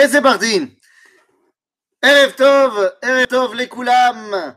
Et 0.00 0.08
c'est 0.08 0.22
parti. 0.22 0.78
Erev 2.02 2.34
Tov, 2.34 3.54
les 3.54 3.68
Koulam. 3.68 4.56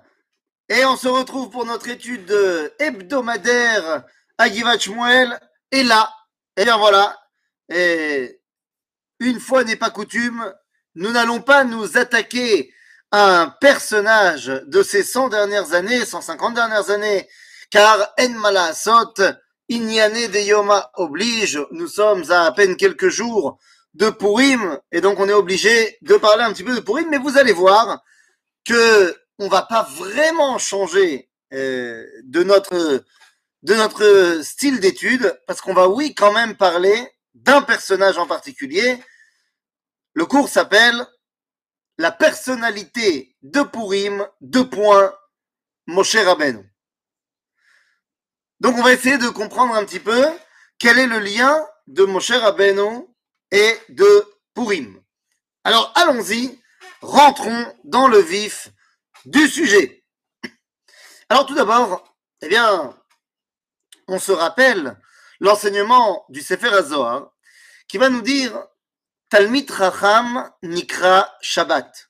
Et 0.70 0.86
on 0.86 0.96
se 0.96 1.10
retrouve 1.10 1.50
pour 1.50 1.66
notre 1.66 1.90
étude 1.90 2.34
hebdomadaire 2.80 4.06
à 4.38 4.48
Givat. 4.50 4.78
Et 5.70 5.84
là, 5.84 6.10
et 6.56 6.64
bien 6.64 6.78
voilà, 6.78 7.20
et 7.68 8.40
une 9.20 9.42
fois 9.42 9.66
n'est 9.66 9.76
pas 9.76 9.90
coutume, 9.90 10.54
nous 10.96 11.12
n'allons 11.12 11.42
pas 11.42 11.66
nous 11.66 11.98
attaquer 11.98 12.74
à 13.12 13.42
un 13.42 13.48
personnage 13.48 14.46
de 14.46 14.82
ces 14.82 15.04
100 15.04 15.28
dernières 15.28 15.74
années, 15.74 16.06
150 16.06 16.54
dernières 16.54 16.90
années, 16.90 17.28
car 17.70 18.14
En 18.18 18.30
Malasot, 18.30 19.16
Inyane 19.68 20.28
de 20.28 20.40
Yoma 20.40 20.90
oblige, 20.94 21.60
nous 21.72 21.90
sommes 21.90 22.32
à 22.32 22.50
peine 22.54 22.78
quelques 22.78 23.10
jours 23.10 23.60
de 23.94 24.10
Purim, 24.10 24.80
et 24.92 25.02
donc 25.02 25.20
on 25.20 25.30
est 25.30 25.34
obligé 25.34 25.98
de 26.02 26.16
parler 26.16 26.44
un 26.44 26.52
petit 26.52 26.64
peu 26.64 26.76
de 26.76 26.80
Purim, 26.80 27.10
mais 27.10 27.18
vous 27.18 27.38
allez 27.38 27.54
voir 27.54 28.04
que 28.66 29.16
on 29.40 29.48
va 29.48 29.64
pas 29.64 29.84
vraiment 29.84 30.58
changer 30.58 31.30
euh, 31.54 32.06
de 32.24 32.44
notre 32.44 33.04
de 33.64 33.76
notre 33.76 34.42
style 34.44 34.80
d'étude, 34.80 35.40
parce 35.48 35.62
qu'on 35.62 35.74
va 35.74 35.88
oui 35.88 36.14
quand 36.14 36.34
même 36.34 36.58
parler 36.58 37.08
d'un 37.34 37.62
personnage 37.62 38.18
en 38.18 38.28
particulier. 38.28 39.02
Le 40.14 40.26
cours 40.26 40.50
s'appelle 40.50 41.06
La 41.98 42.12
personnalité 42.12 43.36
de 43.42 43.62
Purim, 43.62 44.28
deux 44.42 44.70
points, 44.70 45.14
Moshe 45.88 46.16
Rabbeinu. 46.16 46.70
Donc 48.60 48.78
on 48.78 48.84
va 48.84 48.94
essayer 48.94 49.18
de 49.18 49.30
comprendre 49.30 49.76
un 49.76 49.86
petit 49.86 50.00
peu 50.00 50.26
quel 50.78 51.00
est 51.00 51.08
le 51.08 51.20
lien 51.20 51.66
de 51.88 52.04
Moshe 52.04 52.32
Rabbeinu 52.32 53.08
et 53.54 53.80
de 53.90 54.26
Purim. 54.56 55.00
Alors 55.64 55.94
allons-y, 55.96 56.60
rentrons 57.02 57.74
dans 57.84 58.08
le 58.08 58.18
vif 58.18 58.70
du 59.26 59.48
sujet. 59.48 60.04
Alors 61.30 61.46
tout 61.46 61.56
d'abord, 61.56 62.04
eh 62.42 62.50
bien, 62.50 62.98
on 64.08 64.20
se 64.20 64.32
rappelle 64.32 65.00
l'enseignement 65.40 66.26
du 66.30 66.42
Sefer 66.42 66.74
HaZohar 66.74 67.32
qui 67.88 67.98
va 67.98 68.10
nous 68.10 68.22
dire 68.22 68.60
Talmit 69.30 69.68
Racham 69.70 70.52
Nikra 70.64 71.32
Shabbat. 71.42 72.10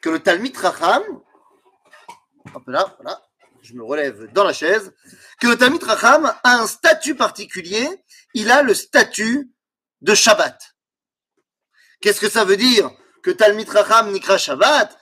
Que 0.00 0.10
le 0.10 0.20
Talmit 0.20 0.52
Racham, 0.56 1.02
hop 2.54 2.66
là, 2.66 2.96
voilà, 3.00 3.22
je 3.62 3.74
me 3.74 3.84
relève 3.84 4.32
dans 4.32 4.44
la 4.44 4.52
chaise, 4.52 4.92
que 5.40 5.46
le 5.46 5.56
Talmit 5.56 5.84
Racham 5.84 6.26
a 6.42 6.56
un 6.56 6.66
statut 6.66 7.14
particulier, 7.14 7.88
il 8.34 8.50
a 8.50 8.62
le 8.62 8.74
statut 8.74 9.52
de 10.00 10.14
Shabbat. 10.14 10.76
Qu'est-ce 12.00 12.20
que 12.20 12.30
ça 12.30 12.44
veut 12.44 12.56
dire 12.56 12.90
que 13.22 13.30
Talmid 13.30 13.68
Racham 13.68 14.10
Nikra 14.10 14.38
Shabbat? 14.38 14.98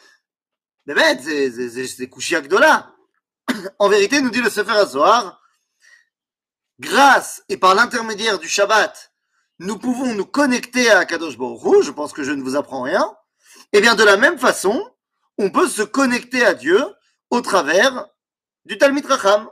Bémet, 0.87 1.21
c'est 1.87 2.09
Kouchia 2.09 2.41
Gdola. 2.41 2.95
En 3.79 3.89
vérité, 3.89 4.21
nous 4.21 4.31
dit 4.31 4.41
le 4.41 4.51
Sefer 4.51 4.73
Azohar, 4.73 5.41
grâce 6.79 7.43
et 7.49 7.57
par 7.57 7.75
l'intermédiaire 7.75 8.39
du 8.39 8.49
Shabbat, 8.49 9.13
nous 9.59 9.79
pouvons 9.79 10.15
nous 10.15 10.27
connecter 10.27 10.91
à 10.91 11.05
Kadosh 11.05 11.37
Baruch 11.37 11.85
je 11.85 11.91
pense 11.91 12.13
que 12.13 12.23
je 12.23 12.33
ne 12.33 12.43
vous 12.43 12.57
apprends 12.57 12.83
rien, 12.83 13.17
et 13.73 13.81
bien 13.81 13.95
de 13.95 14.05
la 14.05 14.17
même 14.17 14.39
façon, 14.39 14.95
on 15.39 15.51
peut 15.51 15.69
se 15.69 15.83
connecter 15.83 16.45
à 16.45 16.55
Dieu 16.55 16.85
au 17.31 17.41
travers 17.41 18.07
du 18.65 18.79
Talmid 18.79 19.07
Racham. 19.07 19.49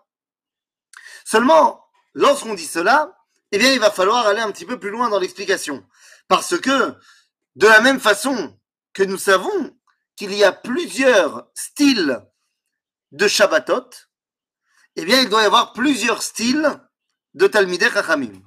Seulement, 1.25 1.85
lorsqu'on 2.15 2.55
dit 2.55 2.67
cela, 2.67 3.17
eh 3.53 3.59
bien 3.59 3.73
il 3.73 3.81
va 3.81 3.91
falloir 3.91 4.27
aller 4.27 4.41
un 4.41 4.51
petit 4.53 4.67
peu 4.67 4.79
plus 4.79 4.91
loin 4.91 5.09
dans 5.09 5.19
l'explication. 5.19 5.87
Parce 6.29 6.59
que, 6.59 6.95
de 7.55 7.67
la 7.67 7.81
même 7.81 8.01
façon 8.01 8.59
que 8.93 9.03
nous 9.03 9.19
savons 9.19 9.77
qu'il 10.17 10.35
y 10.35 10.45
a 10.45 10.53
plusieurs 10.53 11.51
styles 11.55 12.21
de 13.13 13.29
Shabbatot, 13.29 13.91
eh 14.97 15.05
bien 15.05 15.21
il 15.21 15.29
doit 15.29 15.43
y 15.43 15.47
avoir 15.47 15.73
plusieurs 15.73 16.23
styles 16.23 16.81
de 17.35 17.47
Talmidei 17.47 17.91
Chachamim. 17.91 18.43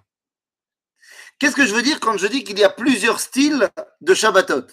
Qu'est-ce 1.38 1.56
que 1.56 1.66
je 1.66 1.74
veux 1.74 1.82
dire 1.82 2.00
quand 2.02 2.18
je 2.18 2.28
dis 2.28 2.44
qu'il 2.44 2.60
y 2.60 2.64
a 2.64 2.70
plusieurs 2.70 3.20
styles 3.20 3.70
de 4.02 4.14
Shabbatot? 4.14 4.68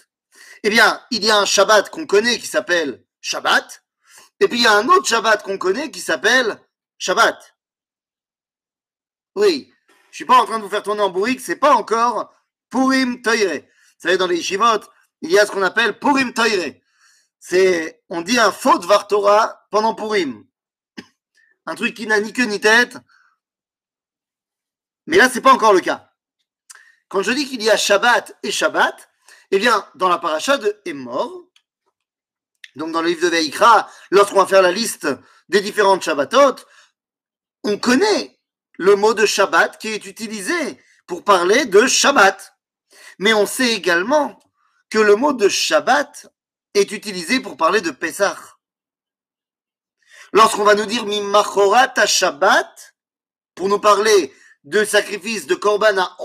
Eh 0.65 0.71
bien, 0.71 1.01
il 1.13 1.25
y 1.25 1.31
a 1.31 1.39
un 1.39 1.45
Shabbat 1.45 1.91
qu'on 1.91 2.07
connaît 2.07 2.41
qui 2.41 2.49
s'appelle 2.49 3.05
Shabbat, 3.21 3.85
et 4.41 4.49
puis 4.49 4.59
il 4.59 4.65
y 4.65 4.67
a 4.67 4.73
un 4.73 4.89
autre 4.89 5.07
Shabbat 5.07 5.45
qu'on 5.45 5.59
connaît 5.59 5.91
qui 5.93 6.01
s'appelle 6.01 6.61
Shabbat. 6.99 7.57
Oui, 9.37 9.73
je 10.17 10.21
suis 10.21 10.25
pas 10.25 10.41
en 10.41 10.47
train 10.47 10.57
de 10.59 10.63
vous 10.65 10.71
faire 10.71 10.83
tourner 10.83 11.03
en 11.03 11.11
bourrique, 11.11 11.43
c'est 11.43 11.57
pas 11.57 11.75
encore 11.75 12.35
PurimToire. 12.71 13.37
Vous 13.37 13.99
savez, 13.99 14.17
dans 14.17 14.27
les 14.27 14.39
Yeshivot, 14.39 14.81
il 15.21 15.31
y 15.31 15.39
a 15.39 15.45
ce 15.45 15.53
qu'on 15.53 15.61
appelle 15.61 15.99
PurimToire. 15.99 16.73
C'est, 17.39 18.03
on 18.09 18.23
dit 18.23 18.39
un 18.39 18.51
faux 18.51 18.79
de 18.79 18.87
Vartora 18.87 19.67
pendant 19.71 19.95
Purim. 19.95 20.47
Un 21.67 21.75
truc 21.75 21.93
qui 21.93 22.07
n'a 22.07 22.19
ni 22.19 22.33
queue 22.33 22.47
ni 22.47 22.59
tête. 22.59 22.97
Mais 25.05 25.19
là, 25.19 25.29
c'est 25.29 25.43
pas 25.43 25.53
encore 25.53 25.75
le 25.75 25.81
cas. 25.81 26.11
Quand 27.09 27.21
je 27.21 27.33
dis 27.33 27.47
qu'il 27.47 27.63
y 27.63 27.69
a 27.69 27.77
Shabbat 27.77 28.39
et 28.43 28.51
Shabbat, 28.51 29.11
eh 29.51 29.59
bien, 29.59 29.87
dans 29.97 30.09
la 30.09 30.17
paracha 30.17 30.57
de 30.57 30.81
Emor, 30.87 31.45
donc 32.75 32.91
dans 32.91 33.03
le 33.03 33.09
livre 33.09 33.21
de 33.21 33.29
Veikra, 33.29 33.87
lorsqu'on 34.11 34.41
va 34.41 34.47
faire 34.47 34.63
la 34.63 34.73
liste 34.73 35.09
des 35.51 35.61
différentes 35.61 36.03
Shabbatot, 36.03 36.65
on 37.65 37.77
connaît 37.77 38.36
le 38.79 38.97
mot 38.97 39.15
de 39.15 39.27
Shabbat 39.27 39.79
qui 39.79 39.89
est 39.89 40.07
utilisé 40.07 40.81
pour 41.07 41.25
parler 41.25 41.67
de 41.67 41.87
Shabbat. 41.87 42.55
Mais 43.19 43.33
on 43.33 43.47
sait 43.47 43.73
également 43.73 44.39
que 44.91 44.99
le 44.99 45.17
mot 45.17 45.33
de 45.33 45.49
Shabbat 45.49 46.27
est 46.75 46.93
utilisé 46.93 47.41
pour 47.41 47.57
parler 47.57 47.81
de 47.81 47.91
Pessah. 47.91 48.37
Lorsqu'on 50.33 50.65
va 50.65 50.75
nous 50.75 50.87
dire 50.87 51.07
Mimachorat 51.07 51.93
à 51.97 52.07
Shabbat, 52.07 52.95
pour 53.55 53.69
nous 53.69 53.79
parler 53.79 54.33
de 54.65 54.85
sacrifice 54.85 55.47
de 55.47 55.55
Korban 55.55 55.97
à 55.97 56.17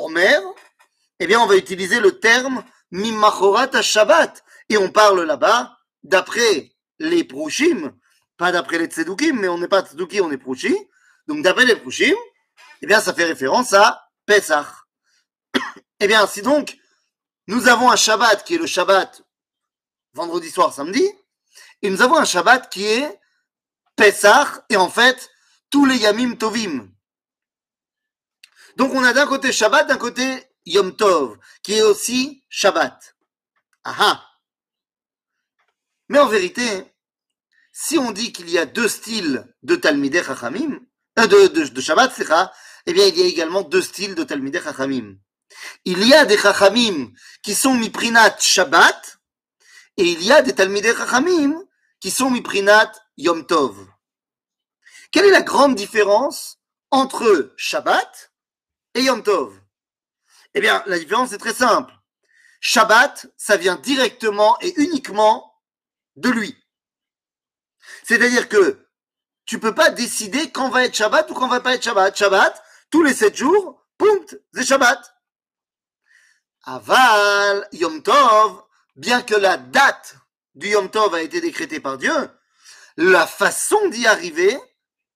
eh 1.23 1.28
bien, 1.28 1.40
on 1.40 1.45
va 1.45 1.56
utiliser 1.56 2.00
le 2.00 2.19
terme 2.19 2.63
Mimachorat 2.90 3.69
à 3.73 3.81
Shabbat. 3.81 4.44
Et 4.69 4.78
on 4.78 4.91
parle 4.91 5.22
là-bas 5.22 5.78
d'après 6.03 6.72
les 6.97 7.23
Prouchim, 7.23 7.94
pas 8.38 8.51
d'après 8.51 8.79
les 8.79 8.88
Tzedoukim, 8.88 9.40
mais 9.40 9.47
on 9.47 9.59
n'est 9.59 9.67
pas 9.67 9.84
Tzedouki, 9.84 10.19
on 10.19 10.31
est 10.31 10.38
Prouchi. 10.38 10.75
Donc, 11.28 11.44
d'après 11.44 11.66
les 11.66 11.75
Prouchim, 11.75 12.16
eh 12.81 12.87
bien, 12.87 12.99
ça 12.99 13.13
fait 13.13 13.25
référence 13.25 13.73
à 13.73 14.09
Pessah. 14.25 14.67
eh 15.99 16.07
bien, 16.07 16.25
si 16.27 16.41
donc, 16.41 16.77
nous 17.47 17.67
avons 17.67 17.91
un 17.91 17.95
Shabbat 17.95 18.43
qui 18.43 18.55
est 18.55 18.57
le 18.57 18.67
Shabbat 18.67 19.21
vendredi 20.13 20.49
soir, 20.49 20.73
samedi, 20.73 21.07
et 21.81 21.89
nous 21.89 22.01
avons 22.01 22.17
un 22.17 22.25
Shabbat 22.25 22.69
qui 22.69 22.85
est 22.85 23.19
Pessah, 23.95 24.65
et 24.69 24.77
en 24.77 24.89
fait, 24.89 25.29
tous 25.69 25.85
les 25.85 25.97
Yamim 25.97 26.35
Tovim. 26.35 26.89
Donc 28.77 28.93
on 28.93 29.03
a 29.03 29.13
d'un 29.13 29.27
côté 29.27 29.51
Shabbat, 29.51 29.87
d'un 29.87 29.97
côté 29.97 30.43
Yom 30.65 30.95
Tov, 30.95 31.37
qui 31.63 31.73
est 31.73 31.81
aussi 31.81 32.43
Shabbat. 32.49 33.15
Aha. 33.83 34.25
Mais 36.09 36.19
en 36.19 36.27
vérité, 36.27 36.85
si 37.71 37.97
on 37.97 38.11
dit 38.11 38.33
qu'il 38.33 38.49
y 38.49 38.57
a 38.57 38.65
deux 38.65 38.87
styles 38.87 39.47
de 39.63 39.75
Talmidei 39.75 40.23
Chachamim, 40.23 40.79
euh, 41.19 41.27
de, 41.27 41.47
de, 41.47 41.67
de 41.67 41.81
Shabbat, 41.81 42.11
eh 42.85 42.93
bien 42.93 43.05
il 43.07 43.17
y 43.17 43.21
a 43.21 43.25
également 43.25 43.61
deux 43.61 43.81
styles 43.81 44.15
de 44.15 44.23
Talmidei 44.23 44.61
Chachamim. 44.61 45.17
Il 45.85 46.07
y 46.07 46.13
a 46.13 46.25
des 46.25 46.37
Chachamim 46.37 47.11
qui 47.43 47.55
sont 47.55 47.73
Miprinat 47.73 48.37
Shabbat, 48.39 49.19
et 49.97 50.03
il 50.03 50.23
y 50.23 50.31
a 50.31 50.41
des 50.41 50.53
Talmidei 50.53 50.95
Chachamim 50.95 51.63
qui 51.99 52.11
sont 52.11 52.29
Miprinat 52.29 52.91
Yom 53.17 53.45
Tov. 53.45 53.87
Quelle 55.11 55.25
est 55.25 55.31
la 55.31 55.41
grande 55.41 55.75
différence 55.75 56.59
entre 56.89 57.53
Shabbat 57.57 58.31
et 58.95 59.03
Yom 59.03 59.23
Tov? 59.23 59.59
Eh 60.53 60.61
bien, 60.61 60.83
la 60.85 60.97
différence 60.97 61.31
est 61.33 61.37
très 61.37 61.53
simple. 61.53 61.93
Shabbat, 62.59 63.27
ça 63.37 63.57
vient 63.57 63.75
directement 63.75 64.57
et 64.61 64.73
uniquement 64.81 65.53
de 66.16 66.29
lui. 66.29 66.57
C'est-à-dire 68.03 68.47
que 68.49 68.87
tu 69.45 69.59
peux 69.59 69.73
pas 69.73 69.89
décider 69.89 70.51
quand 70.51 70.69
va 70.69 70.85
être 70.85 70.95
Shabbat 70.95 71.29
ou 71.31 71.34
quand 71.34 71.47
va 71.47 71.59
pas 71.59 71.75
être 71.75 71.84
Shabbat. 71.84 72.16
Shabbat, 72.16 72.63
tous 72.91 73.03
les 73.03 73.14
sept 73.14 73.35
jours, 73.35 73.84
punct, 73.97 74.38
c'est 74.53 74.66
Shabbat. 74.66 75.02
Aval, 76.64 77.67
Yom 77.72 78.03
Tov, 78.03 78.64
bien 78.96 79.23
que 79.23 79.34
la 79.34 79.58
date 79.58 80.17
du 80.53 80.67
Yom 80.67 80.91
Tov 80.91 81.16
a 81.16 81.22
été 81.22 81.41
décrétée 81.41 81.79
par 81.79 81.97
Dieu, 81.97 82.14
la 82.97 83.26
façon 83.26 83.90
d'y 83.90 84.05
arriver 84.05 84.59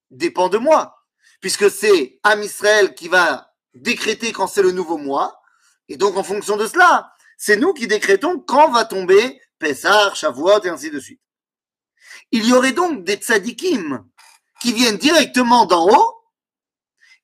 dépend 0.09 0.49
de 0.49 0.57
moi. 0.57 1.05
Puisque 1.41 1.69
c'est 1.69 2.19
Am 2.23 2.41
Israël 2.41 2.95
qui 2.95 3.09
va 3.09 3.53
décréter 3.75 4.31
quand 4.31 4.47
c'est 4.47 4.63
le 4.63 4.71
nouveau 4.71 4.97
mois. 4.97 5.39
Et 5.89 5.97
donc, 5.97 6.17
en 6.17 6.23
fonction 6.23 6.57
de 6.57 6.65
cela, 6.65 7.13
c'est 7.37 7.57
nous 7.57 7.73
qui 7.73 7.87
décrétons 7.87 8.39
quand 8.39 8.71
va 8.71 8.85
tomber 8.85 9.39
Pessah, 9.59 10.13
Shavuot 10.15 10.63
et 10.63 10.69
ainsi 10.69 10.89
de 10.89 10.99
suite. 10.99 11.21
Il 12.31 12.45
y 12.45 12.53
aurait 12.53 12.71
donc 12.71 13.03
des 13.03 13.15
tzadikim 13.17 14.03
qui 14.61 14.73
viennent 14.73 14.97
directement 14.97 15.65
d'en 15.65 15.87
haut 15.87 16.24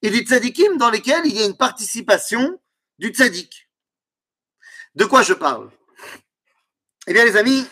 et 0.01 0.09
des 0.09 0.23
tzadikim 0.23 0.77
dans 0.77 0.89
lesquels 0.89 1.25
il 1.25 1.35
y 1.35 1.41
a 1.41 1.45
une 1.45 1.57
participation 1.57 2.59
du 2.97 3.09
tzadik. 3.09 3.69
De 4.95 5.05
quoi 5.05 5.23
je 5.23 5.33
parle? 5.33 5.71
Eh 7.07 7.13
bien, 7.13 7.25
les 7.25 7.37
amis, 7.37 7.65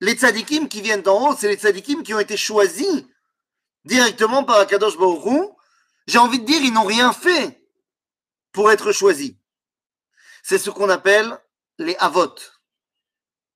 les 0.00 0.14
tzadikim 0.14 0.68
qui 0.68 0.80
viennent 0.80 1.02
d'en 1.02 1.30
haut, 1.30 1.36
c'est 1.36 1.48
les 1.48 1.56
tzadikim 1.56 2.02
qui 2.02 2.14
ont 2.14 2.20
été 2.20 2.36
choisis 2.36 3.04
directement 3.84 4.44
par 4.44 4.60
Akadosh 4.60 4.96
Baruch 4.96 5.52
J'ai 6.06 6.18
envie 6.18 6.40
de 6.40 6.44
dire, 6.44 6.60
ils 6.62 6.72
n'ont 6.72 6.84
rien 6.84 7.12
fait 7.12 7.62
pour 8.52 8.70
être 8.70 8.92
choisis. 8.92 9.34
C'est 10.42 10.58
ce 10.58 10.70
qu'on 10.70 10.88
appelle 10.88 11.38
les 11.78 11.96
avot. 11.96 12.34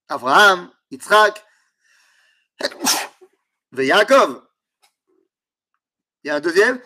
Abraham, 0.09 0.73
Yitzhak, 0.91 1.45
Yaakov. 3.73 4.43
Il 6.23 6.29
y 6.29 6.31
a 6.31 6.37
un 6.37 6.41
deuxième. 6.41 6.83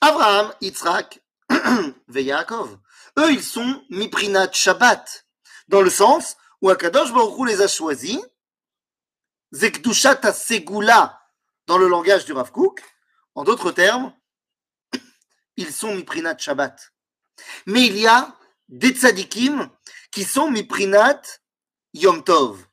Abraham, 0.00 0.52
Yitzhak, 0.60 1.20
et 2.14 2.22
Yaakov. 2.22 2.78
Eux, 3.18 3.32
ils 3.32 3.42
sont 3.42 3.84
Miprinat 3.90 4.52
Shabbat, 4.52 5.26
dans 5.68 5.82
le 5.82 5.90
sens 5.90 6.36
où 6.62 6.70
Akadosh 6.70 7.12
Baruch 7.12 7.48
les 7.48 7.60
a 7.60 7.68
choisis, 7.68 8.18
Zekdushat 9.52 10.32
Segula, 10.32 11.20
dans 11.66 11.78
le 11.78 11.88
langage 11.88 12.24
du 12.24 12.32
Rav 12.32 12.52
Kook. 12.52 12.82
En 13.34 13.44
d'autres 13.44 13.72
termes, 13.72 14.12
ils 15.56 15.72
sont 15.72 15.94
Miprinat 15.94 16.38
Shabbat. 16.38 16.92
Mais 17.66 17.86
il 17.86 17.98
y 17.98 18.06
a 18.06 18.34
des 18.68 18.90
tzadikim 18.90 19.70
qui 20.10 20.24
sont 20.24 20.50
Miprinat 20.50 21.22
Yom 21.94 22.22
Tov. 22.22 22.64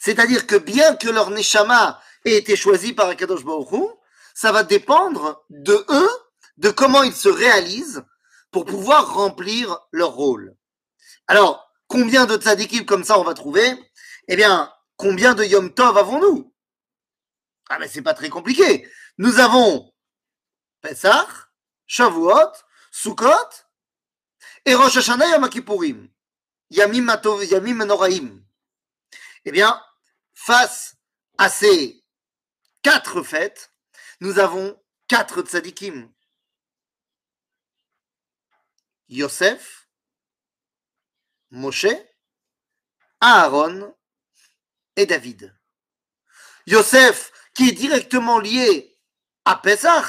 C'est-à-dire 0.00 0.46
que 0.46 0.56
bien 0.56 0.96
que 0.96 1.08
leur 1.08 1.30
Neshama 1.30 2.00
ait 2.24 2.36
été 2.36 2.56
choisi 2.56 2.92
par 2.92 3.08
Akadosh 3.08 3.44
Baruch 3.44 3.72
Hu, 3.72 3.84
ça 4.34 4.52
va 4.52 4.62
dépendre 4.62 5.44
de 5.50 5.84
eux, 5.88 6.10
de 6.56 6.70
comment 6.70 7.02
ils 7.02 7.14
se 7.14 7.28
réalisent 7.28 8.04
pour 8.50 8.64
pouvoir 8.64 9.14
remplir 9.14 9.78
leur 9.92 10.12
rôle. 10.12 10.56
Alors, 11.26 11.70
combien 11.88 12.26
de 12.26 12.36
tzadikim 12.36 12.84
comme 12.84 13.04
ça 13.04 13.18
on 13.18 13.24
va 13.24 13.34
trouver? 13.34 13.66
Eh 14.28 14.36
bien, 14.36 14.72
combien 14.96 15.34
de 15.34 15.44
Yom 15.44 15.72
Tov 15.72 15.98
avons-nous? 15.98 16.54
Ah 17.68 17.78
mais 17.78 17.88
c'est 17.88 18.02
pas 18.02 18.14
très 18.14 18.28
compliqué. 18.28 18.88
Nous 19.18 19.38
avons 19.38 19.92
Pesach, 20.80 21.28
Shavuot, 21.86 22.52
Sukkot 22.90 23.28
et 24.66 24.74
Rosh 24.74 24.96
Hashanah 24.96 25.28
Yom. 25.28 26.08
Yamim, 26.70 27.06
Yamim 27.50 27.84
Noraim. 27.84 28.40
Eh 29.44 29.52
bien, 29.52 29.80
face 30.34 30.96
à 31.38 31.48
ces 31.48 32.03
quatre 32.84 33.22
fêtes, 33.22 33.72
nous 34.20 34.38
avons 34.38 34.80
quatre 35.08 35.42
tzadikim. 35.42 36.08
Yosef, 39.08 39.88
Moshe, 41.50 41.86
Aaron 43.20 43.96
et 44.96 45.06
David. 45.06 45.56
Yosef, 46.66 47.32
qui 47.54 47.70
est 47.70 47.72
directement 47.72 48.38
lié 48.38 48.96
à 49.44 49.56
Pesach. 49.56 50.04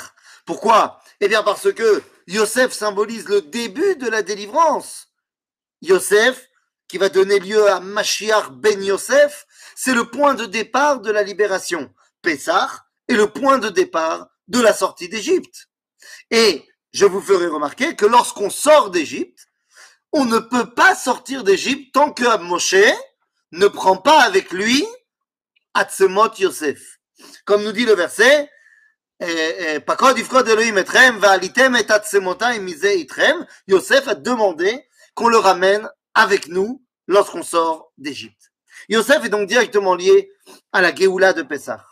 Pourquoi? 0.46 1.02
Eh 1.20 1.28
bien 1.28 1.44
parce 1.44 1.74
que 1.74 2.04
Yosef 2.28 2.74
symbolise 2.74 3.28
le 3.28 3.42
début 3.42 3.96
de 3.96 4.10
la 4.10 4.22
délivrance. 4.22 5.08
Yosef, 5.82 6.50
qui 6.88 6.98
va 6.98 7.10
donner 7.10 7.40
lieu 7.40 7.70
à 7.70 7.80
Mashiach 7.80 8.50
ben 8.52 8.84
Yosef, 8.84 9.46
c'est 9.76 9.94
le 9.94 10.10
point 10.10 10.34
de 10.34 10.46
départ 10.46 11.00
de 11.00 11.12
la 11.12 11.24
libération. 11.24 11.94
Pesach 12.26 12.72
est 13.08 13.14
le 13.14 13.28
point 13.28 13.60
de 13.60 13.70
départ 13.70 14.28
de 14.48 14.60
la 14.60 14.74
sortie 14.74 15.08
d'Égypte. 15.08 15.68
Et 16.32 16.68
je 16.92 17.06
vous 17.06 17.22
ferai 17.22 17.48
remarquer 17.48 17.96
que 17.96 18.06
lorsqu'on 18.06 18.50
sort 18.50 18.90
d'Égypte, 18.90 19.48
on 20.12 20.26
ne 20.26 20.40
peut 20.40 20.74
pas 20.74 20.96
sortir 20.96 21.44
d'Égypte 21.44 21.94
tant 21.94 22.12
que 22.12 22.38
Moshe 22.40 22.76
ne 23.52 23.68
prend 23.68 23.98
pas 23.98 24.22
avec 24.22 24.52
lui 24.52 24.86
Atzemot 25.76 26.34
Yosef. 26.40 27.00
Comme 27.46 27.64
nous 27.64 27.72
dit 27.72 27.86
le 27.86 27.94
verset, 27.94 28.50
Yosef 33.68 34.08
a 34.08 34.16
demandé 34.16 34.88
qu'on 35.14 35.28
le 35.28 35.38
ramène 35.38 35.90
avec 36.14 36.48
nous 36.48 36.84
lorsqu'on 37.08 37.44
sort 37.44 37.94
d'Égypte. 37.98 38.52
Yosef 38.90 39.24
est 39.26 39.30
donc 39.30 39.48
directement 39.48 39.96
lié 39.96 40.32
à 40.72 40.82
la 40.82 40.94
Géoula 40.94 41.34
de 41.34 41.44
Pessah. 41.44 41.86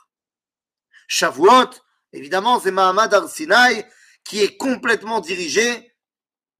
Shavuot, 1.08 1.70
évidemment, 2.12 2.60
c'est 2.60 2.72
Mahamad 2.72 3.14
Arsinaï 3.14 3.86
qui 4.24 4.42
est 4.42 4.58
complètement 4.58 5.20
dirigé 5.20 5.94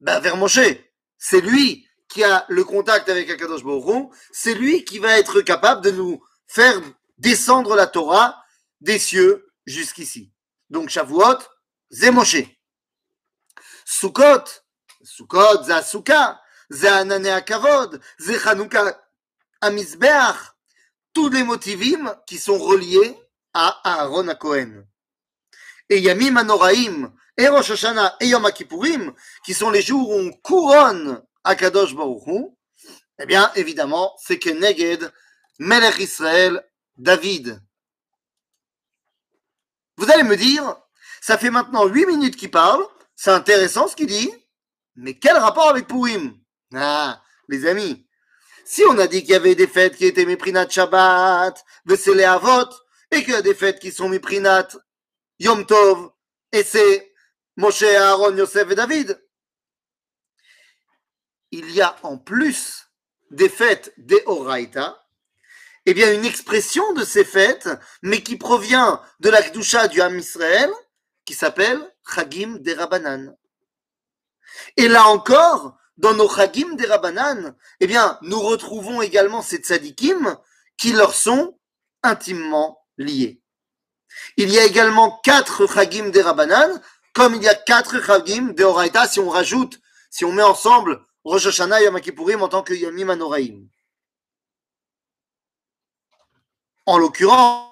ben, 0.02 0.20
vers 0.20 0.38
Moshe. 0.38 0.60
C'est 1.18 1.42
lui 1.42 1.88
qui 2.10 2.24
a 2.24 2.46
le 2.50 2.64
contact 2.64 3.10
avec 3.10 3.30
Akadosh 3.30 3.64
Baruch 3.64 4.12
c'est 4.32 4.54
lui 4.54 4.84
qui 4.84 5.00
va 5.00 5.18
être 5.18 5.42
capable 5.42 5.82
de 5.82 5.92
nous 5.92 6.24
faire 6.48 6.80
descendre 7.18 7.76
la 7.76 7.88
Torah 7.88 8.44
des 8.82 9.00
cieux 9.00 9.48
jusqu'ici. 9.66 10.32
Donc 10.70 10.90
Shavuot, 10.90 11.40
c'est 11.90 12.12
Moshe. 12.12 12.44
Sukkot, 13.86 14.44
Sukkot, 15.04 15.64
c'est 15.66 15.72
Asuka, 15.72 16.42
c'est 16.70 16.88
Anane 16.88 17.28
Akavod, 17.28 18.02
c'est 18.20 18.40
Chanukah 18.40 19.00
Amizbeach, 19.62 20.36
tous 21.14 21.30
les 21.30 21.44
motivim 21.44 22.16
qui 22.28 22.38
sont 22.38 22.58
reliés 22.58 23.16
à 23.54 23.82
Aaron 23.84 24.28
à. 24.28 24.86
Et 25.90 26.00
Yamim 26.00 26.38
Anoraim, 26.38 27.14
et 27.38 27.48
Rosh 27.48 27.72
Hashanah 27.72 28.18
et 28.20 28.28
Yom 28.28 28.48
qui 29.46 29.54
sont 29.54 29.70
les 29.70 29.82
jours 29.82 30.10
où 30.10 30.20
on 30.20 30.32
couronne 30.32 31.22
Baruch 31.44 32.28
Hu, 32.28 32.46
eh 33.20 33.26
bien, 33.26 33.52
évidemment, 33.56 34.16
c'est 34.20 34.40
que 34.40 34.50
Neged, 34.50 35.12
Melech 35.60 36.00
Israël, 36.00 36.64
David. 36.98 37.62
Vous 39.98 40.10
allez 40.10 40.24
me 40.24 40.36
dire, 40.36 40.78
ça 41.22 41.38
fait 41.38 41.52
maintenant 41.52 41.86
huit 41.86 42.06
minutes 42.06 42.36
qu'il 42.36 42.52
parle, 42.52 42.84
c'est 43.16 43.32
intéressant 43.32 43.88
ce 43.88 43.96
qu'il 43.96 44.08
dit, 44.08 44.32
mais 44.96 45.18
quel 45.18 45.38
rapport 45.38 45.70
avec 45.70 45.88
Purim? 45.88 46.38
Ah, 46.74 47.22
les 47.48 47.66
amis, 47.68 48.08
si 48.66 48.84
on 48.90 48.98
a 48.98 49.08
dit 49.08 49.22
qu'il 49.22 49.32
y 49.32 49.36
avait 49.36 49.56
des 49.56 49.68
fêtes 49.68 49.98
qui 49.98 50.06
étaient 50.06 50.26
Méprinat 50.26 50.70
Shabbat, 50.70 51.64
Vesele 51.86 52.24
Avot, 52.24 52.70
et 53.14 53.24
qu'il 53.24 53.34
y 53.34 53.38
a 53.38 53.42
des 53.42 53.54
fêtes 53.54 53.80
qui 53.80 53.92
sont 53.92 54.10
Méprinat 54.10 54.70
Yom 55.40 55.66
Tov, 55.66 56.12
et 56.52 56.64
c'est 56.64 57.14
Moshe, 57.58 57.84
Aaron, 57.84 58.36
Yosef 58.36 58.72
et 58.72 58.76
David. 58.76 59.24
Il 61.52 61.72
y 61.72 61.82
a 61.82 61.96
en 62.04 62.18
plus 62.18 62.90
des 63.30 63.50
fêtes 63.50 63.94
des 63.98 64.22
Horaïta, 64.26 65.06
eh 65.86 65.94
bien 65.94 66.14
une 66.14 66.26
expression 66.26 66.94
de 66.94 67.04
ces 67.04 67.26
fêtes, 67.26 67.70
mais 68.02 68.24
qui 68.24 68.38
provient 68.38 69.02
de 69.20 69.30
la 69.30 69.42
Kdusha 69.42 69.88
du 69.88 70.02
Ham 70.02 70.18
Israël, 70.18 70.72
qui 71.26 71.34
s'appelle 71.34 71.80
Chagim 72.08 72.58
des 72.60 72.74
Rabbanan. 72.74 73.36
Et 74.78 74.88
là 74.88 75.08
encore, 75.08 75.78
dans 75.98 76.14
nos 76.14 76.30
Chagim 76.30 76.76
des 76.76 76.86
Rabbanan, 76.86 77.56
eh 77.80 77.88
bien, 77.88 78.18
nous 78.22 78.40
retrouvons 78.40 79.02
également 79.02 79.42
ces 79.42 79.58
tzadikim 79.58 80.38
qui 80.78 80.94
leur 80.94 81.14
sont 81.14 81.60
intimement 82.02 82.83
liés. 82.98 83.42
Il 84.38 84.50
y 84.50 84.60
a 84.60 84.66
également 84.66 85.20
quatre 85.24 85.68
Chagim 85.68 86.10
des 86.10 86.22
Rabbanan 86.22 86.82
comme 87.14 87.36
il 87.36 87.44
y 87.44 87.48
a 87.48 87.56
quatre 87.56 88.04
Chagim 88.04 88.54
de 88.54 88.64
Horaïta, 88.64 89.08
si 89.08 89.20
on 89.20 89.30
rajoute, 89.30 89.80
si 90.10 90.26
on 90.26 90.32
met 90.32 90.44
ensemble 90.44 91.04
Rosh 91.24 91.46
Hashanah 91.46 91.82
et 91.82 91.86
Yom 91.86 92.42
en 92.42 92.50
tant 92.50 92.64
que 92.64 92.74
Yamim 92.74 93.10
Anoraim. 93.10 93.68
En 96.86 96.98
l'occurrence, 96.98 97.72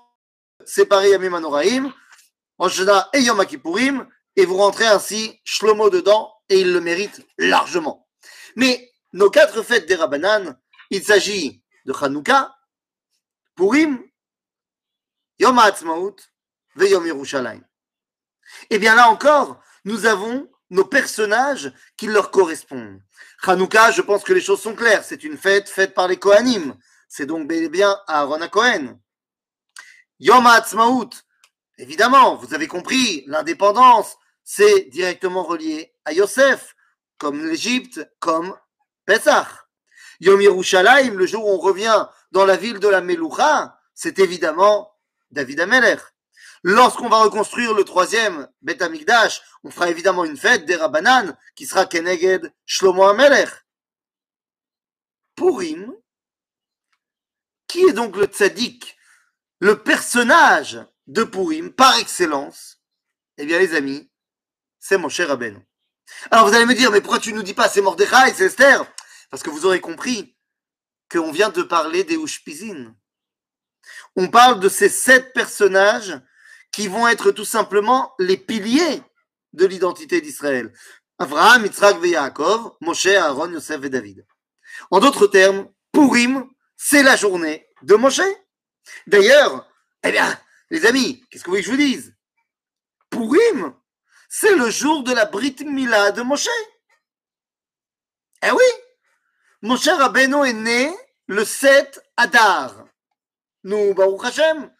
séparer 0.65 1.09
Yamim 1.09 1.33
Anoraim, 1.33 1.93
Rosh 2.57 2.79
Hashanah 2.79 3.09
et 3.13 3.21
Yom 3.21 4.07
et 4.37 4.45
vous 4.45 4.57
rentrez 4.57 4.85
ainsi 4.85 5.41
Shlomo 5.43 5.89
dedans, 5.89 6.33
et 6.47 6.61
il 6.61 6.71
le 6.71 6.79
mérite 6.79 7.25
largement. 7.37 8.07
Mais 8.55 8.91
nos 9.11 9.29
quatre 9.29 9.61
fêtes 9.63 9.87
des 9.87 9.95
Rabbanan, 9.95 10.57
il 10.89 11.03
s'agit 11.03 11.61
de 11.85 11.93
Hanouka, 11.93 12.55
Purim, 13.55 14.01
Yom 15.41 15.57
HaAtzmaut 15.57 16.17
et 16.79 16.89
Yom 16.91 17.03
Yerushalayim. 17.03 17.63
Et 18.69 18.75
eh 18.75 18.79
bien 18.79 18.93
là 18.93 19.09
encore, 19.09 19.59
nous 19.85 20.05
avons 20.05 20.47
nos 20.69 20.85
personnages 20.85 21.73
qui 21.97 22.05
leur 22.05 22.29
correspondent. 22.29 23.01
Hanouka, 23.41 23.89
je 23.89 24.03
pense 24.03 24.23
que 24.23 24.33
les 24.33 24.41
choses 24.41 24.61
sont 24.61 24.75
claires. 24.75 25.03
C'est 25.03 25.23
une 25.23 25.39
fête 25.39 25.67
faite 25.67 25.95
par 25.95 26.07
les 26.07 26.17
Kohanim. 26.17 26.77
C'est 27.09 27.25
donc 27.25 27.47
bel 27.47 27.63
et 27.63 27.69
bien 27.69 27.99
Aaron 28.05 28.39
à 28.39 28.49
Cohen. 28.49 28.99
Yom 30.19 30.45
HaAtzmaut, 30.45 31.09
évidemment, 31.79 32.35
vous 32.35 32.53
avez 32.53 32.67
compris, 32.67 33.23
l'indépendance, 33.25 34.17
c'est 34.43 34.89
directement 34.91 35.41
relié 35.41 35.91
à 36.05 36.13
Yosef, 36.13 36.75
comme 37.17 37.43
l'Égypte, 37.43 38.07
comme 38.19 38.55
Pesach. 39.07 39.47
Yom 40.19 40.39
Yerushalayim, 40.39 41.15
le 41.15 41.25
jour 41.25 41.47
où 41.47 41.55
on 41.55 41.57
revient 41.57 42.05
dans 42.31 42.45
la 42.45 42.57
ville 42.57 42.77
de 42.77 42.87
la 42.87 43.01
Meloucha, 43.01 43.79
c'est 43.95 44.19
évidemment 44.19 44.90
David 45.31 45.61
Ameler. 45.61 45.97
Lorsqu'on 46.63 47.09
va 47.09 47.23
reconstruire 47.23 47.73
le 47.73 47.83
troisième 47.83 48.47
Beth 48.61 48.81
Amikdash, 48.81 49.41
on 49.63 49.71
fera 49.71 49.89
évidemment 49.89 50.25
une 50.25 50.37
fête 50.37 50.65
des 50.65 50.75
Rabbanan 50.75 51.35
qui 51.55 51.65
sera 51.65 51.85
Keneged 51.85 52.53
Shlomo 52.65 53.03
Amelech. 53.03 53.49
Purim, 55.35 55.91
qui 57.67 57.81
est 57.83 57.93
donc 57.93 58.15
le 58.15 58.25
tzaddik, 58.25 58.97
le 59.59 59.81
personnage 59.81 60.79
de 61.07 61.23
Purim 61.23 61.71
par 61.71 61.97
excellence? 61.97 62.79
Eh 63.37 63.45
bien, 63.45 63.57
les 63.57 63.73
amis, 63.73 64.11
c'est 64.79 64.97
mon 64.97 65.09
cher 65.09 65.29
Rabbeinu. 65.29 65.59
Alors 66.29 66.47
vous 66.47 66.53
allez 66.53 66.65
me 66.65 66.75
dire, 66.75 66.91
mais 66.91 67.01
pourquoi 67.01 67.19
tu 67.19 67.33
nous 67.33 67.43
dis 67.43 67.53
pas 67.53 67.69
c'est 67.69 67.81
Mordechai, 67.81 68.33
c'est 68.35 68.45
Esther? 68.45 68.85
Parce 69.29 69.41
que 69.41 69.49
vous 69.49 69.65
aurez 69.65 69.79
compris 69.79 70.35
qu'on 71.09 71.31
vient 71.31 71.49
de 71.49 71.63
parler 71.63 72.03
des 72.03 72.15
Ushpizin. 72.15 72.95
On 74.15 74.27
parle 74.27 74.59
de 74.59 74.69
ces 74.69 74.89
sept 74.89 75.33
personnages 75.33 76.19
qui 76.71 76.87
vont 76.87 77.07
être 77.07 77.31
tout 77.31 77.45
simplement 77.45 78.13
les 78.19 78.37
piliers 78.37 79.03
de 79.53 79.65
l'identité 79.65 80.21
d'Israël. 80.21 80.73
Abraham, 81.19 81.65
Yitzhak 81.65 82.03
et 82.03 82.15
Moshe, 82.81 83.05
Aaron, 83.07 83.51
Yosef 83.51 83.83
et 83.83 83.89
David. 83.89 84.25
En 84.89 84.99
d'autres 84.99 85.27
termes, 85.27 85.69
Purim, 85.91 86.49
c'est 86.77 87.03
la 87.03 87.15
journée 87.15 87.67
de 87.83 87.95
Moshe. 87.95 88.21
D'ailleurs, 89.07 89.67
eh 90.03 90.11
bien, 90.11 90.39
les 90.69 90.85
amis, 90.85 91.23
qu'est-ce 91.29 91.43
que 91.43 91.49
vous 91.49 91.57
voulez 91.57 91.63
que 91.63 91.67
je 91.67 91.71
vous 91.71 91.77
dise? 91.77 92.15
Purim, 93.09 93.75
c'est 94.29 94.55
le 94.55 94.69
jour 94.69 95.03
de 95.03 95.13
la 95.13 95.25
Brit 95.25 95.57
Mila 95.65 96.11
de 96.11 96.21
Moshe. 96.21 96.47
Eh 98.43 98.51
oui, 98.51 98.63
Moshe 99.61 99.89
Rabbeinu 99.89 100.47
est 100.47 100.53
né 100.53 100.95
le 101.27 101.45
7 101.45 102.01
Adar. 102.17 102.85
Nous, 103.63 103.93
Baruch 103.93 104.25
Hashem, 104.25 104.71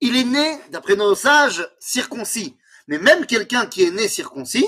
il 0.00 0.16
est 0.16 0.24
né, 0.24 0.60
d'après 0.70 0.96
nos 0.96 1.14
sages, 1.14 1.68
circoncis. 1.78 2.58
Mais 2.86 2.98
même 2.98 3.26
quelqu'un 3.26 3.66
qui 3.66 3.84
est 3.84 3.90
né 3.90 4.08
circoncis, 4.08 4.66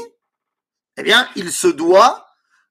eh 0.96 1.02
bien, 1.02 1.28
il 1.36 1.52
se 1.52 1.68
doit 1.68 2.26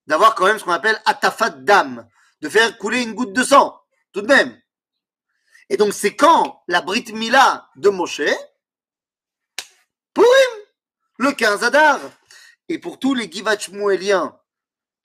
d'avoir 0.08 0.36
quand 0.36 0.46
même 0.46 0.60
ce 0.60 0.64
qu'on 0.64 0.72
appelle 0.72 1.02
atafat 1.06 1.50
d'âme, 1.50 2.08
de 2.42 2.50
faire 2.50 2.78
couler 2.78 3.02
une 3.02 3.14
goutte 3.14 3.34
de 3.34 3.44
sang, 3.44 3.80
tout 4.12 4.22
de 4.22 4.28
même. 4.28 4.60
Et 5.70 5.78
donc, 5.78 5.94
c'est 5.94 6.16
quand 6.16 6.64
la 6.68 6.82
Brit 6.82 7.06
Mila 7.14 7.70
de 7.76 7.90
Moshe, 7.90 8.22
Purim, 10.14 10.64
le 11.18 11.32
15 11.32 11.64
Adar. 11.64 12.00
Et 12.68 12.80
pour 12.80 13.00
tous 13.00 13.14
les 13.14 13.32
Givachmuéliens 13.32 14.38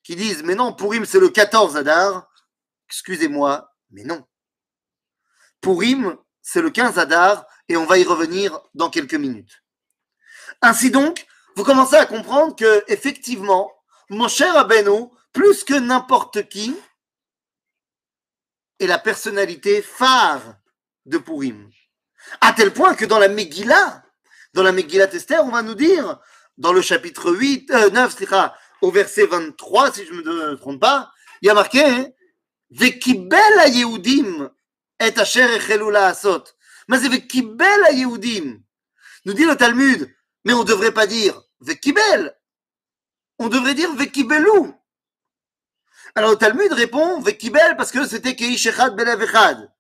qui 0.03 0.17
disent, 0.17 0.43
mais 0.43 0.55
non, 0.55 0.73
Purim, 0.73 1.05
c'est 1.05 1.21
le 1.21 1.29
14 1.29 1.77
Adar, 1.77 2.29
excusez-moi, 2.89 3.71
mais 3.91 4.05
non. 4.05 4.27
Purim, 5.65 6.15
c'est 6.43 6.61
le 6.61 6.69
15 6.69 6.99
Adar, 6.99 7.47
et 7.71 7.79
on 7.79 7.87
va 7.87 7.97
y 7.97 8.05
revenir 8.05 8.61
dans 8.75 8.91
quelques 8.91 9.15
minutes. 9.15 9.63
Ainsi 10.61 10.91
donc, 10.91 11.27
vous 11.57 11.65
commencez 11.65 11.97
à 11.97 12.05
comprendre 12.05 12.55
que, 12.55 12.85
effectivement, 12.89 13.73
mon 14.11 14.29
cher 14.29 14.55
Abeno, 14.59 15.11
plus 15.33 15.65
que 15.65 15.73
n'importe 15.73 16.51
qui, 16.51 16.77
est 18.79 18.87
la 18.87 18.99
personnalité 18.99 19.81
phare 19.81 20.57
de 21.07 21.17
Purim. 21.17 21.71
À 22.43 22.53
tel 22.53 22.75
point 22.75 22.95
que 22.95 23.07
dans 23.07 23.19
la 23.19 23.29
Megillah, 23.29 24.03
dans 24.53 24.63
la 24.63 24.73
Megillah 24.73 25.11
Esther, 25.15 25.43
on 25.47 25.51
va 25.51 25.63
nous 25.63 25.75
dire, 25.75 26.21
dans 26.59 26.75
le 26.75 26.83
chapitre 26.83 27.33
8, 27.33 27.71
9, 27.71 28.33
euh, 28.33 28.49
au 28.83 28.91
verset 28.91 29.25
23, 29.25 29.93
si 29.93 30.05
je 30.05 30.13
ne 30.13 30.21
me 30.21 30.57
trompe 30.57 30.81
pas, 30.81 31.11
il 31.41 31.47
y 31.47 31.51
a 31.51 31.55
marqué 31.55 31.83
hein, 31.83 32.07
Vekibel 32.71 33.61
et 35.01 35.19
asher 35.19 35.57
echelu 35.57 35.95
asot. 35.97 36.45
Mais 36.89 36.99
c'est 36.99 37.09
Vekibel 37.09 37.85
a 37.85 37.93
Yehudim. 37.93 38.61
Nous 39.25 39.33
dit 39.33 39.45
le 39.45 39.57
Talmud, 39.57 40.15
mais 40.45 40.53
on 40.53 40.61
ne 40.61 40.69
devrait 40.69 40.93
pas 40.93 41.07
dire 41.07 41.41
Vekibel. 41.61 42.37
On 43.39 43.49
devrait 43.49 43.75
dire 43.75 43.93
Vekibelou. 43.95 44.75
Alors 46.15 46.31
le 46.31 46.37
Talmud 46.37 46.73
répond 46.73 47.21
Vekibel 47.21 47.77
parce 47.77 47.91
que 47.91 48.07
c'était 48.07 48.37
Keish 48.37 48.67
Echad 48.67 48.95
Belev 48.95 49.23
Echad. 49.23 49.73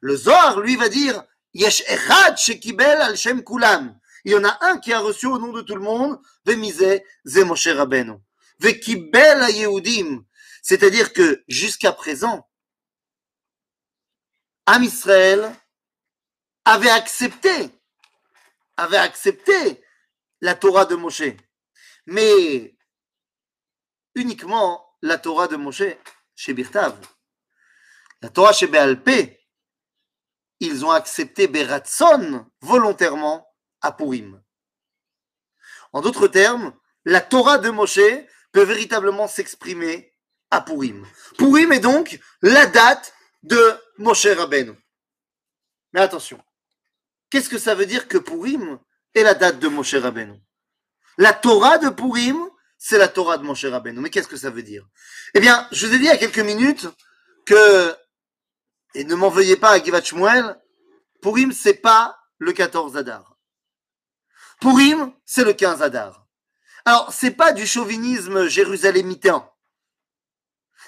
Le 0.00 0.16
Zohar, 0.16 0.60
lui, 0.60 0.76
va 0.76 0.88
dire 0.88 1.22
Yesh 1.52 1.82
Echad 1.88 2.38
Shekibel 2.38 3.00
al 3.02 3.16
Shem 3.16 3.44
Kulam. 3.44 3.98
Il 4.24 4.32
y 4.32 4.36
en 4.36 4.44
a 4.44 4.58
un 4.62 4.78
qui 4.78 4.92
a 4.92 5.00
reçu 5.00 5.26
au 5.26 5.38
nom 5.38 5.52
de 5.52 5.62
tout 5.62 5.74
le 5.74 5.80
monde, 5.80 6.18
Vemise 6.44 7.02
Ze 7.24 7.40
Moshe 7.40 7.68
Rabbeinu. 7.68 8.14
Vekibel 8.58 9.50
Yehudim. 9.50 10.24
C'est-à-dire 10.62 11.12
que 11.12 11.44
jusqu'à 11.46 11.92
présent, 11.92 12.48
Am 14.66 14.82
Israël 14.82 15.54
avait 16.64 16.90
accepté, 16.90 17.70
avait 18.76 18.96
accepté 18.96 19.82
la 20.40 20.56
Torah 20.56 20.84
de 20.84 20.96
Moshe, 20.96 21.22
mais 22.06 22.76
uniquement 24.16 24.84
la 25.02 25.18
Torah 25.18 25.46
de 25.46 25.56
Moshe 25.56 25.84
chez 26.34 26.52
Birtav. 26.52 26.98
La 28.22 28.28
Torah 28.28 28.52
chez 28.52 28.66
Béalpé, 28.66 29.40
ils 30.58 30.84
ont 30.84 30.90
accepté 30.90 31.46
Beratson 31.46 32.46
volontairement 32.60 33.46
à 33.82 33.92
Purim. 33.92 34.42
En 35.92 36.00
d'autres 36.00 36.28
termes, 36.28 36.76
la 37.04 37.20
Torah 37.20 37.58
de 37.58 37.70
Moshe 37.70 38.00
peut 38.50 38.64
véritablement 38.64 39.28
s'exprimer 39.28 40.12
à 40.50 40.60
Purim. 40.60 41.06
Purim 41.38 41.72
est 41.72 41.80
donc 41.80 42.18
la 42.42 42.66
date 42.66 43.14
de 43.42 43.78
Moshe 43.98 44.26
Rabbeinu. 44.26 44.74
Mais 45.92 46.00
attention, 46.00 46.42
qu'est-ce 47.30 47.48
que 47.48 47.58
ça 47.58 47.74
veut 47.74 47.86
dire 47.86 48.08
que 48.08 48.18
Purim 48.18 48.78
est 49.14 49.22
la 49.22 49.34
date 49.34 49.58
de 49.58 49.68
Moshe 49.68 49.94
Rabbeinu? 49.94 50.40
La 51.18 51.32
Torah 51.32 51.78
de 51.78 51.88
Purim, 51.88 52.48
c'est 52.78 52.98
la 52.98 53.08
Torah 53.08 53.38
de 53.38 53.44
Moshe 53.44 53.64
Rabbeinu. 53.64 54.00
Mais 54.00 54.10
qu'est-ce 54.10 54.28
que 54.28 54.36
ça 54.36 54.50
veut 54.50 54.62
dire? 54.62 54.86
Eh 55.34 55.40
bien, 55.40 55.66
je 55.72 55.86
vous 55.86 55.94
ai 55.94 55.98
dit 55.98 56.04
il 56.04 56.08
y 56.08 56.10
a 56.10 56.18
quelques 56.18 56.38
minutes 56.38 56.86
que, 57.46 57.94
et 58.94 59.04
ne 59.04 59.14
m'en 59.14 59.30
veuillez 59.30 59.56
pas 59.56 59.70
à 59.70 59.82
Givat 59.82 60.02
Shmuel, 60.02 60.60
Purim, 61.22 61.52
c'est 61.52 61.74
pas 61.74 62.18
le 62.38 62.52
14 62.52 62.96
Adar. 62.96 63.36
Purim, 64.60 65.12
c'est 65.24 65.44
le 65.44 65.52
15 65.52 65.82
Adar. 65.82 66.26
Alors, 66.84 67.12
c'est 67.12 67.32
pas 67.32 67.52
du 67.52 67.66
chauvinisme 67.66 68.46
jérusalémitain. 68.46 69.50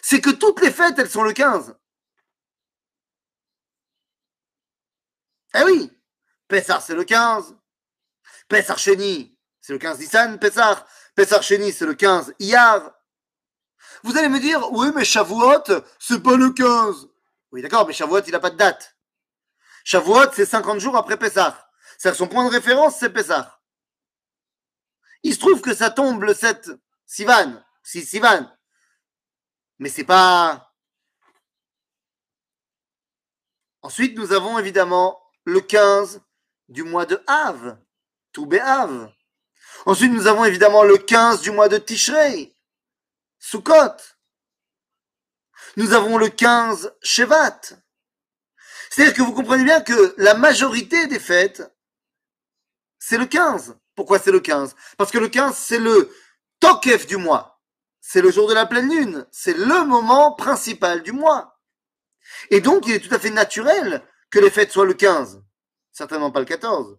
C'est 0.02 0.20
que 0.20 0.30
toutes 0.30 0.60
les 0.60 0.70
fêtes, 0.70 0.98
elles 0.98 1.10
sont 1.10 1.24
le 1.24 1.32
15. 1.32 1.76
Eh 5.54 5.62
oui, 5.64 5.90
Pessar, 6.46 6.82
c'est 6.82 6.94
le 6.94 7.04
15. 7.04 7.56
Pessar 8.48 8.78
Cheni, 8.78 9.36
c'est 9.60 9.72
le 9.72 9.78
15 9.78 9.98
Nissan, 9.98 10.38
Pessar. 10.38 10.86
Pessar 11.14 11.42
Cheni, 11.42 11.72
c'est 11.72 11.86
le 11.86 11.94
15 11.94 12.34
Iyar. 12.38 12.92
Vous 14.02 14.16
allez 14.16 14.28
me 14.28 14.40
dire, 14.40 14.72
oui, 14.72 14.88
mais 14.94 15.04
Shavuot, 15.04 15.64
c'est 15.98 16.22
pas 16.22 16.36
le 16.36 16.50
15. 16.50 17.08
Oui, 17.52 17.62
d'accord, 17.62 17.86
mais 17.86 17.92
Shavuot, 17.92 18.22
il 18.22 18.32
n'a 18.32 18.40
pas 18.40 18.50
de 18.50 18.56
date. 18.56 18.96
Shavuot, 19.84 20.32
c'est 20.32 20.46
50 20.46 20.80
jours 20.80 20.96
après 20.96 21.16
Pessar. 21.16 21.70
cest 21.98 22.14
son 22.14 22.28
point 22.28 22.44
de 22.44 22.50
référence, 22.50 22.96
c'est 22.98 23.10
Pessar. 23.10 23.62
Il 25.22 25.34
se 25.34 25.40
trouve 25.40 25.60
que 25.60 25.74
ça 25.74 25.90
tombe 25.90 26.22
le 26.22 26.34
7 26.34 26.70
Sivan, 27.06 27.62
si 27.82 28.04
Sivan. 28.04 28.50
Mais 29.78 29.88
c'est 29.88 30.04
pas. 30.04 30.72
Ensuite, 33.82 34.16
nous 34.16 34.32
avons 34.32 34.58
évidemment 34.58 35.20
le 35.48 35.60
15 35.60 36.20
du 36.68 36.82
mois 36.82 37.06
de 37.06 37.20
Av, 37.26 37.78
Toubé 38.32 38.60
Av. 38.60 39.10
Ensuite, 39.86 40.12
nous 40.12 40.26
avons 40.26 40.44
évidemment 40.44 40.82
le 40.82 40.98
15 40.98 41.40
du 41.40 41.50
mois 41.50 41.68
de 41.68 41.78
Tishrei, 41.78 42.54
Sukkot. 43.38 43.96
Nous 45.76 45.92
avons 45.94 46.18
le 46.18 46.28
15 46.28 46.94
Shevat. 47.02 47.60
C'est-à-dire 48.90 49.14
que 49.14 49.22
vous 49.22 49.32
comprenez 49.32 49.64
bien 49.64 49.80
que 49.80 50.14
la 50.18 50.34
majorité 50.34 51.06
des 51.06 51.20
fêtes, 51.20 51.62
c'est 52.98 53.18
le 53.18 53.26
15. 53.26 53.78
Pourquoi 53.94 54.18
c'est 54.18 54.32
le 54.32 54.40
15 54.40 54.74
Parce 54.98 55.10
que 55.10 55.18
le 55.18 55.28
15, 55.28 55.56
c'est 55.56 55.78
le 55.78 56.14
Tokef 56.60 57.06
du 57.06 57.16
mois. 57.16 57.60
C'est 58.00 58.20
le 58.20 58.30
jour 58.30 58.48
de 58.48 58.54
la 58.54 58.66
pleine 58.66 58.90
lune. 58.90 59.26
C'est 59.30 59.56
le 59.56 59.84
moment 59.84 60.32
principal 60.32 61.02
du 61.02 61.12
mois. 61.12 61.58
Et 62.50 62.60
donc, 62.60 62.86
il 62.86 62.94
est 62.94 63.00
tout 63.00 63.14
à 63.14 63.18
fait 63.18 63.30
naturel 63.30 64.02
que 64.30 64.38
les 64.38 64.50
fêtes 64.50 64.72
soient 64.72 64.84
le 64.84 64.94
15. 64.94 65.42
Certainement 65.92 66.30
pas 66.30 66.40
le 66.40 66.46
14. 66.46 66.98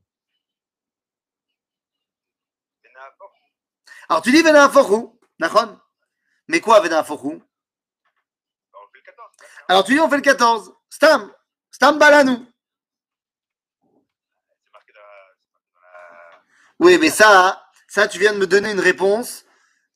Alors 4.10 4.22
tu 4.24 4.32
dis 4.32 4.42
Venaforou, 4.42 5.20
Nachon. 5.40 5.80
Mais 6.48 6.62
quoi 6.62 6.80
Venaforou 6.82 7.42
Alors 9.68 9.84
tu 9.84 9.94
dis 9.94 10.00
on 10.00 10.10
fait 10.10 10.16
le 10.16 10.22
14. 10.22 10.74
Stam. 10.90 11.34
Stam 11.72 12.00
Balanou. 12.00 12.46
Oui, 16.80 16.98
mais 16.98 17.10
ça, 17.10 17.70
ça, 17.90 18.08
tu 18.08 18.20
viens 18.20 18.34
de 18.34 18.38
me 18.38 18.48
donner 18.48 18.72
une 18.72 18.80
réponse 18.80 19.46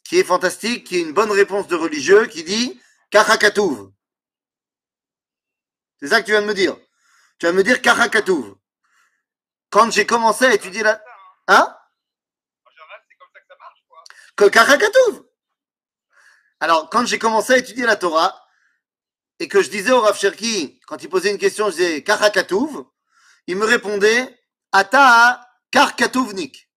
qui 0.03 0.19
est 0.19 0.23
fantastique, 0.23 0.85
qui 0.85 0.97
est 0.97 1.01
une 1.01 1.13
bonne 1.13 1.31
réponse 1.31 1.67
de 1.67 1.75
religieux, 1.75 2.25
qui 2.27 2.43
dit 2.43 2.79
Kachakatouv. 3.09 3.91
C'est 5.99 6.09
ça 6.09 6.19
que 6.19 6.25
tu 6.25 6.31
viens 6.31 6.41
de 6.41 6.47
me 6.47 6.53
dire. 6.53 6.77
Tu 7.39 7.45
vas 7.45 7.51
me 7.51 7.63
dire 7.63 7.81
Kachakatouv. 7.81 8.55
Quand 9.69 9.91
j'ai 9.91 10.05
commencé 10.05 10.45
à 10.45 10.53
étudier 10.53 10.83
la. 10.83 11.01
Hein? 11.47 11.75
Que 14.35 14.49
Alors, 16.59 16.89
quand 16.89 17.05
j'ai 17.05 17.19
commencé 17.19 17.53
à 17.53 17.57
étudier 17.57 17.85
la 17.85 17.95
Torah, 17.95 18.43
et 19.39 19.47
que 19.47 19.61
je 19.61 19.69
disais 19.69 19.91
au 19.91 20.01
Rav 20.01 20.17
Cherki, 20.17 20.79
quand 20.87 21.03
il 21.03 21.09
posait 21.09 21.31
une 21.31 21.37
question, 21.37 21.69
je 21.69 21.75
disais 21.75 22.03
Karakatouv, 22.03 22.85
il 23.47 23.57
me 23.57 23.65
répondait 23.65 24.39
Ata 24.71 25.45
Karkatouvnik. 25.71 26.69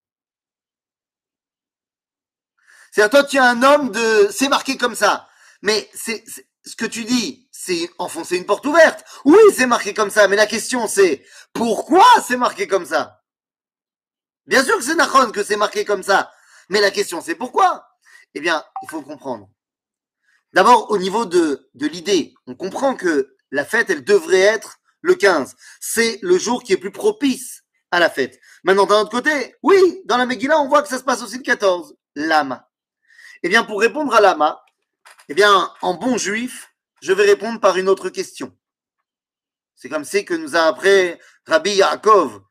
C'est-à-dire, 2.90 3.20
toi, 3.20 3.28
tu 3.28 3.36
es 3.36 3.40
un 3.40 3.62
homme 3.62 3.90
de. 3.90 4.28
C'est 4.32 4.48
marqué 4.48 4.78
comme 4.78 4.94
ça. 4.94 5.28
Mais 5.60 5.90
c'est 5.94 6.24
ce 6.64 6.74
que 6.76 6.86
tu 6.86 7.04
dis, 7.04 7.45
c'est 7.66 7.90
enfoncer 7.98 8.36
une 8.36 8.46
porte 8.46 8.64
ouverte. 8.64 9.04
Oui, 9.24 9.38
c'est 9.54 9.66
marqué 9.66 9.92
comme 9.92 10.10
ça, 10.10 10.28
mais 10.28 10.36
la 10.36 10.46
question 10.46 10.86
c'est 10.86 11.24
pourquoi 11.52 12.06
c'est 12.26 12.36
marqué 12.36 12.68
comme 12.68 12.86
ça? 12.86 13.22
Bien 14.46 14.62
sûr 14.64 14.76
que 14.76 14.84
c'est 14.84 14.94
Nachon 14.94 15.32
que 15.32 15.42
c'est 15.42 15.56
marqué 15.56 15.84
comme 15.84 16.04
ça, 16.04 16.32
mais 16.68 16.80
la 16.80 16.92
question 16.92 17.20
c'est 17.20 17.34
pourquoi? 17.34 17.88
Eh 18.34 18.40
bien, 18.40 18.62
il 18.82 18.88
faut 18.88 19.02
comprendre. 19.02 19.48
D'abord, 20.52 20.90
au 20.90 20.98
niveau 20.98 21.24
de, 21.24 21.68
de 21.74 21.86
l'idée, 21.86 22.34
on 22.46 22.54
comprend 22.54 22.94
que 22.94 23.34
la 23.50 23.64
fête, 23.64 23.90
elle 23.90 24.04
devrait 24.04 24.40
être 24.40 24.78
le 25.00 25.14
15. 25.14 25.54
C'est 25.80 26.18
le 26.22 26.38
jour 26.38 26.62
qui 26.62 26.72
est 26.72 26.76
plus 26.76 26.92
propice 26.92 27.62
à 27.90 27.98
la 27.98 28.10
fête. 28.10 28.38
Maintenant, 28.62 28.86
d'un 28.86 29.00
autre 29.00 29.10
côté, 29.10 29.56
oui, 29.62 30.02
dans 30.04 30.16
la 30.16 30.26
Megillah, 30.26 30.60
on 30.60 30.68
voit 30.68 30.82
que 30.82 30.88
ça 30.88 30.98
se 30.98 31.04
passe 31.04 31.22
aussi 31.22 31.38
le 31.38 31.42
14, 31.42 31.96
Lama. 32.14 32.68
Eh 33.42 33.48
bien, 33.48 33.64
pour 33.64 33.80
répondre 33.80 34.14
à 34.14 34.20
Lama, 34.20 34.62
eh 35.28 35.34
bien, 35.34 35.72
en 35.82 35.94
bon 35.94 36.16
juif, 36.16 36.75
je 37.06 37.12
vais 37.12 37.24
répondre 37.24 37.60
par 37.60 37.76
une 37.76 37.88
autre 37.88 38.08
question. 38.08 38.52
C'est 39.76 39.88
comme 39.88 40.04
c'est 40.04 40.24
que 40.24 40.34
nous 40.34 40.56
a 40.56 40.62
appris 40.62 41.14
Rabbi 41.46 41.76
Yaakov 41.76 42.42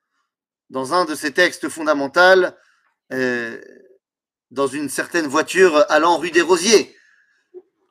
dans 0.69 0.93
un 0.93 1.03
de 1.03 1.13
ses 1.13 1.33
textes 1.33 1.67
fondamentaux, 1.67 2.47
euh, 3.11 3.61
dans 4.51 4.67
une 4.67 4.87
certaine 4.87 5.27
voiture 5.27 5.85
allant 5.89 6.17
rue 6.17 6.31
des 6.31 6.41
Rosiers. 6.41 6.95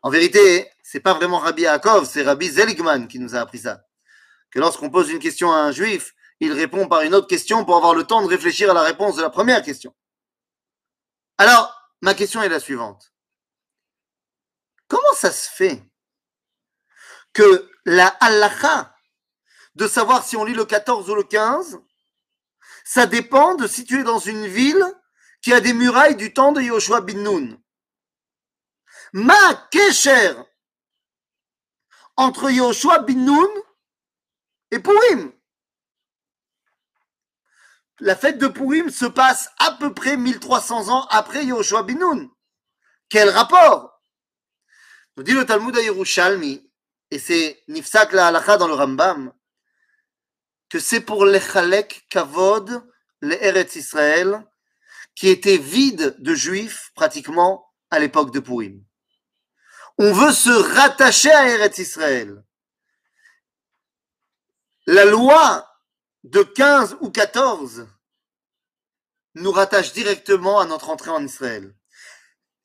En 0.01 0.09
vérité, 0.09 0.71
c'est 0.83 1.01
pas 1.01 1.13
vraiment 1.13 1.39
Rabbi 1.39 1.63
Yaakov, 1.63 2.07
c'est 2.07 2.23
Rabbi 2.23 2.49
Zeligman 2.49 3.09
qui 3.09 3.19
nous 3.19 3.37
a 3.37 3.41
appris 3.41 3.59
ça. 3.59 3.85
Que 4.51 4.59
lorsqu'on 4.59 4.89
pose 4.89 5.11
une 5.11 5.19
question 5.19 5.53
à 5.53 5.57
un 5.57 5.71
juif, 5.71 6.15
il 6.41 6.55
répond 6.55 6.89
par 6.89 7.03
une 7.03 7.15
autre 7.15 7.27
question 7.27 7.67
pour 7.67 7.77
avoir 7.77 7.95
le 7.95 8.05
temps 8.05 8.23
de 8.23 8.29
réfléchir 8.29 8.71
à 8.71 8.75
la 8.75 8.83
réponse 8.83 9.17
de 9.17 9.23
la 9.23 9.29
première 9.29 9.63
question. 9.63 9.95
Alors, 11.37 11.93
ma 12.01 12.15
question 12.15 12.43
est 12.43 12.49
la 12.49 12.59
suivante. 12.59 13.13
Comment 14.89 15.13
ça 15.15 15.31
se 15.31 15.51
fait 15.51 15.83
que 17.35 17.71
la 17.85 18.07
halakha, 18.07 18.97
de 19.75 19.87
savoir 19.87 20.25
si 20.25 20.37
on 20.37 20.45
lit 20.45 20.55
le 20.55 20.65
14 20.65 21.11
ou 21.11 21.15
le 21.15 21.25
15, 21.25 21.81
ça 22.85 23.07
dépend 23.07 23.55
de 23.57 23.67
si 23.67 23.85
tu 23.85 24.01
es 24.01 24.05
dans 24.05 24.19
une 24.19 24.47
ville 24.47 24.85
qui 25.43 25.53
a 25.53 25.61
des 25.61 25.75
murailles 25.75 26.17
du 26.17 26.33
temps 26.33 26.53
de 26.53 26.63
Yoshua 26.63 27.01
bin 27.01 27.19
Nun 27.19 27.61
Ma 29.13 29.55
Kesher 29.71 30.35
entre 32.17 32.51
Yoshua 32.51 33.01
bin 33.01 33.15
Nun 33.15 33.49
et 34.71 34.79
Purim. 34.79 35.33
La 38.01 38.17
fête 38.17 38.39
de 38.39 38.49
Purim 38.49 38.91
se 38.91 39.07
passe 39.07 39.51
à 39.59 39.73
peu 39.73 39.93
près 39.95 40.17
1300 40.17 40.89
ans 40.89 41.07
après 41.11 41.45
Yoshua 41.45 41.83
bin 41.83 41.95
Nun. 41.95 42.31
Quel 43.09 43.29
rapport? 43.29 44.01
Nous 45.17 45.23
dit 45.23 45.33
le 45.33 45.47
Talmud 45.47 45.77
à 45.77 45.83
Yerushalmi, 45.83 46.64
et 47.15 47.19
c'est 47.19 47.63
Nifsak 47.69 48.13
la 48.13 48.27
halacha 48.29 48.57
dans 48.57 48.69
le 48.69 48.75
Rambam, 48.75 49.33
que 50.69 50.79
c'est 50.79 51.01
pour 51.01 51.25
l'Echalek 51.25 52.07
Kavod, 52.11 52.85
l'Eretz 53.21 53.77
Israël, 53.77 54.45
qui 55.15 55.29
était 55.29 55.59
vide 55.59 56.17
de 56.19 56.35
juifs 56.35 56.91
pratiquement 56.95 57.67
à 57.91 57.99
l'époque 57.99 58.33
de 58.33 58.41
Purim 58.41 58.85
on 59.99 60.13
veut 60.13 60.33
se 60.33 60.51
rattacher 60.51 61.31
à 61.31 61.49
Eretz 61.49 61.79
Israël. 61.79 62.43
La 64.87 65.05
loi 65.05 65.69
de 66.25 66.43
15 66.43 66.99
ou 67.01 67.11
14 67.11 67.87
nous 69.37 69.53
rattache 69.53 69.93
directement 69.93 70.61
à 70.61 70.67
notre 70.67 70.91
entrée 70.91 71.11
en 71.11 71.25
Israël. 71.25 71.75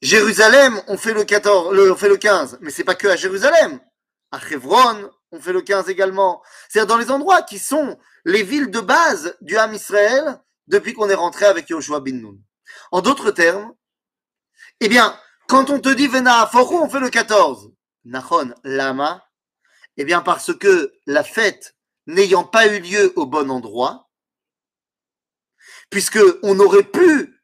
Jérusalem, 0.02 0.82
on 0.88 0.98
fait 0.98 1.14
le 1.14 1.24
14, 1.24 1.74
le, 1.74 1.92
on 1.92 1.96
fait 1.96 2.10
le 2.10 2.18
15, 2.18 2.60
mais 2.62 2.72
c'est 2.72 2.84
pas 2.84 2.96
que 2.96 3.08
à 3.08 3.16
Jérusalem. 3.16 3.80
À 4.32 4.40
Hebron, 4.50 5.10
on 5.32 5.40
fait 5.40 5.54
le 5.54 5.62
15 5.62 5.90
également. 5.90 6.42
C'est-à-dire 6.68 6.88
dans 6.88 6.98
les 6.98 7.12
endroits 7.12 7.42
qui 7.42 7.60
sont 7.60 7.98
les 8.26 8.44
villes 8.44 8.70
de 8.70 8.80
base 8.80 9.36
du 9.42 9.58
Ham 9.58 9.74
Israël 9.74 10.40
depuis 10.68 10.94
qu'on 10.94 11.10
est 11.10 11.16
rentré 11.16 11.46
avec 11.46 11.70
Yoshua 11.70 12.00
bin 12.00 12.14
Nun. 12.14 12.38
En 12.92 13.02
d'autres 13.02 13.32
termes, 13.32 13.74
eh 14.80 14.88
bien, 14.88 15.20
quand 15.48 15.70
on 15.70 15.80
te 15.80 15.90
dit 15.90 16.08
Vena 16.08 16.48
Forou, 16.48 16.78
on 16.78 16.90
fait 16.90 17.00
le 17.00 17.10
14. 17.10 17.72
Nachon, 18.06 18.54
Lama. 18.64 19.26
Eh 19.98 20.06
bien, 20.06 20.22
parce 20.22 20.54
que 20.56 20.94
la 21.06 21.24
fête 21.24 21.76
n'ayant 22.08 22.44
pas 22.44 22.68
eu 22.68 22.80
lieu 22.80 23.14
au 23.16 23.26
bon 23.26 23.52
endroit, 23.52 24.10
puisque 25.90 26.20
on 26.44 26.60
aurait 26.60 26.84
pu, 26.84 27.42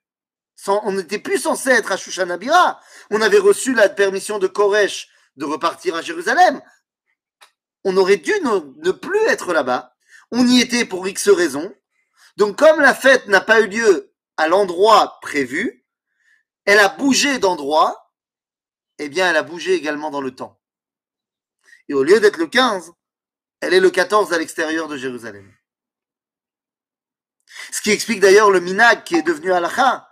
on 0.68 0.92
n'était 0.94 1.20
plus 1.20 1.40
censé 1.40 1.70
être 1.70 1.92
à 1.92 1.98
Shushanabira, 1.98 2.80
on 3.12 3.22
avait 3.22 3.40
reçu 3.40 3.74
la 3.74 3.90
permission 3.90 4.40
de 4.40 4.48
Koresh 4.48 5.10
de 5.36 5.46
repartir 5.46 5.96
à 5.96 6.02
Jérusalem, 6.02 6.62
on 7.86 7.96
aurait 7.98 8.18
dû 8.18 8.34
ne, 8.42 8.92
plus 8.92 9.22
être 9.28 9.54
là-bas. 9.54 9.96
On 10.32 10.46
y 10.46 10.60
était 10.60 10.86
pour 10.86 11.08
X 11.08 11.30
raisons. 11.30 11.74
Donc, 12.36 12.58
comme 12.58 12.82
la 12.82 12.96
fête 12.96 13.28
n'a 13.28 13.42
pas 13.42 13.62
eu 13.62 13.68
lieu 13.68 14.14
à 14.38 14.48
l'endroit 14.48 15.20
prévu, 15.22 15.86
elle 16.66 16.80
a 16.80 16.90
bougé 16.90 17.38
d'endroit, 17.38 18.12
eh 18.98 19.08
bien, 19.08 19.30
elle 19.30 19.38
a 19.38 19.44
bougé 19.44 19.74
également 19.74 20.10
dans 20.10 20.20
le 20.20 20.36
temps. 20.36 20.60
Et 21.88 21.94
au 21.94 22.04
lieu 22.04 22.20
d'être 22.20 22.38
le 22.38 22.48
15, 22.48 22.92
elle 23.62 23.76
est 23.76 23.80
le 23.80 23.92
14 23.92 24.34
à 24.34 24.40
l'extérieur 24.40 24.88
de 24.88 24.98
Jérusalem. 24.98 25.54
Ce 27.72 27.82
qui 27.82 27.92
explique 27.92 28.20
d'ailleurs 28.20 28.50
le 28.50 28.60
minag 28.60 29.04
qui 29.04 29.16
est 29.16 29.22
devenu 29.22 29.54
halakha, 29.54 30.10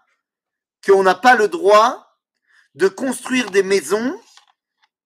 qu'on 0.86 1.02
n'a 1.02 1.16
pas 1.16 1.36
le 1.36 1.48
droit 1.48 2.20
de 2.76 2.88
construire 2.88 3.50
des 3.50 3.64
maisons 3.64 4.22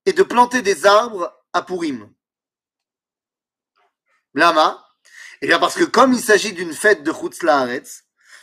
et 0.05 0.11
de 0.11 0.23
planter 0.23 0.61
des 0.61 0.85
arbres 0.85 1.33
à 1.53 1.61
Purim. 1.61 2.13
Lama 4.37 4.85
Eh 5.41 5.47
bien 5.47 5.57
parce 5.57 5.75
que 5.75 5.83
comme 5.83 6.13
il 6.13 6.21
s'agit 6.21 6.53
d'une 6.53 6.73
fête 6.73 7.03
de 7.03 7.11
Chutz 7.11 7.39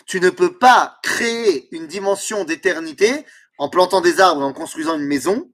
tu 0.07 0.21
ne 0.21 0.29
peux 0.29 0.59
pas 0.59 0.99
créer 1.03 1.75
une 1.75 1.87
dimension 1.87 2.45
d'éternité 2.45 3.25
en 3.59 3.69
plantant 3.69 4.01
des 4.01 4.21
arbres 4.21 4.43
et 4.43 4.45
en 4.45 4.53
construisant 4.53 4.97
une 4.97 5.07
maison 5.07 5.51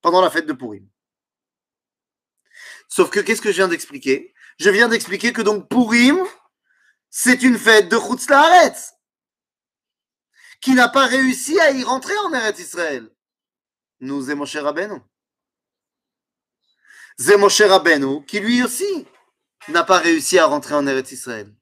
pendant 0.00 0.22
la 0.22 0.30
fête 0.30 0.46
de 0.46 0.52
Purim. 0.54 0.88
Sauf 2.88 3.10
que 3.10 3.20
qu'est-ce 3.20 3.42
que 3.42 3.50
je 3.50 3.56
viens 3.56 3.68
d'expliquer? 3.68 4.34
Je 4.58 4.70
viens 4.70 4.88
d'expliquer 4.88 5.32
que 5.32 5.42
donc 5.42 5.68
Purim, 5.68 6.18
c'est 7.10 7.42
une 7.42 7.58
fête 7.58 7.88
de 7.90 7.98
Chutz 7.98 8.26
qui 10.62 10.72
n'a 10.72 10.88
pas 10.88 11.06
réussi 11.06 11.60
à 11.60 11.70
y 11.72 11.84
rentrer 11.84 12.16
en 12.18 12.32
Eretz 12.32 12.58
Israël. 12.58 13.10
Nous, 14.00 14.22
Zemoshe 14.22 14.56
Rabbeinu. 14.56 14.98
Zemoshe 17.18 17.60
Rabbeinu, 17.60 18.24
qui 18.24 18.40
lui 18.40 18.62
aussi 18.62 19.06
n'a 19.68 19.84
pas 19.84 19.98
réussi 19.98 20.38
à 20.38 20.46
rentrer 20.46 20.74
en 20.74 20.86
Eretz 20.86 21.12
Israël 21.12 21.52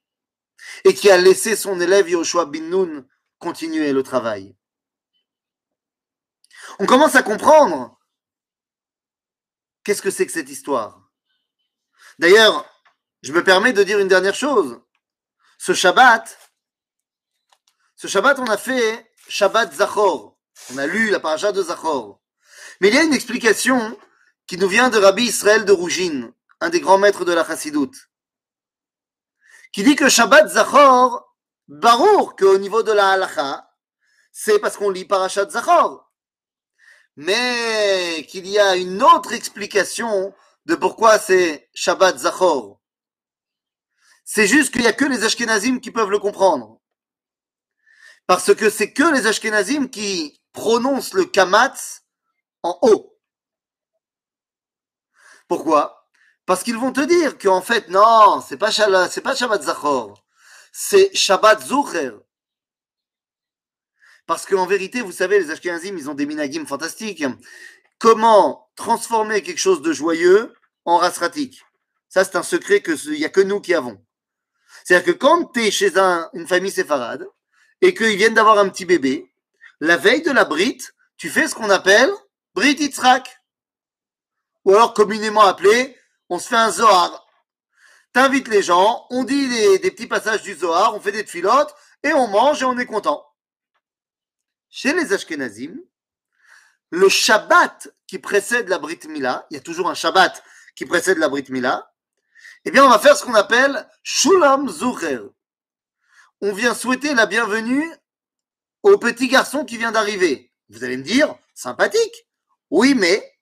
et 0.83 0.93
qui 0.93 1.09
a 1.09 1.17
laissé 1.17 1.55
son 1.55 1.79
élève 1.79 2.09
Yoshua 2.09 2.45
bin 2.45 2.61
Nun 2.61 3.05
continuer 3.39 3.91
le 3.91 4.03
travail. 4.03 4.55
On 6.79 6.85
commence 6.85 7.15
à 7.15 7.23
comprendre 7.23 7.99
qu'est-ce 9.83 10.01
que 10.01 10.11
c'est 10.11 10.25
que 10.25 10.31
cette 10.31 10.49
histoire. 10.49 11.11
D'ailleurs, 12.19 12.65
je 13.21 13.31
me 13.31 13.43
permets 13.43 13.73
de 13.73 13.83
dire 13.83 13.99
une 13.99 14.07
dernière 14.07 14.35
chose. 14.35 14.79
Ce 15.57 15.73
Shabbat, 15.73 16.37
ce 17.95 18.07
Shabbat, 18.07 18.39
on 18.39 18.45
a 18.45 18.57
fait 18.57 19.11
Shabbat 19.27 19.73
Zachor. 19.73 20.37
On 20.73 20.77
a 20.77 20.87
lu 20.87 21.09
la 21.09 21.19
paracha 21.19 21.51
de 21.51 21.61
Zachor. 21.61 22.21
Mais 22.79 22.89
il 22.89 22.95
y 22.95 22.97
a 22.97 23.03
une 23.03 23.13
explication 23.13 23.97
qui 24.47 24.57
nous 24.57 24.67
vient 24.67 24.89
de 24.89 24.97
Rabbi 24.97 25.23
Israël 25.23 25.65
de 25.65 25.71
Rougine, 25.71 26.33
un 26.63 26.69
des 26.69 26.79
grands 26.79 26.97
maîtres 26.97 27.25
de 27.25 27.33
la 27.33 27.45
Chassidoute 27.45 28.09
qui 29.73 29.83
dit 29.83 29.97
que 29.97 30.07
Shabbat 30.07 30.47
Zachor, 30.49 31.35
barour 31.67 32.37
qu'au 32.37 32.57
niveau 32.57 32.83
de 32.83 32.93
la 32.93 33.09
halacha, 33.09 33.69
c'est 34.31 34.59
parce 34.59 34.77
qu'on 34.77 34.89
lit 34.89 35.03
Parashat 35.03 35.49
Zachor. 35.49 36.09
Mais 37.17 38.25
qu'il 38.29 38.47
y 38.47 38.57
a 38.59 38.77
une 38.77 39.03
autre 39.03 39.33
explication 39.33 40.33
de 40.65 40.75
pourquoi 40.75 41.19
c'est 41.19 41.69
Shabbat 41.73 42.19
Zachor. 42.19 42.79
C'est 44.23 44.47
juste 44.47 44.71
qu'il 44.71 44.83
n'y 44.83 44.87
a 44.87 44.93
que 44.93 45.05
les 45.05 45.25
Ashkenazim 45.25 45.81
qui 45.81 45.91
peuvent 45.91 46.11
le 46.11 46.19
comprendre. 46.19 46.79
Parce 48.25 48.55
que 48.55 48.69
c'est 48.69 48.93
que 48.93 49.03
les 49.13 49.27
Ashkenazim 49.27 49.89
qui 49.89 50.41
prononcent 50.53 51.13
le 51.13 51.25
Kamatz 51.25 52.05
en 52.61 52.79
haut. 52.83 53.19
Pourquoi? 55.49 56.02
Parce 56.45 56.63
qu'ils 56.63 56.77
vont 56.77 56.91
te 56.91 57.01
dire 57.01 57.37
qu'en 57.37 57.61
fait, 57.61 57.89
non, 57.89 58.41
c'est 58.47 58.57
pas, 58.57 58.71
c'est 58.71 59.21
pas 59.21 59.35
Shabbat 59.35 59.63
Zachor, 59.63 60.23
c'est 60.71 61.13
Shabbat 61.15 61.61
Zucher. 61.65 62.11
Parce 64.25 64.45
qu'en 64.45 64.65
vérité, 64.65 65.01
vous 65.01 65.11
savez, 65.11 65.39
les 65.39 65.51
Ashkenazim, 65.51 65.97
ils 65.97 66.09
ont 66.09 66.13
des 66.13 66.25
minagim 66.25 66.65
fantastiques. 66.65 67.25
Comment 67.99 68.69
transformer 68.75 69.41
quelque 69.41 69.59
chose 69.59 69.81
de 69.81 69.91
joyeux 69.91 70.53
en 70.85 70.97
rasratique? 70.97 71.63
Ça, 72.07 72.23
c'est 72.23 72.37
un 72.37 72.43
secret 72.43 72.81
qu'il 72.81 73.11
n'y 73.11 73.25
a 73.25 73.29
que 73.29 73.41
nous 73.41 73.59
qui 73.59 73.73
avons. 73.73 74.01
C'est-à-dire 74.83 75.13
que 75.13 75.17
quand 75.17 75.45
tu 75.53 75.61
es 75.65 75.71
chez 75.71 75.97
une 76.33 76.47
famille 76.47 76.71
séfarade 76.71 77.27
et 77.81 77.93
qu'ils 77.93 78.17
viennent 78.17 78.33
d'avoir 78.33 78.59
un 78.59 78.69
petit 78.69 78.85
bébé, 78.85 79.33
la 79.79 79.97
veille 79.97 80.21
de 80.21 80.31
la 80.31 80.45
brite, 80.45 80.93
tu 81.17 81.29
fais 81.29 81.47
ce 81.47 81.55
qu'on 81.55 81.69
appelle 81.69 82.11
Brit 82.53 82.75
Yitzhak. 82.79 83.41
Ou 84.65 84.71
alors 84.71 84.93
communément 84.93 85.41
appelé, 85.41 85.97
on 86.33 86.39
se 86.39 86.47
fait 86.47 86.55
un 86.55 86.71
Zohar. 86.71 87.27
T'invites 88.11 88.47
les 88.47 88.63
gens, 88.63 89.05
on 89.11 89.23
dit 89.23 89.49
des, 89.79 89.91
petits 89.91 90.07
passages 90.07 90.41
du 90.41 90.55
Zohar, 90.55 90.95
on 90.95 90.99
fait 90.99 91.11
des 91.11 91.25
filotes 91.25 91.73
et 92.01 92.11
on 92.13 92.27
mange 92.27 92.63
et 92.63 92.65
on 92.65 92.77
est 92.79 92.87
content. 92.87 93.23
Chez 94.69 94.93
les 94.93 95.13
Ashkenazim, 95.13 95.75
le 96.89 97.07
Shabbat 97.07 97.89
qui 98.07 98.17
précède 98.17 98.67
la 98.67 98.79
Brit 98.79 98.99
Mila, 99.07 99.45
il 99.51 99.55
y 99.55 99.57
a 99.57 99.61
toujours 99.61 99.89
un 99.89 99.93
Shabbat 99.93 100.43
qui 100.75 100.85
précède 100.85 101.19
la 101.19 101.29
Brit 101.29 101.45
Mila, 101.49 101.91
eh 102.65 102.71
bien, 102.71 102.83
on 102.83 102.89
va 102.89 102.97
faire 102.97 103.15
ce 103.15 103.23
qu'on 103.23 103.35
appelle 103.35 103.87
Shulam 104.01 104.69
Zucher. 104.69 105.19
On 106.41 106.51
vient 106.51 106.73
souhaiter 106.73 107.13
la 107.13 107.27
bienvenue 107.27 107.85
au 108.81 108.97
petit 108.97 109.27
garçon 109.27 109.65
qui 109.65 109.77
vient 109.77 109.91
d'arriver. 109.91 110.51
Vous 110.69 110.83
allez 110.83 110.97
me 110.97 111.03
dire, 111.03 111.35
sympathique. 111.53 112.27
Oui, 112.71 112.95
mais 112.95 113.37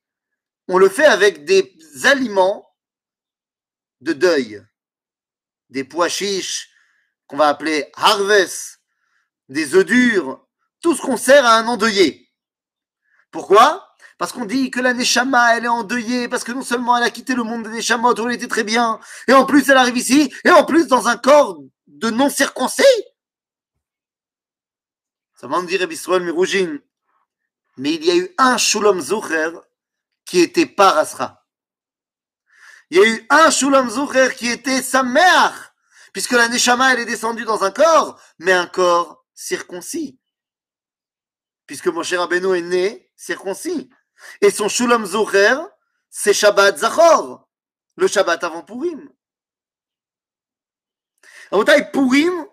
on 0.67 0.77
le 0.77 0.89
fait 0.89 1.05
avec 1.05 1.45
des 1.45 1.73
aliments 2.03 2.70
de 4.01 4.13
deuil. 4.13 4.65
Des 5.69 5.83
pois 5.83 6.09
chiches 6.09 6.69
qu'on 7.27 7.37
va 7.37 7.47
appeler 7.47 7.89
harvest, 7.95 8.81
des 9.47 9.75
œufs 9.75 9.85
durs, 9.85 10.45
tout 10.81 10.95
ce 10.95 11.01
qu'on 11.01 11.17
sert 11.17 11.45
à 11.45 11.57
un 11.57 11.67
endeuillé. 11.67 12.29
Pourquoi? 13.31 13.87
Parce 14.17 14.33
qu'on 14.33 14.45
dit 14.45 14.69
que 14.69 14.79
la 14.79 14.93
Neshama, 14.93 15.57
elle 15.57 15.65
est 15.65 15.69
endeuillée, 15.69 16.27
parce 16.27 16.43
que 16.43 16.51
non 16.51 16.61
seulement 16.61 16.97
elle 16.97 17.03
a 17.03 17.09
quitté 17.09 17.33
le 17.33 17.43
monde 17.43 17.63
des 17.63 17.69
Neshamot 17.69 18.13
où 18.19 18.27
elle 18.27 18.35
était 18.35 18.47
très 18.47 18.63
bien, 18.63 18.99
et 19.27 19.33
en 19.33 19.45
plus 19.45 19.67
elle 19.69 19.77
arrive 19.77 19.97
ici, 19.97 20.31
et 20.43 20.51
en 20.51 20.65
plus 20.65 20.87
dans 20.87 21.07
un 21.07 21.17
corps 21.17 21.57
de 21.87 22.09
non 22.09 22.29
circoncis. 22.29 22.83
Ça 25.35 25.47
m'a 25.47 25.61
dit 25.63 25.77
Rabbi 25.77 25.99
Miroujin. 26.19 26.77
Mais 27.77 27.95
il 27.95 28.05
y 28.05 28.11
a 28.11 28.15
eu 28.15 28.29
un 28.37 28.57
Shulam 28.57 29.01
Zucher 29.01 29.51
qui 30.25 30.39
était 30.39 30.67
pas 30.67 30.91
Rasra. 30.91 31.40
Il 32.91 32.97
y 32.97 32.99
a 32.99 33.07
eu 33.07 33.25
un 33.29 33.49
Shulam 33.49 33.89
Zucher 33.89 34.35
qui 34.35 34.49
était 34.49 34.81
Sameach, 34.81 35.53
puisque 36.11 36.33
la 36.33 36.49
Neshama, 36.49 36.93
elle 36.93 36.99
est 36.99 37.05
descendue 37.05 37.45
dans 37.45 37.63
un 37.63 37.71
corps, 37.71 38.21
mais 38.37 38.51
un 38.51 38.67
corps 38.67 39.25
circoncis. 39.33 40.19
Puisque 41.65 41.87
mon 41.87 42.03
cher 42.03 42.19
Rabbeinu 42.19 42.53
est 42.57 42.61
né 42.61 43.09
circoncis. 43.15 43.89
Et 44.41 44.51
son 44.51 44.67
Shulam 44.67 45.05
Zocher, 45.05 45.55
c'est 46.09 46.33
Shabbat 46.33 46.79
Zachor, 46.79 47.47
le 47.95 48.07
Shabbat 48.07 48.43
avant 48.43 48.63
Purim. 48.63 49.09
taille 51.65 51.91
Purim, 51.93 52.45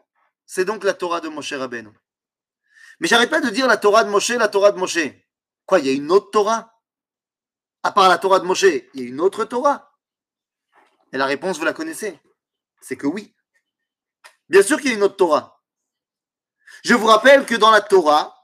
c'est 0.47 0.65
donc 0.65 0.85
la 0.85 0.95
Torah 0.95 1.21
de 1.21 1.29
Moshe 1.29 1.53
Rabbeinu. 1.53 1.91
Mais 3.01 3.09
j'arrête 3.09 3.31
pas 3.31 3.41
de 3.41 3.51
dire 3.51 3.67
la 3.67 3.77
Torah 3.77 4.05
de 4.05 4.11
Moshe, 4.11 4.31
la 4.31 4.47
Torah 4.47 4.71
de 4.71 4.79
Moshe. 4.79 5.01
Quoi, 5.67 5.81
il 5.81 5.87
y 5.87 5.91
a 5.91 5.93
une 5.95 6.13
autre 6.13 6.31
Torah? 6.31 6.81
À 7.83 7.91
part 7.91 8.09
la 8.09 8.19
Torah 8.19 8.39
de 8.39 8.45
Moshe, 8.45 8.63
il 8.95 9.01
y 9.01 9.03
a 9.03 9.09
une 9.09 9.21
autre 9.21 9.45
Torah 9.45 9.88
Et 11.13 11.17
la 11.19 11.27
réponse, 11.27 11.59
vous 11.59 11.65
la 11.65 11.73
connaissez. 11.73 12.21
C'est 12.81 12.97
que 12.97 13.07
oui. 13.07 13.35
Bien 14.49 14.63
sûr 14.63 14.79
qu'il 14.79 14.91
y 14.91 14.93
a 14.93 14.97
une 14.97 15.03
autre 15.03 15.17
Torah. 15.17 15.63
Je 16.85 16.95
vous 16.95 17.07
rappelle 17.07 17.45
que 17.45 17.55
dans 17.55 17.71
la 17.71 17.81
Torah, 17.81 18.39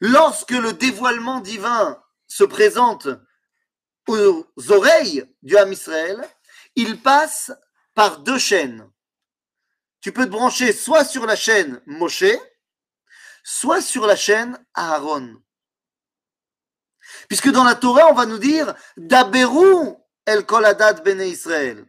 Lorsque 0.00 0.52
le 0.52 0.72
dévoilement 0.72 1.40
divin 1.40 2.00
se 2.26 2.44
présente 2.44 3.08
aux 4.06 4.46
oreilles 4.70 5.24
du 5.42 5.56
Ham 5.56 5.72
Israël, 5.72 6.28
il 6.76 7.02
passe 7.02 7.52
par 7.94 8.20
deux 8.20 8.38
chaînes. 8.38 8.88
Tu 10.00 10.12
peux 10.12 10.24
te 10.24 10.30
brancher 10.30 10.72
soit 10.72 11.04
sur 11.04 11.26
la 11.26 11.34
chaîne 11.34 11.82
Moshe, 11.86 12.24
soit 13.42 13.82
sur 13.82 14.06
la 14.06 14.14
chaîne 14.14 14.64
Aaron. 14.74 15.42
Puisque 17.26 17.50
dans 17.50 17.64
la 17.64 17.74
Torah, 17.74 18.08
on 18.10 18.14
va 18.14 18.26
nous 18.26 18.38
dire 18.38 18.74
Daberu 18.96 19.96
el 20.28 20.44
koladat 20.44 21.02
bene 21.02 21.26
Israël. 21.26 21.86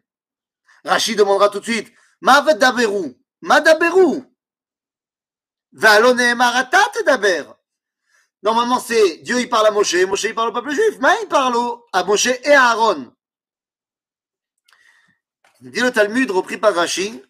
Rachid 0.86 1.18
demandera 1.18 1.50
tout 1.50 1.60
de 1.60 1.66
suite 1.66 1.94
Ma 2.22 2.42
daberu? 2.42 3.16
Ma 3.42 3.62
maratat 6.36 7.04
daber. 7.06 7.46
Normalement, 8.42 8.80
c'est 8.80 9.18
Dieu, 9.18 9.40
il 9.42 9.50
parle 9.50 9.68
à 9.68 9.72
Moshe, 9.72 9.96
Moshe, 10.06 10.24
il 10.24 10.34
parle 10.34 10.50
au 10.50 10.54
peuple 10.54 10.72
juif, 10.72 10.98
mais 11.02 11.16
il 11.24 11.28
parle 11.28 11.56
à 11.92 12.04
Moshe 12.06 12.28
et 12.28 12.54
à 12.54 12.70
Aaron. 12.70 13.14
Il 15.62 15.72
dit 15.72 15.82
le 15.82 15.92
Talmud, 15.92 16.32
repris 16.32 16.58
par 16.58 16.74
Rashi, 16.74 17.22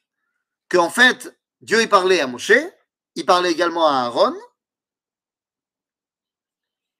qu'en 0.69 0.91
fait, 0.91 1.36
Dieu, 1.62 1.82
il 1.82 1.89
parlait 1.89 2.22
à 2.22 2.28
Moshe, 2.28 2.52
il 3.15 3.26
parlait 3.26 3.52
également 3.52 3.88
à 3.88 4.06
Aaron, 4.06 4.36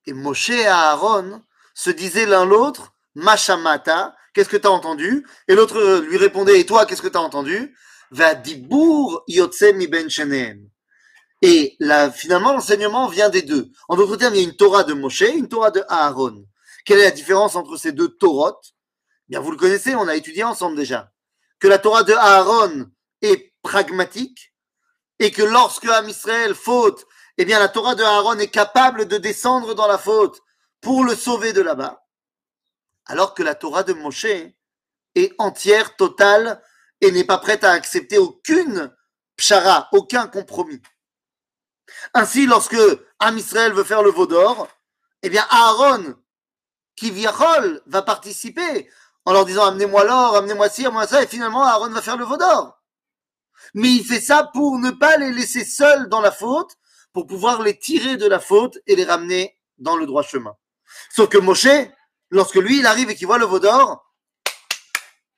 et 0.08 0.14
Moshe 0.14 0.50
et 0.50 0.66
Aaron 0.66 1.44
se 1.76 1.92
disaient 1.92 2.26
l'un 2.26 2.46
l'autre, 2.46 2.92
Mashamata, 3.16 4.16
qu'est-ce 4.34 4.50
que 4.50 4.58
tu 4.58 4.68
as 4.68 4.72
entendu? 4.72 5.26
Et 5.48 5.56
l'autre 5.56 6.00
lui 6.08 6.18
répondait, 6.18 6.60
et 6.60 6.66
toi, 6.66 6.86
qu'est-ce 6.86 7.02
que 7.02 7.08
tu 7.08 7.18
as 7.18 7.22
entendu 7.22 7.76
Vadibur 8.12 9.24
yotse 9.28 9.74
mi 9.76 9.88
ben 9.88 10.10
et 11.42 11.78
finalement, 12.14 12.54
l'enseignement 12.54 13.08
vient 13.08 13.30
des 13.30 13.42
deux. 13.42 13.70
En 13.88 13.96
d'autres 13.96 14.18
termes, 14.18 14.36
il 14.36 14.42
y 14.42 14.46
a 14.46 14.48
une 14.48 14.56
Torah 14.56 14.84
de 14.84 14.94
Moshe, 14.94 15.22
une 15.22 15.48
Torah 15.48 15.72
de 15.72 15.84
Aaron. 15.88 16.46
Quelle 16.86 17.00
est 17.00 17.06
la 17.06 17.12
différence 17.12 17.56
entre 17.56 17.78
ces 17.78 17.92
deux 17.92 18.10
Torotes 18.10 18.74
Bien, 19.30 19.40
vous 19.40 19.52
le 19.52 19.58
connaissez, 19.58 19.96
on 19.96 20.08
a 20.08 20.16
étudié 20.16 20.44
ensemble 20.44 20.76
déjà. 20.76 21.12
Que 21.60 21.68
la 21.68 21.78
Torah 21.78 22.04
de 22.04 22.14
Aaron 22.14 22.88
est 23.22 23.54
pragmatique 23.62 24.54
et 25.20 25.32
que 25.32 25.44
lorsque 25.44 25.86
Am 25.86 26.10
Israël 26.10 26.56
faute, 26.56 27.06
eh 27.38 27.46
bien, 27.46 27.60
la 27.60 27.70
Torah 27.70 27.96
de 27.96 28.04
Aaron 28.04 28.40
est 28.40 28.48
capable 28.50 29.08
de 29.08 29.18
descendre 29.18 29.76
dans 29.76 29.88
la 29.88 29.98
faute 29.98 30.42
pour 30.82 31.04
le 31.04 31.16
sauver 31.16 31.54
de 31.54 31.62
là-bas. 31.62 32.02
Alors 33.10 33.34
que 33.34 33.42
la 33.42 33.56
Torah 33.56 33.82
de 33.82 33.94
Moshe 33.94 34.28
est 35.16 35.34
entière, 35.40 35.96
totale 35.96 36.62
et 37.02 37.12
n'est 37.12 37.24
pas 37.24 37.40
prête 37.40 37.64
à 37.64 37.72
accepter 37.72 38.20
aucune 38.20 38.96
pshara, 39.36 39.90
aucun 39.94 40.28
compromis. 40.28 40.82
Ainsi, 42.14 42.46
lorsque 42.46 42.78
Am 43.18 43.36
Israël 43.36 43.74
veut 43.74 43.84
faire 43.84 44.04
le 44.04 44.12
veau 44.12 44.28
d'or, 44.28 44.68
eh 45.24 45.30
bien 45.30 45.44
Aaron, 45.50 46.16
qui 46.96 47.10
viachol, 47.10 47.82
va 47.88 48.04
participer 48.04 48.88
en 49.26 49.34
leur 49.34 49.46
disant 49.46 49.66
amenez-moi 49.66 50.04
l'or, 50.04 50.36
amenez-moi 50.36 50.70
ci, 50.70 50.86
amenez-moi 50.86 51.08
ça, 51.08 51.24
et 51.24 51.28
finalement 51.28 51.64
Aaron 51.64 51.90
va 51.90 52.04
faire 52.04 52.18
le 52.18 52.26
veau 52.26 52.38
d'or. 52.38 52.80
Mais 53.74 53.90
il 53.90 54.06
fait 54.06 54.22
ça 54.22 54.52
pour 54.54 54.78
ne 54.78 54.92
pas 54.92 55.18
les 55.18 55.32
laisser 55.32 55.66
seuls 55.66 56.10
dans 56.10 56.22
la 56.22 56.32
faute, 56.32 56.76
pour 57.12 57.26
pouvoir 57.26 57.64
les 57.64 57.76
tirer 57.78 58.18
de 58.18 58.28
la 58.28 58.40
faute 58.40 58.78
et 58.86 58.96
les 58.96 59.04
ramener 59.04 59.58
dans 59.80 59.98
le 59.98 60.06
droit 60.06 60.22
chemin. 60.22 60.56
Sauf 61.10 61.28
que 61.30 61.40
Moshe, 61.40 61.68
lorsque 62.30 62.56
lui 62.56 62.80
il 62.80 62.86
arrive 62.86 63.10
et 63.10 63.16
qu'il 63.16 63.28
voit 63.28 63.38
le 63.38 63.46
veau 63.46 63.60
d'or, 63.60 64.14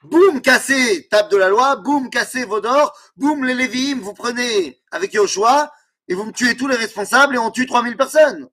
boum, 0.03 0.41
cassé, 0.41 1.07
table 1.09 1.29
de 1.29 1.37
la 1.37 1.49
loi, 1.49 1.75
boum, 1.77 2.09
cassé, 2.09 2.45
veau 2.45 2.61
d'or, 2.61 2.97
boum, 3.15 3.45
les 3.45 3.53
Lévi'im, 3.53 3.99
vous 3.99 4.13
prenez 4.13 4.81
avec 4.91 5.13
Yoshua, 5.13 5.71
et 6.07 6.13
vous 6.13 6.25
me 6.25 6.33
tuez 6.33 6.57
tous 6.57 6.67
les 6.67 6.75
responsables 6.75 7.35
et 7.35 7.37
on 7.37 7.51
tue 7.51 7.65
3000 7.65 7.95
personnes. 7.95 8.49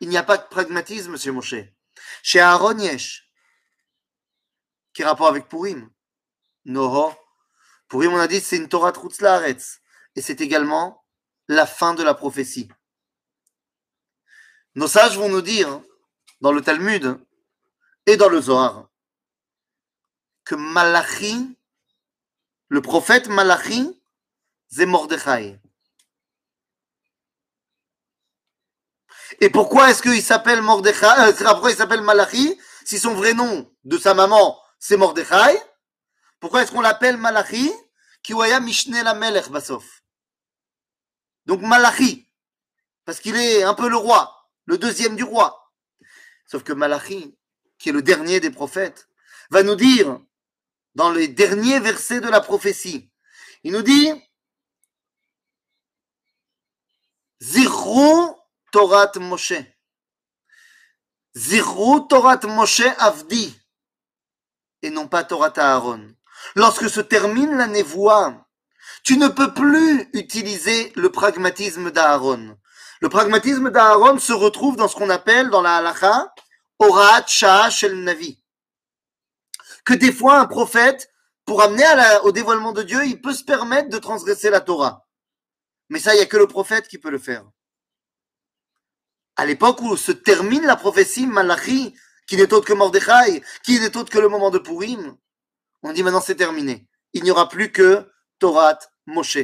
Il 0.00 0.08
n'y 0.08 0.16
a 0.16 0.22
pas 0.22 0.38
de 0.38 0.46
pragmatisme, 0.46 1.10
monsieur 1.12 1.32
Moshe. 1.32 1.54
Chez 2.22 2.40
Aaron 2.40 2.78
Yesh, 2.78 3.30
qui 4.94 5.04
rapport 5.04 5.26
avec 5.26 5.48
Purim 5.48 5.90
Non. 6.64 7.14
Purim, 7.88 8.12
on 8.12 8.18
a 8.18 8.28
dit, 8.28 8.40
c'est 8.40 8.56
une 8.56 8.68
Torah 8.68 8.92
Trutzlaaretz. 8.92 9.80
Et 10.14 10.22
c'est 10.22 10.40
également 10.40 11.04
la 11.48 11.66
fin 11.66 11.94
de 11.94 12.02
la 12.02 12.14
prophétie. 12.14 12.70
Nos 14.74 14.88
sages 14.88 15.18
vont 15.18 15.28
nous 15.28 15.42
dire, 15.42 15.80
dans 16.40 16.52
le 16.52 16.60
Talmud 16.60 17.18
et 18.06 18.16
dans 18.16 18.28
le 18.28 18.40
Zohar, 18.40 18.88
que 20.44 20.54
Malachi, 20.54 21.56
le 22.68 22.80
prophète 22.80 23.28
Malachi, 23.28 24.00
c'est 24.68 24.86
Mordechai. 24.86 25.60
Et 29.40 29.50
pourquoi 29.50 29.90
est-ce 29.90 30.02
qu'il 30.02 30.22
s'appelle 30.22 30.62
Mordechai 30.62 31.06
euh, 31.20 31.32
il 31.70 31.76
s'appelle 31.76 32.02
Malachi 32.02 32.58
Si 32.84 32.98
son 32.98 33.14
vrai 33.14 33.34
nom 33.34 33.70
de 33.84 33.98
sa 33.98 34.14
maman, 34.14 34.58
c'est 34.78 34.96
Mordechai? 34.96 35.62
Pourquoi 36.40 36.62
est-ce 36.62 36.72
qu'on 36.72 36.80
l'appelle 36.80 37.16
Malachi 37.16 37.70
Kiwaya 38.22 38.60
Mishne 38.60 39.02
la. 39.02 39.14
Donc 41.46 41.60
Malachi. 41.62 42.28
Parce 43.04 43.20
qu'il 43.20 43.36
est 43.36 43.62
un 43.62 43.74
peu 43.74 43.88
le 43.88 43.96
roi, 43.96 44.50
le 44.66 44.76
deuxième 44.76 45.16
du 45.16 45.24
roi. 45.24 45.67
Sauf 46.48 46.64
que 46.64 46.72
Malachi, 46.72 47.36
qui 47.78 47.90
est 47.90 47.92
le 47.92 48.02
dernier 48.02 48.40
des 48.40 48.50
prophètes, 48.50 49.08
va 49.50 49.62
nous 49.62 49.76
dire, 49.76 50.20
dans 50.94 51.12
les 51.12 51.28
derniers 51.28 51.78
versets 51.78 52.20
de 52.20 52.28
la 52.28 52.40
prophétie, 52.40 53.12
il 53.62 53.72
nous 53.72 53.82
dit 53.82 54.10
Zichru 57.40 58.34
Torah 58.72 59.12
Moshe. 59.20 59.52
Zirou 61.36 62.00
Torah 62.00 62.40
Moshe 62.44 62.82
Avdi, 62.98 63.56
et 64.82 64.90
non 64.90 65.06
pas 65.06 65.22
Torah 65.22 65.52
Aaron. 65.56 66.14
Lorsque 66.56 66.90
se 66.90 67.00
termine 67.00 67.56
la 67.56 67.66
névoie, 67.66 68.48
tu 69.04 69.18
ne 69.18 69.28
peux 69.28 69.54
plus 69.54 70.08
utiliser 70.14 70.92
le 70.96 71.10
pragmatisme 71.10 71.90
d'Aaron. 71.90 72.58
Le 73.00 73.08
pragmatisme 73.08 73.70
d'Aaron 73.70 74.18
se 74.18 74.32
retrouve 74.32 74.76
dans 74.76 74.88
ce 74.88 74.96
qu'on 74.96 75.10
appelle 75.10 75.50
dans 75.50 75.62
la 75.62 75.76
halacha 75.76 76.32
Orat 76.78 77.26
Shah 77.26 77.70
Shel 77.70 78.02
Navi. 78.02 78.42
Que 79.84 79.94
des 79.94 80.12
fois 80.12 80.38
un 80.38 80.46
prophète, 80.46 81.10
pour 81.44 81.62
amener 81.62 81.84
au 82.24 82.32
dévoilement 82.32 82.72
de 82.72 82.82
Dieu, 82.82 83.04
il 83.06 83.20
peut 83.20 83.32
se 83.32 83.44
permettre 83.44 83.88
de 83.88 83.98
transgresser 83.98 84.50
la 84.50 84.60
Torah. 84.60 85.06
Mais 85.88 85.98
ça, 85.98 86.14
il 86.14 86.18
n'y 86.18 86.22
a 86.22 86.26
que 86.26 86.36
le 86.36 86.46
prophète 86.46 86.88
qui 86.88 86.98
peut 86.98 87.10
le 87.10 87.18
faire. 87.18 87.44
À 89.36 89.46
l'époque 89.46 89.80
où 89.80 89.96
se 89.96 90.12
termine 90.12 90.66
la 90.66 90.76
prophétie 90.76 91.26
Malachi, 91.26 91.94
qui 92.26 92.36
n'est 92.36 92.52
autre 92.52 92.66
que 92.66 92.74
Mordechai, 92.74 93.42
qui 93.64 93.80
n'est 93.80 93.96
autre 93.96 94.10
que 94.10 94.18
le 94.18 94.28
moment 94.28 94.50
de 94.50 94.58
Purim, 94.58 95.16
on 95.82 95.92
dit 95.92 96.02
maintenant 96.02 96.20
c'est 96.20 96.34
terminé. 96.34 96.86
Il 97.14 97.22
n'y 97.22 97.30
aura 97.30 97.48
plus 97.48 97.72
que 97.72 98.10
Torah 98.38 98.78
Moshe. 99.06 99.38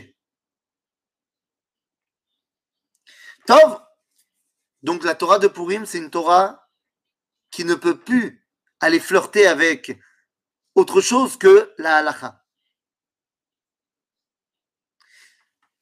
Tov. 3.47 3.83
Donc 4.83 5.05
la 5.05 5.15
Torah 5.15 5.39
de 5.39 5.49
Purim, 5.49 5.87
c'est 5.87 5.99
une 5.99 6.11
Torah 6.11 6.69
qui 7.51 7.65
ne 7.65 7.75
peut 7.75 7.99
plus 7.99 8.47
aller 8.81 9.01
flirter 9.01 9.47
avec 9.47 9.99
autre 10.75 11.01
chose 11.01 11.37
que 11.37 11.75
la 11.79 11.97
halacha. 11.97 12.45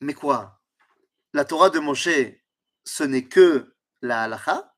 Mais 0.01 0.15
quoi? 0.15 0.61
La 1.33 1.45
Torah 1.45 1.71
de 1.71 1.79
Moshe, 1.79 2.09
ce 2.85 3.05
n'est 3.05 3.29
que 3.29 3.75
la 4.03 4.25
halacha? 4.25 4.75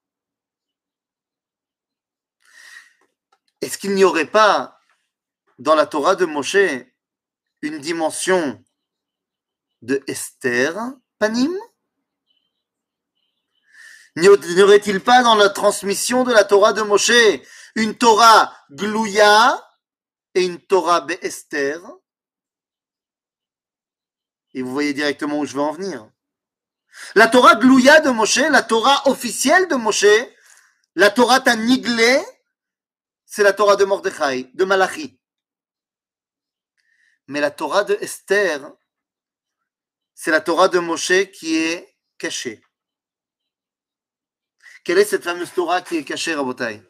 Est-ce 3.60 3.78
qu'il 3.78 3.94
n'y 3.94 4.04
aurait 4.04 4.30
pas 4.30 4.78
dans 5.58 5.74
la 5.74 5.86
Torah 5.86 6.16
de 6.16 6.26
Moshe 6.26 6.56
une 7.62 7.78
dimension 7.78 8.62
de 9.80 10.02
Esther, 10.06 10.76
Panim? 11.18 11.58
N'y 14.16 14.28
aurait-il 14.28 15.00
pas 15.00 15.22
dans 15.22 15.34
la 15.34 15.48
transmission 15.48 16.22
de 16.22 16.32
la 16.32 16.44
Torah 16.44 16.72
de 16.72 16.82
Moshe 16.82 17.10
une 17.74 17.96
Torah 17.96 18.56
Glouya 18.70 19.60
et 20.34 20.44
une 20.44 20.60
Torah 20.60 21.04
Esther? 21.20 21.80
Et 24.54 24.62
vous 24.62 24.72
voyez 24.72 24.94
directement 24.94 25.40
où 25.40 25.46
je 25.46 25.54
veux 25.54 25.60
en 25.60 25.72
venir. 25.72 26.08
La 27.16 27.26
Torah 27.26 27.56
Glouya 27.56 28.00
de 28.00 28.10
Moshe, 28.10 28.36
la 28.36 28.62
Torah 28.62 29.08
officielle 29.08 29.66
de 29.66 29.74
Moshe, 29.74 30.06
la 30.94 31.10
Torah 31.10 31.40
Taniglé, 31.40 32.22
c'est 33.26 33.42
la 33.42 33.52
Torah 33.52 33.74
de 33.74 33.84
Mordechai, 33.84 34.50
de 34.54 34.64
Malachi. 34.64 35.18
Mais 37.26 37.40
la 37.40 37.50
Torah 37.50 37.82
de 37.82 37.94
Esther, 38.00 38.70
c'est 40.14 40.30
la 40.30 40.40
Torah 40.40 40.68
de 40.68 40.78
Moshe 40.78 41.32
qui 41.32 41.56
est 41.56 41.98
cachée. 42.16 42.63
Quelle 44.84 44.98
est 44.98 45.04
cette 45.04 45.24
fameuse 45.24 45.52
Torah 45.52 45.80
qui 45.80 45.96
est 45.96 46.04
cachée, 46.04 46.34
Rabotai? 46.34 46.82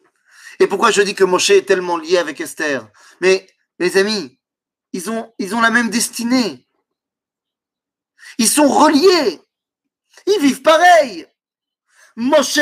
Et 0.59 0.67
pourquoi 0.67 0.91
je 0.91 1.01
dis 1.01 1.15
que 1.15 1.23
Moshe 1.23 1.49
est 1.49 1.65
tellement 1.65 1.97
lié 1.97 2.17
avec 2.17 2.41
Esther? 2.41 2.87
Mais, 3.21 3.47
mes 3.79 3.97
amis, 3.97 4.37
ils 4.91 5.09
ont, 5.09 5.33
ils 5.39 5.55
ont 5.55 5.61
la 5.61 5.69
même 5.69 5.89
destinée. 5.89 6.67
Ils 8.37 8.49
sont 8.49 8.67
reliés. 8.67 9.41
Ils 10.27 10.41
vivent 10.41 10.61
pareil. 10.61 11.25
Moshe, 12.17 12.59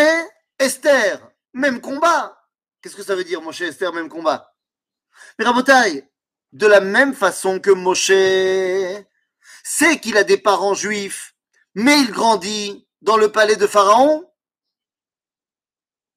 Esther, 0.59 1.19
même 1.53 1.81
combat. 1.81 2.39
Qu'est-ce 2.81 2.95
que 2.95 3.03
ça 3.03 3.15
veut 3.15 3.23
dire, 3.23 3.41
Moshe, 3.41 3.61
Esther, 3.61 3.91
même 3.91 4.09
combat? 4.09 4.53
Mais 5.37 5.45
Rabotai, 5.45 6.09
de 6.51 6.67
la 6.67 6.79
même 6.79 7.15
façon 7.15 7.59
que 7.59 7.71
Moshe 7.71 8.11
sait 9.63 9.99
qu'il 9.99 10.17
a 10.17 10.23
des 10.23 10.37
parents 10.37 10.73
juifs, 10.75 11.35
mais 11.73 11.99
il 12.01 12.11
grandit 12.11 12.87
dans 13.01 13.17
le 13.17 13.31
palais 13.31 13.55
de 13.55 13.67
Pharaon, 13.67 14.29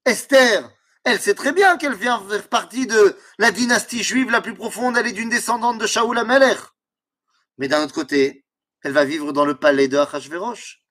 Esther, 0.07 0.71
elle 1.03 1.19
sait 1.19 1.35
très 1.35 1.51
bien 1.51 1.77
qu'elle 1.77 1.95
vient 1.95 2.25
faire 2.29 2.47
partie 2.47 2.87
de 2.87 3.17
la 3.39 3.51
dynastie 3.51 4.03
juive 4.03 4.31
la 4.31 4.39
plus 4.39 4.55
profonde, 4.55 4.97
elle 4.97 5.07
est 5.07 5.11
d'une 5.11 5.29
descendante 5.29 5.79
de 5.79 5.85
Shaoul 5.85 6.17
Amelech. 6.17 6.59
Mais 7.57 7.67
d'un 7.67 7.83
autre 7.83 7.93
côté, 7.93 8.45
elle 8.83 8.93
va 8.93 9.03
vivre 9.03 9.33
dans 9.33 9.43
le 9.43 9.59
palais 9.59 9.89
de 9.89 9.97
Achashverosh. 9.97 10.81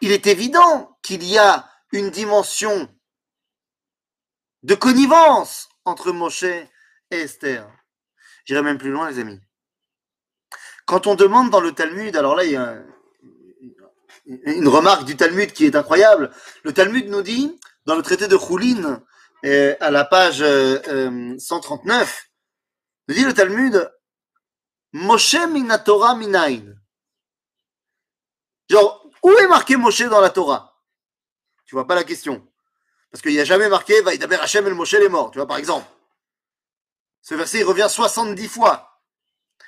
Il 0.00 0.12
est 0.12 0.28
évident 0.28 0.96
qu'il 1.02 1.24
y 1.24 1.36
a 1.36 1.68
une 1.90 2.10
dimension 2.10 2.88
de 4.62 4.76
connivence 4.76 5.68
entre 5.84 6.12
Moshe 6.12 6.44
et 6.44 6.68
Esther. 7.10 7.68
J'irai 8.44 8.62
même 8.62 8.78
plus 8.78 8.92
loin, 8.92 9.10
les 9.10 9.18
amis. 9.18 9.40
Quand 10.86 11.08
on 11.08 11.16
demande 11.16 11.50
dans 11.50 11.60
le 11.60 11.72
Talmud, 11.72 12.16
alors 12.16 12.36
là, 12.36 12.44
il 12.44 12.52
y 12.52 12.56
a 12.56 12.80
une 14.44 14.68
remarque 14.68 15.04
du 15.04 15.16
Talmud 15.16 15.52
qui 15.52 15.66
est 15.66 15.76
incroyable. 15.76 16.30
Le 16.62 16.72
Talmud 16.72 17.08
nous 17.08 17.22
dit, 17.22 17.58
dans 17.86 17.96
le 17.96 18.02
traité 18.02 18.28
de 18.28 18.38
Choulin, 18.38 19.02
euh, 19.44 19.74
à 19.80 19.90
la 19.90 20.04
page 20.04 20.38
139, 20.38 21.98
euh, 21.98 22.30
nous 23.08 23.14
dit 23.14 23.24
le 23.24 23.34
Talmud, 23.34 23.90
Moshe 24.92 25.36
minatora 25.48 26.14
minain. 26.14 26.74
Genre, 28.68 29.06
où 29.22 29.30
est 29.30 29.48
marqué 29.48 29.76
Moshe 29.76 30.02
dans 30.02 30.20
la 30.20 30.30
Torah? 30.30 30.80
Tu 31.66 31.74
vois 31.74 31.86
pas 31.86 31.94
la 31.94 32.04
question. 32.04 32.46
Parce 33.10 33.22
qu'il 33.22 33.32
n'y 33.32 33.40
a 33.40 33.44
jamais 33.44 33.68
marqué, 33.68 34.00
va 34.02 34.16
d'abord 34.16 34.42
Hachem 34.42 34.66
el 34.66 34.74
Moshe 34.74 34.94
les 34.94 35.08
morts, 35.08 35.30
tu 35.30 35.38
vois, 35.38 35.46
par 35.46 35.56
exemple. 35.56 35.86
Ce 37.22 37.34
verset, 37.34 37.58
il 37.58 37.64
revient 37.64 37.88
70 37.88 38.48
fois. 38.48 39.00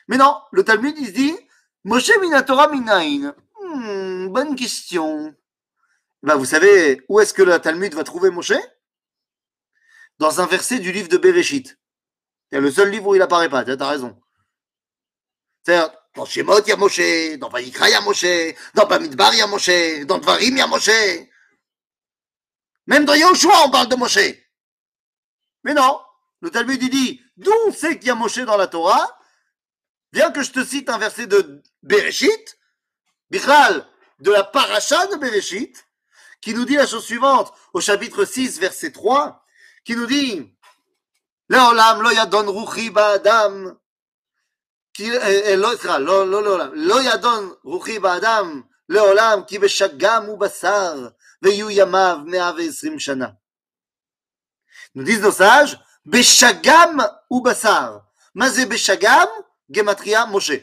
Mais 0.09 0.17
non, 0.17 0.41
le 0.53 0.65
Talmud, 0.65 0.97
il 0.99 1.07
se 1.07 1.13
dit, 1.13 1.37
Moshe 1.85 2.13
minatora 2.21 2.69
minain. 2.69 3.35
Hmm, 3.61 4.12
bonne 4.29 4.57
question. 4.57 5.35
Ben, 6.23 6.37
vous 6.37 6.45
savez 6.45 7.03
où 7.09 7.21
est-ce 7.21 7.35
que 7.35 7.43
le 7.43 7.59
Talmud 7.59 7.95
va 7.95 8.05
trouver 8.05 8.31
Moshe? 8.31 8.53
Dans 10.19 10.41
un 10.41 10.47
verset 10.47 10.79
du 10.79 10.93
livre 10.93 11.09
de 11.09 11.17
Bereshit. 11.17 11.79
C'est 12.51 12.61
le 12.61 12.71
seul 12.71 12.91
livre 12.91 13.09
où 13.09 13.15
il 13.15 13.23
apparaît 13.23 13.49
pas, 13.49 13.65
tu 13.65 13.73
as 13.73 13.89
raison. 13.89 14.21
C'est-à-dire, 15.63 15.97
dans 16.15 16.27
Shemot, 16.27 16.61
il 16.61 16.69
y 16.69 16.73
a 16.73 16.77
Moshe, 16.77 17.39
dans 17.39 17.49
Vayikra, 17.49 17.89
il 17.89 17.93
y 17.93 17.95
a 17.95 18.01
Moshe, 18.03 18.55
dans 18.75 18.87
Bamidbar, 18.87 19.33
il 19.33 19.39
y 19.39 19.43
a 19.43 19.47
Moshe, 19.47 20.05
dans 20.07 20.19
Dvarim, 20.19 20.55
il 20.55 20.59
y 20.59 20.61
a 20.61 20.67
Moshe. 20.67 20.91
Même 22.87 23.05
dans 23.05 23.15
Yahushua, 23.15 23.65
on 23.65 23.71
parle 23.71 23.89
de 23.89 23.97
Moshe. 23.97 24.19
Mais 25.65 25.75
non, 25.75 26.01
le 26.41 26.51
Talmud 26.51 26.79
dit, 26.79 27.23
d'où 27.37 27.53
on 27.67 27.73
sait 27.73 27.99
qu'il 27.99 28.09
y 28.09 28.11
a 28.11 28.15
Moshe 28.15 28.41
dans 28.41 28.57
la 28.57 28.67
Torah? 28.67 29.19
Bien 30.13 30.31
que 30.31 30.43
je 30.43 30.53
te 30.53 30.63
cite 30.63 30.91
un 30.91 30.99
verset 30.99 31.27
de 31.27 31.63
Bereshit, 31.83 32.59
Bichal, 33.31 33.89
de 34.21 34.31
la 34.31 34.45
paracha 34.45 35.07
de 35.09 35.17
Bereshit, 35.17 35.87
qui 36.41 36.55
nous 36.55 36.65
dit 36.65 36.77
la 36.77 36.87
chose 36.87 37.05
suivante 37.05 37.53
au 37.73 37.81
chapitre 37.81 38.25
6, 38.25 38.59
verset 38.59 38.93
3, 38.93 39.45
qui 39.85 39.97
nous 39.97 40.07
dit 40.07 40.49
Leolam 41.49 42.03
lo 42.03 42.11
yadon 42.11 42.51
ruchi 42.51 42.91
ba'adam 42.91 43.77
euh, 45.01 45.21
euh, 45.25 45.57
lo 46.75 47.01
yadon 47.01 47.57
ruchi 47.65 47.99
ba'adam 47.99 48.65
leolam 48.89 49.45
ki 49.47 49.59
beshagam 49.59 50.31
u 50.31 50.37
basar 50.37 51.13
veyu 51.43 51.71
yamav 51.71 52.25
shana. 52.99 53.37
Nous 54.95 55.05
disent 55.05 55.23
nos 55.23 55.33
sages 55.33 55.79
Beshagam 56.05 57.07
ou 57.31 57.41
basar. 57.41 58.05
Gematria 59.71 60.27
Moshe. 60.27 60.61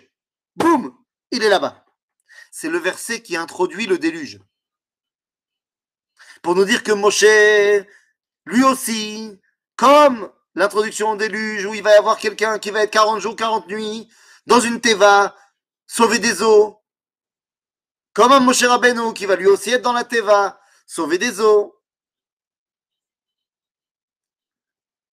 Boum, 0.56 0.94
il 1.32 1.44
est 1.44 1.50
là-bas 1.50 1.84
c'est 2.60 2.68
le 2.68 2.78
verset 2.78 3.22
qui 3.22 3.38
introduit 3.38 3.86
le 3.86 3.98
déluge. 3.98 4.38
Pour 6.42 6.56
nous 6.56 6.66
dire 6.66 6.84
que 6.84 6.92
Moshe, 6.92 7.24
lui 8.46 8.64
aussi, 8.66 9.40
comme 9.78 10.30
l'introduction 10.56 11.12
au 11.12 11.16
déluge, 11.16 11.66
où 11.66 11.74
il 11.74 11.82
va 11.82 11.94
y 11.94 11.98
avoir 11.98 12.18
quelqu'un 12.18 12.60
qui 12.60 12.70
va 12.72 12.84
être 12.84 12.92
40 12.92 13.22
jours, 13.22 13.38
40 13.38 13.68
nuits, 13.68 14.12
dans 14.46 14.60
une 14.60 14.82
teva, 14.82 15.38
sauver 15.88 16.20
des 16.20 16.42
eaux, 16.44 16.84
comme 18.12 18.34
un 18.34 18.42
Moshe 18.42 18.64
Rabbeinu 18.64 19.14
qui 19.14 19.26
va 19.26 19.38
lui 19.38 19.48
aussi 19.48 19.70
être 19.70 19.84
dans 19.84 19.94
la 19.94 20.04
teva, 20.04 20.60
sauver 20.86 21.18
des 21.18 21.40
eaux. 21.40 21.82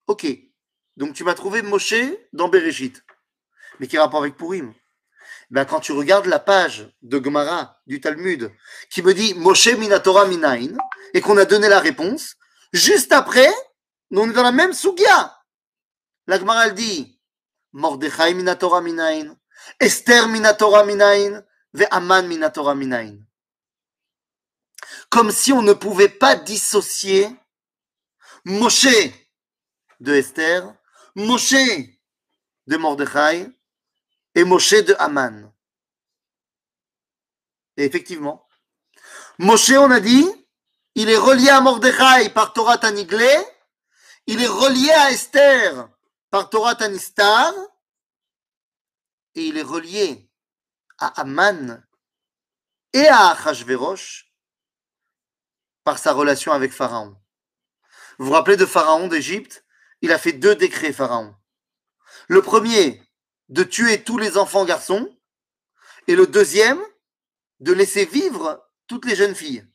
Ok, 0.08 0.26
donc 0.96 1.14
tu 1.14 1.22
m'as 1.22 1.34
trouvé 1.34 1.62
Moshe 1.62 1.94
dans 2.32 2.48
Bereshit, 2.48 3.04
mais 3.78 3.86
qui 3.86 3.98
rapport 3.98 4.22
avec 4.22 4.36
Purim? 4.36 4.74
Ben, 5.50 5.64
quand 5.64 5.80
tu 5.80 5.92
regardes 5.92 6.26
la 6.26 6.38
page 6.38 6.90
de 7.02 7.22
Gemara 7.22 7.80
du 7.86 8.00
Talmud 8.00 8.52
qui 8.90 9.02
me 9.02 9.14
dit 9.14 9.34
Moshe 9.34 9.68
Minatora 9.68 10.26
Minain 10.26 10.76
et 11.14 11.20
qu'on 11.20 11.36
a 11.36 11.44
donné 11.44 11.68
la 11.68 11.80
réponse, 11.80 12.34
juste 12.72 13.12
après, 13.12 13.52
on 14.10 14.28
est 14.28 14.32
dans 14.32 14.42
la 14.42 14.52
même 14.52 14.72
sugia. 14.72 15.38
La 16.26 16.38
Gemara 16.38 16.66
elle 16.66 16.74
dit 16.74 17.20
Mordechai 17.72 18.34
Minatora 18.34 18.80
Minain, 18.80 19.36
Esther 19.80 20.28
Minatora 20.28 20.84
Minain, 20.84 21.42
ve 21.72 21.84
Aman 21.90 22.26
Minatora 22.26 22.74
Minain. 22.74 23.18
comme 25.10 25.30
si 25.30 25.52
on 25.52 25.62
ne 25.62 25.72
pouvait 25.72 26.08
pas 26.08 26.36
dissocier 26.36 27.28
Moshe 28.44 28.86
de 30.00 30.14
Esther, 30.14 30.74
Moshe 31.14 31.54
de 32.66 32.76
Mordechai 32.76 33.48
et 34.36 34.44
Moshe 34.44 34.84
de 34.84 34.94
Haman. 34.98 35.52
Et 37.76 37.84
effectivement, 37.84 38.46
Moshe, 39.38 39.70
on 39.70 39.90
a 39.90 39.98
dit, 39.98 40.26
il 40.94 41.08
est 41.10 41.16
relié 41.16 41.48
à 41.48 41.60
Mordechai 41.60 42.30
par 42.30 42.52
Torah 42.52 42.78
Taniglé, 42.78 43.34
il 44.26 44.40
est 44.42 44.46
relié 44.46 44.90
à 44.90 45.10
Esther 45.10 45.88
par 46.30 46.50
Torah 46.50 46.74
Tanistar, 46.74 47.52
et 49.34 49.46
il 49.46 49.56
est 49.58 49.62
relié 49.62 50.30
à 50.98 51.20
Aman 51.20 51.82
et 52.92 53.06
à 53.06 53.30
Achashverosh 53.30 54.32
par 55.84 55.98
sa 55.98 56.12
relation 56.12 56.52
avec 56.52 56.72
Pharaon. 56.72 57.16
Vous 58.18 58.26
vous 58.26 58.32
rappelez 58.32 58.56
de 58.56 58.66
Pharaon 58.66 59.08
d'Égypte? 59.08 59.64
Il 60.02 60.12
a 60.12 60.18
fait 60.18 60.32
deux 60.32 60.54
décrets, 60.54 60.92
Pharaon. 60.92 61.34
Le 62.28 62.42
premier, 62.42 63.05
de 63.48 63.62
tuer 63.62 64.02
tous 64.02 64.18
les 64.18 64.36
enfants 64.36 64.64
garçons, 64.64 65.08
et 66.08 66.16
le 66.16 66.26
deuxième, 66.26 66.80
de 67.60 67.72
laisser 67.72 68.04
vivre 68.04 68.68
toutes 68.86 69.06
les 69.06 69.16
jeunes 69.16 69.34
filles. 69.34 69.66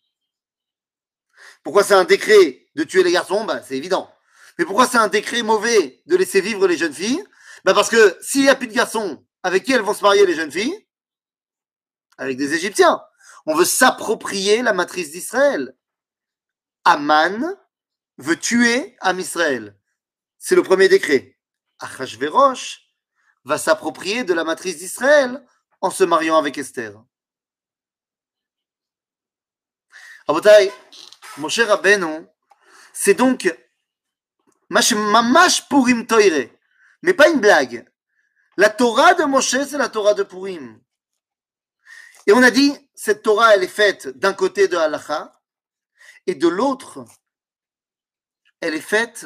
Pourquoi 1.63 1.83
c'est 1.83 1.93
un 1.93 2.03
décret 2.03 2.67
de 2.75 2.83
tuer 2.83 3.03
les 3.03 3.11
garçons? 3.11 3.43
Ben, 3.45 3.61
C'est 3.63 3.77
évident. 3.77 4.13
Mais 4.57 4.65
pourquoi 4.65 4.87
c'est 4.87 4.97
un 4.97 5.07
décret 5.07 5.43
mauvais 5.43 6.01
de 6.05 6.15
laisser 6.15 6.41
vivre 6.41 6.67
les 6.67 6.77
jeunes 6.77 6.93
filles? 6.93 7.23
Ben 7.65 7.73
Parce 7.73 7.89
que 7.89 8.17
s'il 8.21 8.41
n'y 8.41 8.49
a 8.49 8.55
plus 8.55 8.67
de 8.67 8.73
garçons, 8.73 9.25
avec 9.43 9.63
qui 9.63 9.73
elles 9.73 9.81
vont 9.81 9.93
se 9.93 10.03
marier 10.03 10.25
les 10.25 10.35
jeunes 10.35 10.51
filles 10.51 10.87
Avec 12.17 12.37
des 12.37 12.53
Égyptiens. 12.53 13.01
On 13.45 13.55
veut 13.55 13.65
s'approprier 13.65 14.61
la 14.61 14.73
matrice 14.73 15.11
d'Israël. 15.11 15.75
Aman 16.83 17.57
veut 18.17 18.39
tuer 18.39 18.95
Am 18.99 19.19
Israël. 19.19 19.77
C'est 20.37 20.55
le 20.55 20.63
premier 20.63 20.89
décret. 20.89 21.37
Achashverosh 21.79 22.90
va 23.43 23.57
s'approprier 23.57 24.23
de 24.23 24.33
la 24.33 24.43
matrice 24.43 24.77
d'Israël 24.77 25.45
en 25.81 25.89
se 25.89 26.03
mariant 26.03 26.37
avec 26.37 26.57
Esther. 26.57 26.93
Rabotai, 30.27 30.71
mon 31.37 31.49
cher 31.49 31.67
Rabbeinu, 31.67 32.27
c'est 32.93 33.15
donc 33.15 33.53
Mamash 34.69 35.67
Purim 35.67 36.05
Toire, 36.05 36.47
mais 37.01 37.13
pas 37.13 37.29
une 37.29 37.41
blague. 37.41 37.87
La 38.57 38.69
Torah 38.69 39.13
de 39.13 39.23
Moshe, 39.23 39.63
c'est 39.65 39.77
la 39.77 39.89
Torah 39.89 40.13
de 40.13 40.23
Purim. 40.23 40.81
Et 42.27 42.33
on 42.33 42.43
a 42.43 42.51
dit, 42.51 42.73
cette 42.93 43.23
Torah, 43.23 43.55
elle 43.55 43.63
est 43.63 43.67
faite 43.67 44.07
d'un 44.07 44.33
côté 44.33 44.67
de 44.67 44.77
Halacha, 44.77 45.41
et 46.27 46.35
de 46.35 46.47
l'autre, 46.47 47.03
elle 48.59 48.75
est 48.75 48.81
faite 48.81 49.25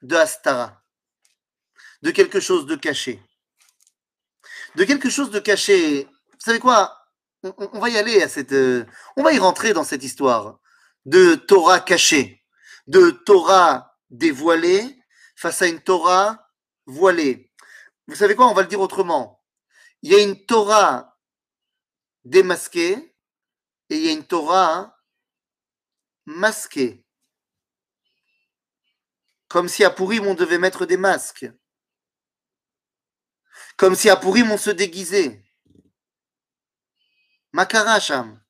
de 0.00 0.16
Astara, 0.16 0.82
de 2.00 2.10
quelque 2.10 2.40
chose 2.40 2.66
de 2.66 2.76
caché. 2.76 3.22
De 4.74 4.84
quelque 4.84 5.10
chose 5.10 5.30
de 5.30 5.38
caché. 5.38 6.04
Vous 6.04 6.40
savez 6.40 6.58
quoi? 6.58 6.98
On, 7.42 7.78
va 7.78 7.90
y 7.90 7.98
aller 7.98 8.22
à 8.22 8.28
cette. 8.28 8.52
Euh, 8.52 8.86
on 9.16 9.22
va 9.22 9.32
y 9.32 9.38
rentrer 9.38 9.72
dans 9.72 9.84
cette 9.84 10.04
histoire 10.04 10.58
de 11.04 11.34
Torah 11.34 11.80
cachée, 11.80 12.44
de 12.86 13.10
Torah 13.10 13.98
dévoilée 14.10 14.98
face 15.36 15.62
à 15.62 15.66
une 15.66 15.80
Torah 15.80 16.48
voilée. 16.86 17.50
Vous 18.06 18.14
savez 18.14 18.34
quoi? 18.34 18.46
On 18.46 18.54
va 18.54 18.62
le 18.62 18.68
dire 18.68 18.80
autrement. 18.80 19.44
Il 20.02 20.12
y 20.12 20.14
a 20.14 20.22
une 20.22 20.46
Torah 20.46 21.18
démasquée 22.24 23.14
et 23.90 23.96
il 23.96 24.04
y 24.04 24.08
a 24.08 24.12
une 24.12 24.26
Torah 24.26 24.96
masquée. 26.24 27.04
Comme 29.48 29.68
si 29.68 29.84
à 29.84 29.90
Purim 29.90 30.26
on 30.26 30.34
devait 30.34 30.58
mettre 30.58 30.86
des 30.86 30.96
masques. 30.96 31.50
Comme 33.76 33.94
si 33.94 34.10
à 34.10 34.16
Purim 34.16 34.50
on 34.50 34.58
se 34.58 34.70
déguisait. 34.70 35.44
Makaracham. 37.52 38.40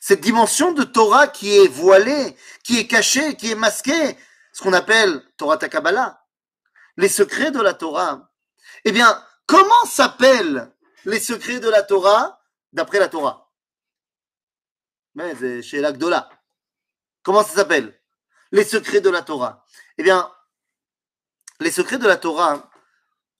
Cette 0.00 0.20
dimension 0.20 0.72
de 0.72 0.84
Torah 0.84 1.28
qui 1.28 1.56
est 1.56 1.68
voilée, 1.68 2.36
qui 2.62 2.78
est 2.78 2.86
cachée, 2.86 3.36
qui 3.36 3.50
est 3.50 3.54
masquée, 3.54 4.18
ce 4.52 4.62
qu'on 4.62 4.72
appelle 4.72 5.22
Torah 5.36 5.56
Takabala, 5.56 6.22
les 6.96 7.08
secrets 7.08 7.50
de 7.50 7.60
la 7.60 7.74
Torah. 7.74 8.30
Eh 8.84 8.92
bien, 8.92 9.26
comment 9.46 9.84
s'appellent 9.86 10.70
les 11.04 11.20
secrets 11.20 11.60
de 11.60 11.70
la 11.70 11.82
Torah 11.82 12.40
d'après 12.72 12.98
la 12.98 13.08
Torah? 13.08 13.50
Mais 15.14 15.34
c'est 15.36 15.62
chez 15.62 15.80
l'Agdola. 15.80 16.28
Comment 17.22 17.42
ça 17.42 17.54
s'appelle? 17.54 17.98
Les 18.52 18.64
secrets 18.64 19.00
de 19.00 19.10
la 19.10 19.22
Torah. 19.22 19.64
Eh 19.96 20.02
bien, 20.02 20.30
les 21.64 21.70
secrets 21.70 21.98
de 21.98 22.06
la 22.06 22.18
Torah, 22.18 22.70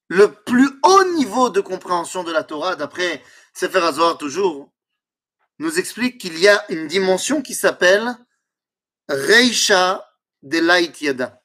le 0.09 0.33
plus 0.33 0.71
haut 0.83 1.05
niveau 1.13 1.51
de 1.51 1.61
compréhension 1.61 2.25
de 2.25 2.33
la 2.33 2.43
Torah, 2.43 2.75
d'après 2.75 3.23
Sefer 3.53 3.81
Azor 3.81 4.17
toujours, 4.17 4.73
nous 5.59 5.79
explique 5.79 6.19
qu'il 6.19 6.39
y 6.39 6.49
a 6.49 6.65
une 6.71 6.87
dimension 6.87 7.43
qui 7.43 7.55
s'appelle 7.55 8.17
Reisha 9.09 10.11
de 10.43 10.59
Lait 10.59 10.93
Yada. 11.01 11.43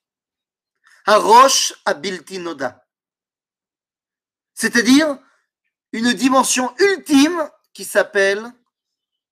Abiltinoda. 1.86 2.88
C'est-à-dire 4.54 5.20
une 5.92 6.14
dimension 6.14 6.74
ultime 6.80 7.50
qui 7.74 7.84
s'appelle 7.84 8.54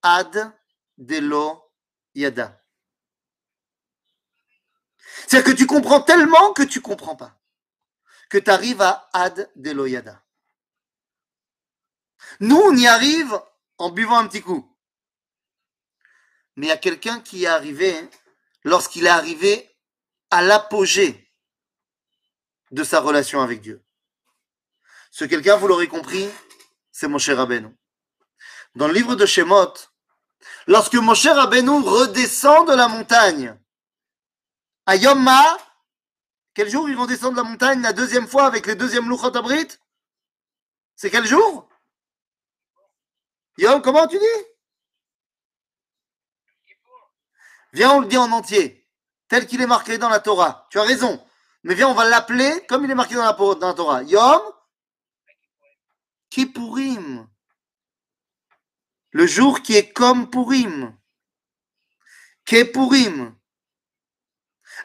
Ad 0.02 0.52
Delo 0.98 1.64
Yada. 2.14 2.60
C'est-à-dire 5.28 5.54
que 5.54 5.58
tu 5.58 5.66
comprends 5.66 6.02
tellement 6.02 6.54
que 6.54 6.64
tu 6.64 6.82
comprends 6.82 7.16
pas. 7.16 7.37
Que 8.30 8.38
tu 8.38 8.50
arrives 8.50 8.82
à 8.82 9.10
Ad 9.14 9.50
Deloyada. 9.56 10.22
Nous, 12.40 12.58
on 12.58 12.76
y 12.76 12.88
arrive 12.88 13.40
en 13.78 13.90
buvant 13.90 14.18
un 14.18 14.28
petit 14.28 14.42
coup. 14.42 14.76
Mais 16.56 16.68
il 16.68 16.70
y 16.70 16.74
a 16.74 16.78
quelqu'un 16.78 17.20
qui 17.22 17.44
est 17.44 17.48
arrivé 17.48 17.94
lorsqu'il 18.64 19.06
est 19.06 19.10
arrivé 19.10 19.70
à 20.32 20.42
l'apogée 20.42 21.32
de 22.72 22.84
sa 22.84 23.00
relation 23.00 23.42
avec 23.42 23.62
Dieu. 23.62 23.84
Ce 25.12 25.26
quelqu'un, 25.26 25.56
vous 25.56 25.68
l'aurez 25.68 25.88
compris, 25.88 26.30
c'est 26.92 27.08
Moshe 27.08 27.30
Rabbeinu. 27.30 27.70
Dans 28.76 28.88
le 28.88 28.94
livre 28.94 29.16
de 29.16 29.26
Shemot, 29.26 29.74
lorsque 30.68 30.96
Moshe 30.96 31.28
Rabbeinu 31.28 31.82
redescend 31.82 32.68
de 32.68 32.74
la 32.74 32.88
montagne, 32.88 33.58
à 34.86 34.96
Yom 34.96 35.28
quel 36.58 36.72
jour 36.72 36.90
ils 36.90 36.98
vont 36.98 37.06
descendre 37.06 37.38
la 37.38 37.44
montagne 37.44 37.84
la 37.84 37.94
deuxième 37.94 38.28
fois 38.28 38.48
avec 38.48 38.66
les 38.66 38.74
deuxièmes 38.74 39.08
Luchot 39.08 39.38
Abrit? 39.38 39.68
C'est 40.96 41.12
quel 41.12 41.28
jour? 41.28 41.70
Yom, 43.60 43.80
comment 43.84 44.08
tu 44.08 44.18
dis? 44.18 44.26
Viens, 47.74 47.92
on 47.92 48.00
le 48.00 48.08
dit 48.08 48.18
en 48.18 48.32
entier, 48.32 48.90
tel 49.28 49.46
qu'il 49.46 49.62
est 49.62 49.68
marqué 49.68 50.00
dans 50.00 50.10
la 50.10 50.20
Torah. 50.20 50.66
Tu 50.72 50.80
as 50.80 50.82
raison. 50.82 51.24
Mais 51.62 51.76
viens, 51.76 51.90
on 51.90 51.94
va 51.94 52.10
l'appeler 52.10 52.66
comme 52.66 52.86
il 52.86 52.90
est 52.90 52.96
marqué 52.96 53.14
dans 53.14 53.24
la, 53.24 53.74
Torah. 53.76 54.02
Yom 54.02 54.42
Kippourim. 56.32 57.30
Le 59.12 59.28
jour 59.28 59.62
qui 59.62 59.76
est 59.76 59.94
comme 59.94 60.28
Purim. 60.28 60.98
Kepourim. 62.46 63.37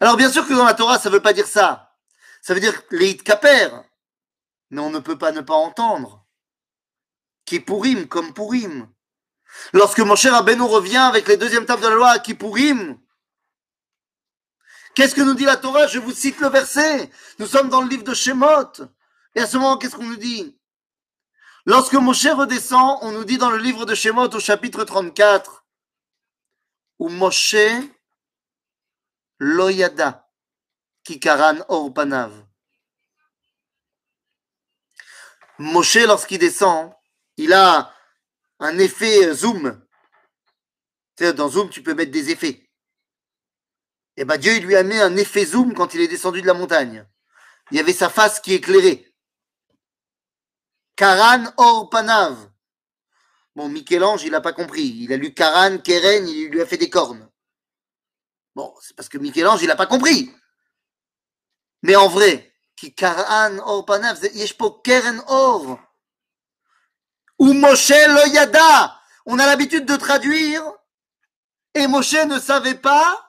Alors 0.01 0.17
bien 0.17 0.31
sûr 0.31 0.47
que 0.47 0.55
dans 0.55 0.65
la 0.65 0.75
Torah, 0.75 0.99
ça 0.99 1.09
ne 1.09 1.15
veut 1.15 1.23
pas 1.23 1.33
dire 1.33 1.47
ça. 1.47 1.97
Ça 2.41 2.55
veut 2.55 2.61
dire 2.61 2.83
Leit 2.91 3.19
Kaper. 3.19 3.69
Mais 4.71 4.81
on 4.81 4.91
ne 4.91 4.99
peut 4.99 5.19
pas 5.19 5.33
ne 5.33 5.41
pas 5.41 5.55
entendre. 5.55 6.25
Kippourim 7.45 8.07
comme 8.09 8.33
Purim. 8.33 8.89
Lorsque 9.73 10.01
mon 10.01 10.17
cher 10.17 10.33
Rabbeinu 10.33 10.63
revient 10.63 10.97
avec 10.97 11.29
les 11.29 11.37
deuxièmes 11.37 11.67
tables 11.67 11.83
de 11.83 11.89
la 11.89 11.95
loi 11.95 12.09
à 12.11 12.19
Kippourim, 12.19 12.99
qu'est-ce 14.95 15.15
que 15.15 15.21
nous 15.21 15.35
dit 15.35 15.45
la 15.45 15.57
Torah? 15.57 15.87
Je 15.87 15.99
vous 15.99 16.13
cite 16.13 16.41
le 16.41 16.49
verset. 16.49 17.11
Nous 17.39 17.47
sommes 17.47 17.69
dans 17.69 17.83
le 17.83 17.89
livre 17.89 18.05
de 18.05 18.15
Shemot. 18.15 18.73
Et 19.35 19.41
à 19.41 19.47
ce 19.47 19.57
moment, 19.59 19.77
qu'est-ce 19.77 19.97
qu'on 19.97 20.05
nous 20.05 20.17
dit? 20.17 20.59
Lorsque 21.65 21.95
Moshe 21.95 22.27
redescend, 22.27 22.99
on 23.03 23.13
nous 23.13 23.25
dit 23.25 23.39
dans 23.39 23.51
le 23.51 23.59
livre 23.59 23.85
de 23.85 23.95
Shemot 23.95 24.29
au 24.29 24.41
chapitre 24.41 24.85
34, 24.85 25.65
où 26.99 27.09
Moshe 27.09 27.55
Loyada, 29.43 30.31
Kikaran 31.03 31.65
Orpanav. 31.69 32.33
Moshe, 35.59 35.97
lorsqu'il 36.07 36.39
descend, 36.39 36.93
il 37.37 37.53
a 37.53 37.93
un 38.61 38.79
effet 38.79 39.35
zoom. 39.35 39.85
dans 41.19 41.49
zoom, 41.49 41.71
tu 41.71 41.83
peux 41.83 41.95
mettre 41.95 42.13
des 42.13 42.31
effets. 42.31 42.71
Et 44.17 44.23
eh 44.23 44.25
bien 44.25 44.39
Dieu 44.39 44.53
il 44.55 44.65
lui 44.65 44.77
a 44.77 44.85
mis 44.85 44.99
un 44.99 45.17
effet 45.17 45.45
zoom 45.45 45.75
quand 45.75 45.93
il 45.95 46.03
est 46.03 46.09
descendu 46.09 46.41
de 46.41 46.47
la 46.47 46.55
montagne. 46.55 47.05
Il 47.73 47.79
y 47.79 47.81
avait 47.81 47.93
sa 47.93 48.11
face 48.11 48.39
qui 48.39 48.55
éclairait. 48.55 49.13
Karan 50.95 51.53
Orpanav. 51.57 52.49
Bon, 53.57 53.69
Michel-Ange, 53.69 54.23
il 54.23 54.31
n'a 54.31 54.41
pas 54.41 54.53
compris. 54.53 54.99
Il 55.01 55.13
a 55.13 55.17
lu 55.17 55.35
Karan, 55.35 55.79
Keren, 55.79 56.29
il 56.29 56.49
lui 56.51 56.61
a 56.61 56.67
fait 56.67 56.77
des 56.77 56.91
cornes. 56.91 57.29
Bon, 58.55 58.75
c'est 58.81 58.95
parce 58.95 59.09
que 59.09 59.19
Michel-Ange, 59.19 59.63
il 59.63 59.69
n'a 59.69 59.77
pas 59.77 59.87
compris. 59.87 60.31
Mais 61.83 61.97
en 61.97 62.09
vrai, 62.09 62.53
qui 62.77 62.95
Karan 62.95 63.59
or 63.59 63.87
Keren 64.83 65.23
or. 65.27 65.79
Ou 67.39 67.53
Moshe 67.53 67.93
Loyada. 68.09 69.01
On 69.27 69.39
a 69.39 69.47
l'habitude 69.47 69.87
de 69.87 69.97
traduire. 69.97 70.65
Et 71.75 71.87
Moshe 71.87 72.13
ne 72.13 72.39
savait 72.39 72.75
pas 72.75 73.25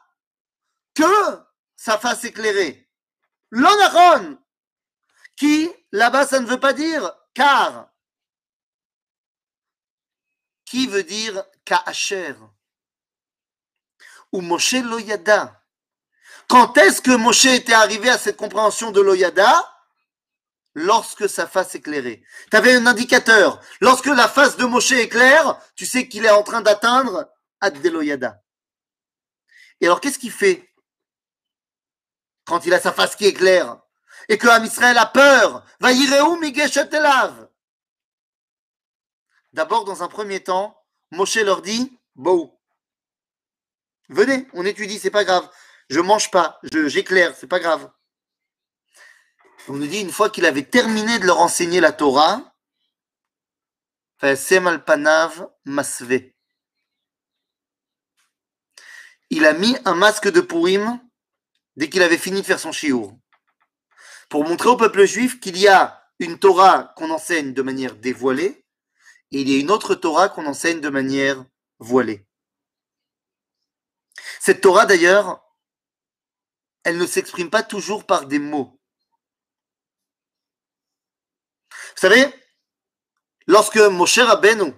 que 0.95 1.43
sa 1.76 1.97
face 1.97 2.24
éclairée. 2.24 2.89
L'onaron. 3.51 4.38
Qui, 5.36 5.71
là-bas, 5.91 6.28
ça 6.28 6.39
ne 6.39 6.45
veut 6.45 6.59
pas 6.59 6.74
dire 6.74 7.15
car. 7.34 7.89
Qui 10.65 10.88
veut 10.88 11.03
dire 11.03 11.43
ka'asher. 11.65 12.36
Ou 14.34 14.41
Moshe 14.41 14.73
Loyada. 14.73 15.63
Quand 16.49 16.77
est-ce 16.77 17.01
que 17.01 17.15
Moshe 17.15 17.45
était 17.45 17.73
arrivé 17.73 18.09
à 18.09 18.17
cette 18.17 18.36
compréhension 18.38 18.91
de 18.91 18.99
Loyada? 18.99 19.69
Lorsque 20.75 21.29
sa 21.29 21.47
face 21.47 21.75
éclairée. 21.75 22.23
Tu 22.49 22.57
avais 22.57 22.75
un 22.75 22.88
indicateur. 22.88 23.61
Lorsque 23.79 24.07
la 24.07 24.27
face 24.27 24.57
de 24.57 24.65
Moshe 24.65 24.91
est 24.91 25.07
claire, 25.07 25.59
tu 25.75 25.86
sais 25.86 26.09
qu'il 26.09 26.25
est 26.25 26.31
en 26.31 26.43
train 26.43 26.61
d'atteindre 26.61 27.29
Loyada. 27.86 28.43
Et 29.79 29.86
alors, 29.86 30.01
qu'est-ce 30.01 30.19
qu'il 30.19 30.31
fait? 30.31 30.69
Quand 32.45 32.65
il 32.65 32.73
a 32.73 32.79
sa 32.79 32.91
face 32.91 33.15
qui 33.15 33.25
est 33.25 33.34
claire 33.34 33.79
et 34.27 34.38
que 34.38 34.47
Am 34.47 34.65
Israël 34.65 34.97
a 34.97 35.05
peur 35.05 35.65
Va 35.79 35.91
D'abord, 39.53 39.86
dans 39.86 40.03
un 40.03 40.07
premier 40.07 40.43
temps, 40.43 40.77
Moshe 41.11 41.36
leur 41.38 41.61
dit 41.61 41.97
Bon, 42.15 42.57
venez, 44.10 44.47
on 44.54 44.66
étudie, 44.66 44.99
c'est 44.99 45.12
pas 45.12 45.24
grave. 45.24 45.49
Je 45.89 45.99
mange 45.99 46.32
pas, 46.32 46.60
j'éclaire, 46.64 47.36
c'est 47.36 47.47
pas 47.47 47.60
grave. 47.60 47.89
On 49.68 49.74
nous 49.74 49.88
dit 49.88 50.01
une 50.01 50.12
fois 50.12 50.30
qu'il 50.30 50.45
avait 50.45 50.64
terminé 50.64 51.20
de 51.20 51.26
leur 51.26 51.39
enseigner 51.39 51.80
la 51.80 51.91
Torah. 51.91 52.54
Il 59.30 59.45
a 59.45 59.54
mis 59.54 59.78
un 59.86 59.95
masque 59.95 60.30
de 60.30 60.41
Purim 60.41 60.99
dès 61.76 61.89
qu'il 61.89 62.04
avait 62.04 62.18
fini 62.18 62.41
de 62.41 62.45
faire 62.45 62.60
son 62.60 62.72
chiour. 62.72 63.18
Pour 64.30 64.47
montrer 64.47 64.70
au 64.70 64.78
peuple 64.78 65.06
juif 65.06 65.39
qu'il 65.39 65.58
y 65.58 65.68
a 65.68 66.04
une 66.20 66.39
Torah 66.39 66.93
qu'on 66.95 67.12
enseigne 67.12 67.54
de 67.54 67.62
manière 67.62 67.95
dévoilée 67.95 68.66
et 69.32 69.41
il 69.41 69.49
y 69.49 69.56
a 69.56 69.60
une 69.60 69.72
autre 69.72 69.95
Torah 69.95 70.30
qu'on 70.30 70.45
enseigne 70.45 70.80
de 70.80 70.89
manière 70.89 71.43
voilée. 71.80 72.26
Cette 74.39 74.61
Torah 74.61 74.86
d'ailleurs, 74.86 75.41
elle 76.84 76.97
ne 76.97 77.05
s'exprime 77.05 77.49
pas 77.49 77.64
toujours 77.64 78.05
par 78.05 78.26
des 78.26 78.39
mots. 78.39 78.80
Vous 81.70 82.01
savez, 82.01 82.26
lorsque 83.47 83.78
Moshe 83.78 84.20
Rabbeinu 84.20 84.74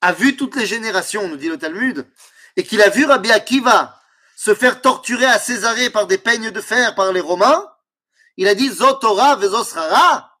a 0.00 0.12
vu 0.12 0.36
toutes 0.36 0.56
les 0.56 0.66
générations, 0.66 1.28
nous 1.28 1.36
dit 1.36 1.48
le 1.48 1.58
Talmud, 1.58 2.10
et 2.56 2.64
qu'il 2.64 2.82
a 2.82 2.90
vu 2.90 3.04
Rabbi 3.04 3.30
Akiva 3.30 3.98
se 4.36 4.54
faire 4.54 4.82
torturer 4.82 5.26
à 5.26 5.38
Césarée 5.38 5.90
par 5.90 6.06
des 6.06 6.18
peignes 6.18 6.50
de 6.50 6.60
fer 6.60 6.94
par 6.94 7.12
les 7.12 7.20
Romains, 7.20 7.72
il 8.36 8.48
a 8.48 8.54
dit 8.54 8.68
Zotora 8.68 9.36
vezosrara. 9.36 10.38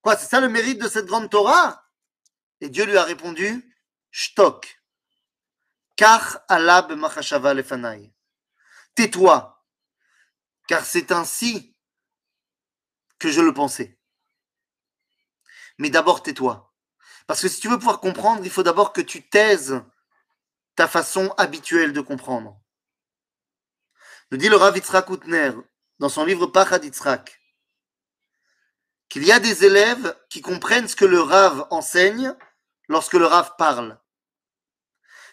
Quoi, 0.00 0.16
c'est 0.16 0.28
ça 0.28 0.40
le 0.40 0.48
mérite 0.48 0.80
de 0.80 0.88
cette 0.88 1.06
grande 1.06 1.30
Torah? 1.30 1.84
Et 2.60 2.68
Dieu 2.68 2.84
lui 2.84 2.96
a 2.96 3.04
répondu 3.04 3.74
Shtok. 4.10 4.77
Kar 5.98 6.44
alab 6.48 6.92
machashava 6.92 7.52
lefanai. 7.54 8.14
Tais-toi, 8.94 9.64
car 10.68 10.84
c'est 10.84 11.10
ainsi 11.10 11.76
que 13.18 13.32
je 13.32 13.40
le 13.40 13.52
pensais. 13.52 13.98
Mais 15.78 15.90
d'abord 15.90 16.22
tais-toi. 16.22 16.72
Parce 17.26 17.42
que 17.42 17.48
si 17.48 17.60
tu 17.60 17.68
veux 17.68 17.78
pouvoir 17.78 17.98
comprendre, 17.98 18.44
il 18.44 18.50
faut 18.50 18.62
d'abord 18.62 18.92
que 18.92 19.00
tu 19.00 19.28
taises 19.28 19.82
ta 20.76 20.86
façon 20.86 21.34
habituelle 21.36 21.92
de 21.92 22.00
comprendre. 22.00 22.60
Nous 24.30 24.38
dit 24.38 24.48
le 24.48 24.56
Rav 24.56 24.76
Yitzhak 24.76 25.08
dans 25.98 26.08
son 26.08 26.24
livre 26.24 26.46
Pachad 26.46 26.84
Yitzhak 26.84 27.42
qu'il 29.08 29.24
y 29.24 29.32
a 29.32 29.40
des 29.40 29.64
élèves 29.64 30.16
qui 30.28 30.42
comprennent 30.42 30.86
ce 30.86 30.94
que 30.94 31.06
le 31.06 31.20
Rav 31.20 31.66
enseigne 31.70 32.36
lorsque 32.88 33.14
le 33.14 33.26
Rav 33.26 33.56
parle. 33.56 33.98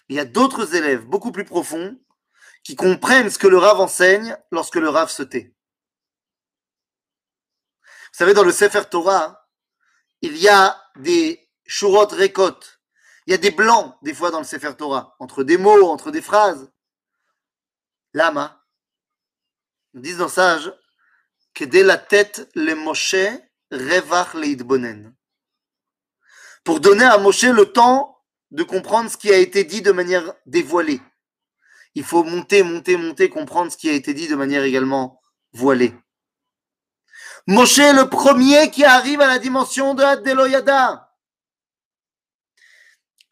Il 0.09 0.15
y 0.15 0.19
a 0.19 0.25
d'autres 0.25 0.75
élèves 0.75 1.05
beaucoup 1.05 1.31
plus 1.31 1.45
profonds 1.45 1.99
qui 2.63 2.75
comprennent 2.75 3.29
ce 3.29 3.39
que 3.39 3.47
le 3.47 3.57
Rav 3.57 3.79
enseigne 3.79 4.37
lorsque 4.51 4.75
le 4.75 4.89
Rav 4.89 5.09
se 5.09 5.23
tait. 5.23 5.55
Vous 7.81 8.17
savez, 8.19 8.33
dans 8.33 8.43
le 8.43 8.51
Sefer 8.51 8.83
Torah, 8.89 9.47
il 10.21 10.37
y 10.37 10.47
a 10.47 10.81
des 10.95 11.49
shurot 11.65 12.07
rekot, 12.07 12.59
il 13.27 13.31
y 13.31 13.33
a 13.33 13.37
des 13.37 13.51
blancs, 13.51 13.97
des 14.01 14.13
fois, 14.13 14.31
dans 14.31 14.39
le 14.39 14.45
Sefer 14.45 14.75
Torah, 14.77 15.15
entre 15.19 15.43
des 15.43 15.57
mots, 15.57 15.89
entre 15.89 16.11
des 16.11 16.21
phrases. 16.21 16.71
Lama, 18.13 18.63
ils 19.93 20.01
disent 20.01 20.19
dans 20.19 20.29
Sage 20.29 20.73
que 21.53 21.65
dès 21.65 21.83
la 21.83 21.97
tête, 21.97 22.49
les 22.55 22.75
Moshe 22.75 23.15
revach 23.71 24.33
leidbonen. 24.33 25.15
Pour 26.63 26.79
donner 26.79 27.05
à 27.05 27.17
Moshe 27.17 27.43
le 27.43 27.71
temps 27.71 28.14
de 28.55 28.63
comprendre 28.63 29.11
ce 29.11 29.17
qui 29.17 29.31
a 29.31 29.37
été 29.37 29.65
dit 29.65 29.81
de 29.81 29.91
manière 29.91 30.33
dévoilée. 30.45 31.01
Il 31.93 32.03
faut 32.03 32.23
monter, 32.23 32.63
monter, 32.63 32.95
monter, 32.95 33.29
comprendre 33.29 33.71
ce 33.71 33.77
qui 33.77 33.89
a 33.89 33.93
été 33.93 34.13
dit 34.13 34.29
de 34.29 34.35
manière 34.35 34.63
également 34.63 35.21
voilée. 35.51 35.93
Moshe 37.47 37.79
est 37.79 37.93
le 37.93 38.09
premier 38.09 38.71
qui 38.71 38.85
arrive 38.85 39.19
à 39.19 39.27
la 39.27 39.39
dimension 39.39 39.93
de 39.93 40.03
Adeloyada. 40.03 41.13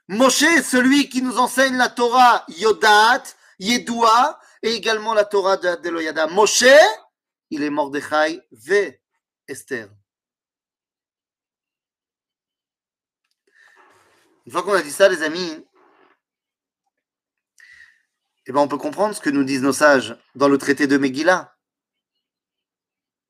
Moshe 0.09 0.43
est 0.43 0.61
celui 0.61 1.07
qui 1.07 1.21
nous 1.21 1.38
enseigne 1.38 1.78
la 1.78 1.89
Torah 1.89 2.43
Yodat, 2.49 3.24
Yedua, 3.59 4.39
et 4.61 4.74
également 4.74 5.13
la 5.13 5.24
Torah 5.24 5.55
de 5.55 5.69
Adeloyada. 5.69 6.28
Moshe, 6.28 6.65
il 7.49 7.63
est 7.63 7.69
Mordechai 7.69 8.41
ve 8.51 8.93
Esther. 9.47 9.89
Une 14.45 14.51
fois 14.51 14.63
qu'on 14.63 14.73
a 14.73 14.81
dit 14.81 14.91
ça, 14.91 15.07
les 15.07 15.23
amis, 15.23 15.65
eh 18.45 18.51
ben 18.51 18.59
on 18.59 18.67
peut 18.67 18.77
comprendre 18.77 19.15
ce 19.15 19.21
que 19.21 19.29
nous 19.29 19.43
disent 19.43 19.61
nos 19.61 19.73
sages 19.73 20.17
dans 20.35 20.49
le 20.49 20.57
traité 20.57 20.85
de 20.85 20.97
Megillah. 20.97 21.55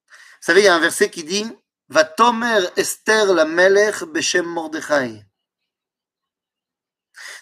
Vous 0.08 0.48
savez, 0.48 0.62
il 0.62 0.66
y 0.66 0.68
a 0.68 0.76
un 0.76 0.80
verset 0.80 1.12
qui 1.12 1.24
dit 1.24 1.46
Va 1.90 2.04
tomer 2.04 2.66
Esther 2.76 3.34
la 3.34 3.46
melech 3.46 4.04
beshem 4.06 4.46
Mordechai. 4.46 5.24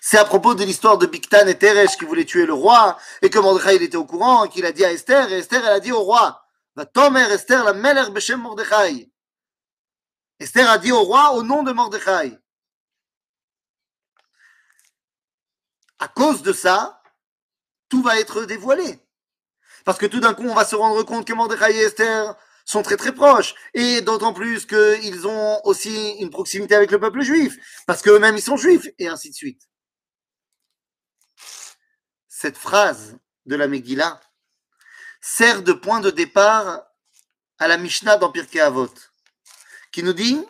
C'est 0.02 0.18
à 0.18 0.26
propos 0.26 0.54
de 0.56 0.66
l'histoire 0.66 0.98
de 0.98 1.06
Biktan 1.06 1.48
et 1.48 1.58
Teresh 1.58 1.96
qui 1.96 2.06
voulait 2.06 2.26
tuer 2.26 2.46
le 2.46 2.54
roi 2.54 2.98
et 3.22 3.30
que 3.30 3.40
Mordechai 3.40 3.78
il 3.78 3.84
était 3.84 3.96
au 3.96 4.06
courant 4.06 4.44
et 4.44 4.50
qu'il 4.50 4.66
a 4.66 4.72
dit 4.74 4.84
à 4.84 4.92
Esther 4.92 5.32
et 5.32 5.38
Esther 5.38 5.64
elle 5.64 5.74
a 5.74 5.80
dit 5.80 5.94
au 5.94 6.02
roi 6.02 6.44
Va 6.76 6.86
tomer 6.86 7.32
Esther 7.32 7.64
la 7.64 7.74
melech 7.74 8.10
beshem 8.10 8.42
Mordechai. 8.42 9.10
Esther 10.40 10.70
a 10.70 10.78
dit 10.78 10.92
au 10.92 11.04
roi 11.04 11.32
au 11.34 11.44
nom 11.44 11.64
de 11.64 11.72
Mordechai. 11.72 12.41
À 16.02 16.10
cause 16.10 16.42
de 16.42 16.52
ça, 16.52 17.02
tout 17.88 18.02
va 18.02 18.20
être 18.20 18.44
dévoilé. 18.44 19.00
Parce 19.86 19.98
que 19.98 20.06
tout 20.06 20.20
d'un 20.20 20.34
coup, 20.34 20.44
on 20.44 20.54
va 20.54 20.66
se 20.66 20.76
rendre 20.76 21.02
compte 21.04 21.26
que 21.26 21.34
Mordechai 21.34 21.74
et 21.74 21.84
Esther 21.84 22.36
sont 22.66 22.84
très 22.84 22.98
très 22.98 23.14
proches. 23.14 23.56
Et 23.74 24.02
d'autant 24.02 24.34
plus 24.34 24.66
qu'ils 24.66 25.26
ont 25.26 25.62
aussi 25.64 26.18
une 26.20 26.30
proximité 26.30 26.76
avec 26.76 26.92
le 26.92 27.00
peuple 27.00 27.22
juif. 27.22 27.58
Parce 27.88 28.02
qu'eux-mêmes, 28.02 28.36
ils 28.36 28.42
sont 28.42 28.58
juifs. 28.58 28.90
Et 29.00 29.08
ainsi 29.08 29.30
de 29.30 29.36
suite 29.36 29.72
cette 32.42 32.58
phrase 32.58 33.20
de 33.46 33.56
la 33.56 33.68
Megillah 33.68 34.20
sert 35.22 35.62
de 35.62 35.74
point 35.74 36.00
de 36.00 36.10
départ 36.10 36.82
à 37.60 37.68
la 37.68 37.78
Mishnah 37.78 38.18
dans 38.18 38.32
Pirkei 38.32 38.60
Avot, 38.60 38.92
qui 39.92 40.02
nous 40.02 40.14
dit 40.14 40.44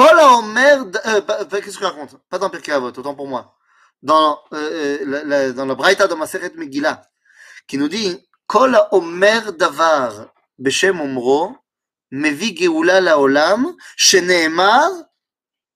euh, 0.00 1.20
qu'est-ce 1.60 1.78
que 1.78 1.84
je 1.84 1.84
raconte? 1.84 2.16
Pas 2.28 2.38
dans 2.38 2.48
Avot, 2.48 2.88
autant 2.88 3.14
pour 3.14 3.28
moi 3.28 3.56
Dans, 4.01 4.39
euh, 4.53 4.99
euh 5.01 5.23
la, 5.25 5.51
dans 5.51 5.65
le 5.65 5.75
Braïta 5.75 6.07
de 6.07 6.13
Maseret 6.13 6.53
Megillah, 6.55 7.01
qui 7.67 7.77
nous 7.77 7.89
dit 7.89 8.29
Kol 8.45 8.79
Omer 8.91 9.53
Davar 9.53 10.33
Beshem 10.59 11.01
Omro 11.01 11.57
מביא 12.11 12.55
גאולה 12.59 12.99
לעולם, 12.99 13.65
שנאמר, 13.97 14.87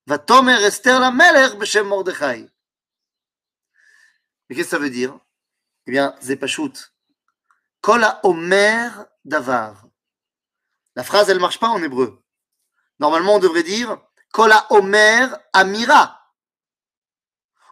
ותאמר 0.08 0.68
אסתר 0.68 1.00
למלך 1.00 1.56
בשם 1.56 1.88
מרדכי. 1.88 2.48
Mais 4.50 4.56
qu'est-ce 4.56 4.70
que 4.70 4.72
ça 4.72 4.80
veut 4.80 4.90
dire 4.90 5.18
Eh 5.88 5.92
bien, 5.92 6.14
Zepashut. 6.22 6.92
Kola 7.80 8.20
Omer 8.24 9.06
Davar. 9.24 9.88
La 10.96 11.04
phrase, 11.04 11.30
elle 11.30 11.38
ne 11.38 11.42
marche 11.42 11.60
pas 11.60 11.70
en 11.70 11.82
hébreu. 11.82 12.22
Normalement, 13.00 13.36
on 13.36 13.40
devrait 13.40 13.64
dire 13.64 13.98
Kola 14.34 14.68
Omer 14.70 15.38
Amira. 15.54 16.15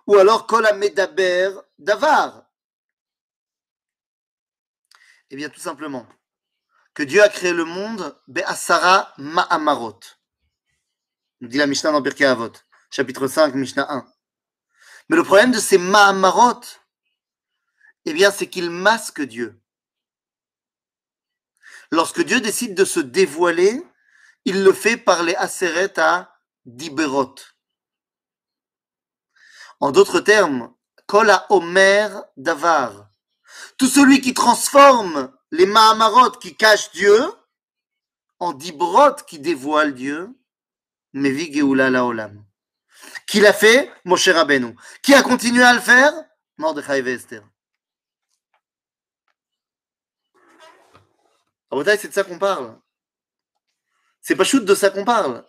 ou 0.07 0.17
alors 0.17 0.47
Kol 0.47 0.67
Medaber 0.77 1.51
Davar 1.79 2.47
Eh 5.31 5.37
bien, 5.37 5.49
tout 5.49 5.61
simplement, 5.61 6.07
que 6.95 7.03
Dieu 7.03 7.23
a 7.23 7.29
créé 7.29 7.53
le 7.53 7.65
monde 7.65 8.21
Be'asara 8.29 9.13
Ma'amarot. 9.19 10.01
Nous 11.41 11.49
dit 11.49 11.59
la 11.59 11.67
Mishnah 11.67 11.93
dans 11.93 12.01
Birkei 12.01 12.25
Avot, 12.25 12.53
chapitre 12.91 13.27
5, 13.27 13.55
Mishnah 13.55 13.91
1. 13.91 14.07
Mais 15.09 15.17
le 15.17 15.25
problème 15.25 15.53
de 15.53 15.59
ces 15.59 15.79
Ma'amarot, 15.79 16.61
eh 18.05 18.13
bien, 18.13 18.31
c'est 18.31 18.49
qu'ils 18.49 18.71
masquent 18.71 19.23
Dieu. 19.23 19.61
Lorsque 21.91 22.23
Dieu 22.23 22.41
décide 22.41 22.75
de 22.75 22.85
se 22.85 23.01
dévoiler, 23.01 23.83
il 24.45 24.63
le 24.63 24.73
fait 24.73 24.97
par 24.97 25.23
les 25.23 25.35
Aseret 25.35 25.99
à. 25.99 26.31
En 29.85 29.93
d'autres 29.93 30.21
termes, 30.21 30.75
Kola 31.05 31.45
Omer 31.51 32.25
Davar. 32.39 33.11
Tout 33.77 33.87
celui 33.87 34.23
qui 34.23 34.33
transforme 34.33 35.31
les 35.51 35.67
Mahamarot 35.67 36.31
qui 36.39 36.57
cachent 36.57 36.91
Dieu 36.93 37.21
en 38.39 38.55
Dibrot 38.55 39.17
qui 39.27 39.39
dévoile 39.39 39.93
Dieu, 39.93 40.31
Mevi 41.13 41.53
Geoula 41.53 41.91
Laolam. 41.91 42.43
Qui 43.27 43.41
l'a 43.41 43.53
fait 43.53 43.93
Moshe 44.07 44.27
Rabbeinu? 44.31 44.75
Qui 45.03 45.13
a 45.13 45.23
continué 45.23 45.63
à 45.63 45.75
le 45.75 45.81
faire? 45.81 46.15
Mordechai 46.57 47.01
et 47.01 47.13
Esther. 47.13 47.43
c'est 51.85 52.09
de 52.09 52.13
ça 52.15 52.25
qu'on 52.25 52.39
parle. 52.39 52.81
C'est 54.23 54.35
pas 54.35 54.45
shoot 54.45 54.65
de 54.65 54.75
ça 54.75 54.89
qu'on 54.89 55.05
parle. 55.05 55.45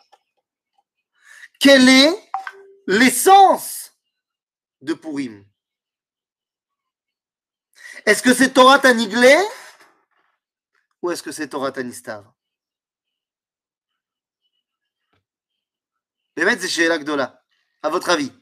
Quelle 1.57 1.87
est 1.87 2.13
l'essence 2.85 3.84
de 4.81 4.93
Purim 4.93 5.45
Est-ce 8.05 8.21
que 8.21 8.33
c'est 8.33 8.53
Torah 8.53 8.79
Taniglé 8.79 9.35
ou 11.05 11.11
est-ce 11.11 11.21
que 11.21 11.31
c'est 11.31 11.49
Torah 11.49 11.71
Tanistar 11.71 12.33
Les 16.35 16.59
c'est 16.59 16.67
chez. 16.67 16.89
À 17.83 17.89
votre 17.89 18.09
avis 18.09 18.33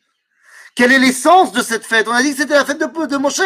Quelle 0.74 0.94
est 0.94 1.00
l'essence 1.00 1.52
de 1.52 1.62
cette 1.62 1.86
fête? 1.86 2.08
On 2.08 2.14
a 2.14 2.24
dit 2.24 2.32
que 2.32 2.38
c'était 2.38 2.54
la 2.54 2.64
fête 2.64 2.80
de, 2.80 3.06
de 3.06 3.18
Moshe. 3.18 3.42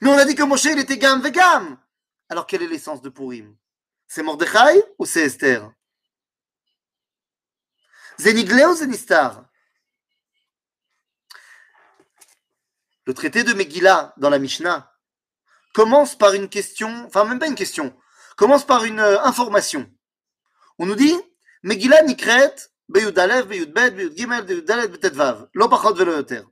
Mais 0.00 0.10
on 0.10 0.18
a 0.18 0.24
dit 0.24 0.34
que 0.34 0.42
Moshe, 0.42 0.64
il 0.64 0.80
était 0.80 0.98
gam 0.98 1.22
vegam. 1.22 1.78
Alors, 2.28 2.48
quelle 2.48 2.62
est 2.62 2.66
l'essence 2.66 3.00
de 3.00 3.08
Purim? 3.08 3.56
C'est 4.08 4.24
Mordechai 4.24 4.82
ou 4.98 5.06
c'est 5.06 5.26
Esther? 5.26 5.70
Zéniglé 8.18 8.64
ou 8.66 8.74
Zénistar 8.74 9.47
Le 13.08 13.14
traité 13.14 13.42
de 13.42 13.54
Megillah 13.54 14.12
dans 14.18 14.28
la 14.28 14.38
Mishnah 14.38 14.92
commence 15.72 16.14
par 16.14 16.34
une 16.34 16.50
question, 16.50 17.06
enfin 17.06 17.24
même 17.24 17.38
pas 17.38 17.46
une 17.46 17.54
question, 17.54 17.96
commence 18.36 18.66
par 18.66 18.84
une 18.84 19.00
euh, 19.00 19.22
information. 19.22 19.90
On 20.78 20.84
nous 20.84 20.94
dit 20.94 21.16
Megillah 21.62 22.02
Nikret 22.02 22.54
Beyud 22.90 23.14
Beyud 23.14 23.72
Bet 23.72 23.92
Beyud 23.92 24.14
Gimel 24.14 24.44
Beyud 24.44 24.66
Betetvav 24.66 25.48
Lo 25.54 25.70
Pachot 25.70 25.94
Velo 25.94 26.16
Yoter. 26.16 26.42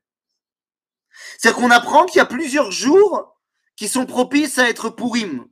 C'est-à-dire 1.36 1.60
qu'on 1.60 1.70
apprend 1.70 2.06
qu'il 2.06 2.20
y 2.20 2.22
a 2.22 2.26
plusieurs 2.26 2.70
jours 2.70 3.38
qui 3.76 3.86
sont 3.86 4.06
propices 4.06 4.58
à 4.58 4.70
être 4.70 4.88
Purim. 4.88 5.46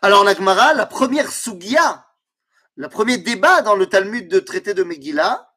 Alors 0.00 0.22
en 0.22 0.26
Agmara, 0.26 0.72
la 0.72 0.86
première 0.86 1.30
Sugia, 1.30 2.06
le 2.76 2.88
premier 2.88 3.18
débat 3.18 3.60
dans 3.60 3.74
le 3.74 3.84
Talmud 3.84 4.28
de 4.28 4.40
traité 4.40 4.72
de 4.72 4.82
Megillah 4.82 5.52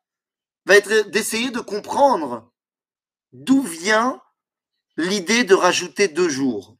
va 0.65 0.75
être 0.75 1.09
d'essayer 1.11 1.49
de 1.49 1.61
comprendre 1.61 2.50
d'où 3.33 3.61
vient 3.61 4.21
l'idée 4.97 5.43
de 5.43 5.55
rajouter 5.55 6.07
deux 6.07 6.29
jours? 6.29 6.77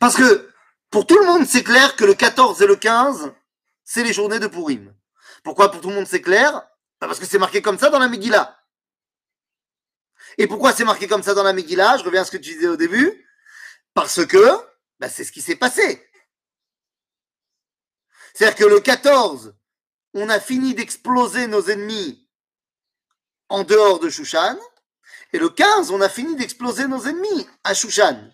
Parce 0.00 0.16
que 0.16 0.50
pour 0.90 1.06
tout 1.06 1.18
le 1.18 1.26
monde, 1.26 1.46
c'est 1.46 1.62
clair 1.62 1.96
que 1.96 2.04
le 2.04 2.14
14 2.14 2.62
et 2.62 2.66
le 2.66 2.76
15, 2.76 3.32
c'est 3.84 4.02
les 4.02 4.12
journées 4.12 4.38
de 4.38 4.46
Purim. 4.46 4.94
Pourquoi 5.42 5.70
pour 5.70 5.80
tout 5.80 5.90
le 5.90 5.94
monde 5.94 6.06
c'est 6.06 6.22
clair? 6.22 6.52
Bah, 7.00 7.06
Parce 7.06 7.18
que 7.18 7.26
c'est 7.26 7.38
marqué 7.38 7.62
comme 7.62 7.78
ça 7.78 7.90
dans 7.90 7.98
la 7.98 8.08
Megillah. 8.08 8.58
Et 10.38 10.46
pourquoi 10.46 10.72
c'est 10.72 10.84
marqué 10.84 11.06
comme 11.06 11.22
ça 11.22 11.34
dans 11.34 11.42
la 11.42 11.52
Megillah? 11.52 11.98
Je 11.98 12.04
reviens 12.04 12.22
à 12.22 12.24
ce 12.24 12.30
que 12.30 12.36
tu 12.36 12.54
disais 12.54 12.68
au 12.68 12.76
début. 12.76 13.26
Parce 13.94 14.26
que 14.26 14.44
bah, 14.98 15.08
c'est 15.08 15.24
ce 15.24 15.32
qui 15.32 15.40
s'est 15.40 15.56
passé. 15.56 16.06
C'est-à-dire 18.34 18.56
que 18.56 18.64
le 18.64 18.80
14, 18.80 19.54
on 20.14 20.28
a 20.28 20.40
fini 20.40 20.74
d'exploser 20.74 21.46
nos 21.46 21.62
ennemis 21.68 22.28
en 23.48 23.64
dehors 23.64 23.98
de 23.98 24.10
Shushan. 24.10 24.58
Et 25.32 25.38
le 25.38 25.48
15, 25.48 25.90
on 25.90 26.00
a 26.00 26.08
fini 26.08 26.36
d'exploser 26.36 26.86
nos 26.86 27.06
ennemis 27.06 27.46
à 27.64 27.74
Shushan. 27.74 28.30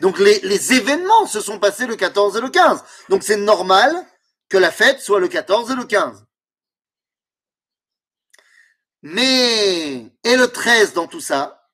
Donc 0.00 0.18
les, 0.18 0.72
événements 0.72 1.26
se 1.26 1.40
sont 1.40 1.58
passés 1.58 1.86
le 1.86 1.96
14 1.96 2.36
et 2.36 2.40
le 2.40 2.48
15. 2.48 2.82
Donc 3.08 3.22
c'est 3.22 3.36
normal 3.36 3.94
que 4.48 4.56
la 4.56 4.70
fête 4.70 5.00
soit 5.00 5.20
le 5.20 5.28
14 5.28 5.70
et 5.70 5.74
le 5.76 5.84
15. 5.84 6.24
Mais, 9.02 10.12
et 10.24 10.36
le 10.36 10.48
13 10.48 10.94
dans 10.94 11.06
tout 11.06 11.20
ça? 11.20 11.68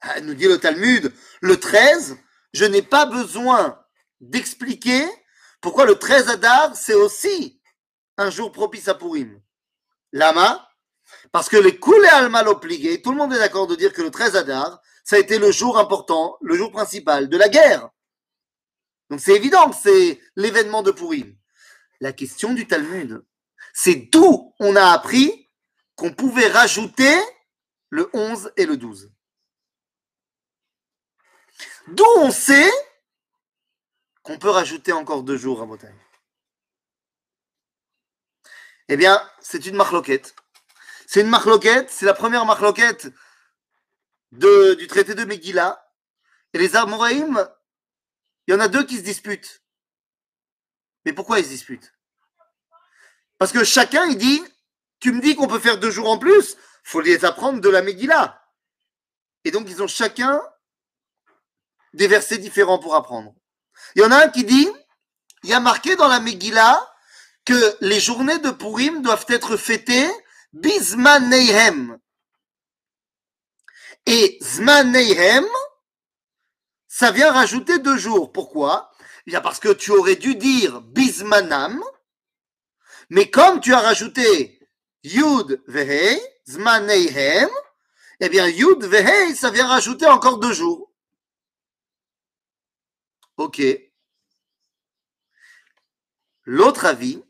Ah, 0.00 0.20
Nous 0.20 0.34
dit 0.34 0.48
le 0.48 0.58
Talmud, 0.58 1.12
le 1.40 1.58
13, 1.58 2.16
je 2.52 2.64
n'ai 2.64 2.82
pas 2.82 3.06
besoin 3.06 3.82
d'expliquer 4.20 5.06
pourquoi 5.60 5.84
le 5.84 5.98
13 5.98 6.28
Adar, 6.28 6.76
c'est 6.76 6.94
aussi 6.94 7.60
un 8.18 8.30
jour 8.30 8.52
propice 8.52 8.88
à 8.88 8.94
Purim. 8.94 9.40
Lama, 10.12 10.68
parce 11.32 11.48
que 11.48 11.56
les 11.56 11.78
coulées 11.78 12.28
mal 12.30 12.48
obligés, 12.48 13.02
tout 13.02 13.10
le 13.10 13.16
monde 13.16 13.32
est 13.32 13.38
d'accord 13.38 13.66
de 13.66 13.76
dire 13.76 13.92
que 13.92 14.02
le 14.02 14.10
13 14.10 14.36
Adar, 14.36 14.80
ça 15.04 15.16
a 15.16 15.18
été 15.18 15.38
le 15.38 15.50
jour 15.50 15.78
important, 15.78 16.36
le 16.40 16.56
jour 16.56 16.70
principal 16.72 17.28
de 17.28 17.36
la 17.36 17.48
guerre. 17.48 17.90
Donc 19.10 19.20
c'est 19.20 19.34
évident 19.34 19.70
que 19.70 19.76
c'est 19.76 20.20
l'événement 20.34 20.82
de 20.82 20.90
Purim. 20.90 21.36
La 22.00 22.12
question 22.12 22.52
du 22.52 22.66
Talmud, 22.66 23.24
c'est 23.72 24.08
d'où 24.12 24.54
on 24.58 24.76
a 24.76 24.90
appris 24.90 25.48
qu'on 25.94 26.12
pouvait 26.12 26.48
rajouter 26.48 27.14
le 27.90 28.10
11 28.12 28.52
et 28.56 28.66
le 28.66 28.76
12. 28.76 29.10
D'où 31.88 32.04
on 32.16 32.30
sait 32.30 32.70
qu'on 34.22 34.38
peut 34.38 34.50
rajouter 34.50 34.92
encore 34.92 35.22
deux 35.22 35.36
jours 35.36 35.62
à 35.62 35.66
Bretagne. 35.66 35.96
Eh 38.88 38.96
bien, 38.96 39.22
c'est 39.40 39.66
une 39.66 39.76
marloquette. 39.76 40.34
C'est 41.06 41.20
une 41.20 41.28
marloquette, 41.28 41.90
c'est 41.90 42.04
la 42.04 42.14
première 42.14 42.44
marloquette 42.44 43.08
de, 44.32 44.74
du 44.74 44.88
traité 44.88 45.14
de 45.14 45.24
Megillah. 45.24 45.82
Et 46.52 46.58
les 46.58 46.74
Amoraïm, 46.74 47.48
il 48.46 48.52
y 48.52 48.56
en 48.56 48.60
a 48.60 48.68
deux 48.68 48.84
qui 48.84 48.96
se 48.96 49.02
disputent. 49.02 49.62
Mais 51.04 51.12
pourquoi 51.12 51.38
ils 51.38 51.44
se 51.44 51.50
disputent? 51.50 51.94
Parce 53.38 53.52
que 53.52 53.62
chacun, 53.62 54.04
il 54.06 54.18
dit, 54.18 54.42
tu 54.98 55.12
me 55.12 55.20
dis 55.20 55.36
qu'on 55.36 55.46
peut 55.46 55.60
faire 55.60 55.78
deux 55.78 55.90
jours 55.90 56.10
en 56.10 56.18
plus, 56.18 56.56
faut 56.82 57.00
les 57.00 57.24
apprendre 57.24 57.60
de 57.60 57.68
la 57.68 57.82
Megillah. 57.82 58.42
Et 59.44 59.52
donc, 59.52 59.68
ils 59.68 59.82
ont 59.82 59.88
chacun 59.88 60.42
des 61.92 62.08
versets 62.08 62.38
différents 62.38 62.78
pour 62.78 62.96
apprendre. 62.96 63.34
Il 63.94 64.02
y 64.02 64.04
en 64.04 64.10
a 64.10 64.24
un 64.24 64.28
qui 64.28 64.44
dit, 64.44 64.68
il 65.44 65.50
y 65.50 65.54
a 65.54 65.60
marqué 65.60 65.94
dans 65.94 66.08
la 66.08 66.18
Megillah 66.18 66.92
que 67.44 67.76
les 67.80 68.00
journées 68.00 68.38
de 68.40 68.50
Purim 68.50 69.02
doivent 69.02 69.26
être 69.28 69.56
fêtées 69.56 70.10
Bismaneihem. 70.56 71.98
Et 74.06 74.38
Zmaneihem, 74.40 75.46
ça 76.88 77.10
vient 77.10 77.30
rajouter 77.30 77.78
deux 77.78 77.98
jours. 77.98 78.32
Pourquoi? 78.32 78.90
Y 79.26 79.36
a 79.36 79.42
parce 79.42 79.60
que 79.60 79.72
tu 79.72 79.90
aurais 79.90 80.16
dû 80.16 80.34
dire 80.34 80.80
Bismanam, 80.80 81.84
mais 83.10 83.30
comme 83.30 83.60
tu 83.60 83.74
as 83.74 83.80
rajouté 83.80 84.58
Yud 85.02 85.62
Vehei, 85.66 86.18
Zmaneihem, 86.48 87.50
eh 88.20 88.28
bien 88.30 88.46
Yud 88.46 88.82
Vehei, 88.84 89.34
ça 89.34 89.50
vient 89.50 89.68
rajouter 89.68 90.06
encore 90.06 90.38
deux 90.38 90.54
jours. 90.54 90.90
Ok. 93.36 93.60
L'autre 96.44 96.86
avis 96.86 97.22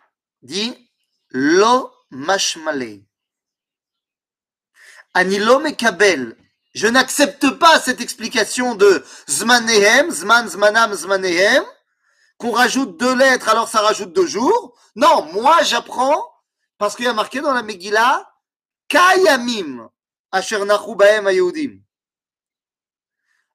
dit 0.42 0.92
Lo 1.30 1.90
Mashmalei. 2.10 3.04
Anilo 5.16 5.60
Mekabel. 5.60 6.36
Je 6.74 6.86
n'accepte 6.86 7.48
pas 7.52 7.80
cette 7.80 8.02
explication 8.02 8.74
de 8.74 9.02
Zmanehem, 9.26 10.10
Zman, 10.10 10.46
Zmanam, 10.46 10.92
Zmanehem, 10.92 11.64
qu'on 12.36 12.50
rajoute 12.50 12.98
deux 13.00 13.16
lettres 13.16 13.48
alors 13.48 13.66
ça 13.66 13.80
rajoute 13.80 14.12
deux 14.12 14.26
jours. 14.26 14.78
Non, 14.94 15.26
moi 15.32 15.62
j'apprends 15.62 16.22
parce 16.76 16.96
qu'il 16.96 17.06
y 17.06 17.08
a 17.08 17.14
marqué 17.14 17.40
dans 17.40 17.54
la 17.54 17.62
Megillah 17.62 18.30
Kayamim, 18.88 19.88
Asher 20.32 20.60
Ayudim. 20.60 21.78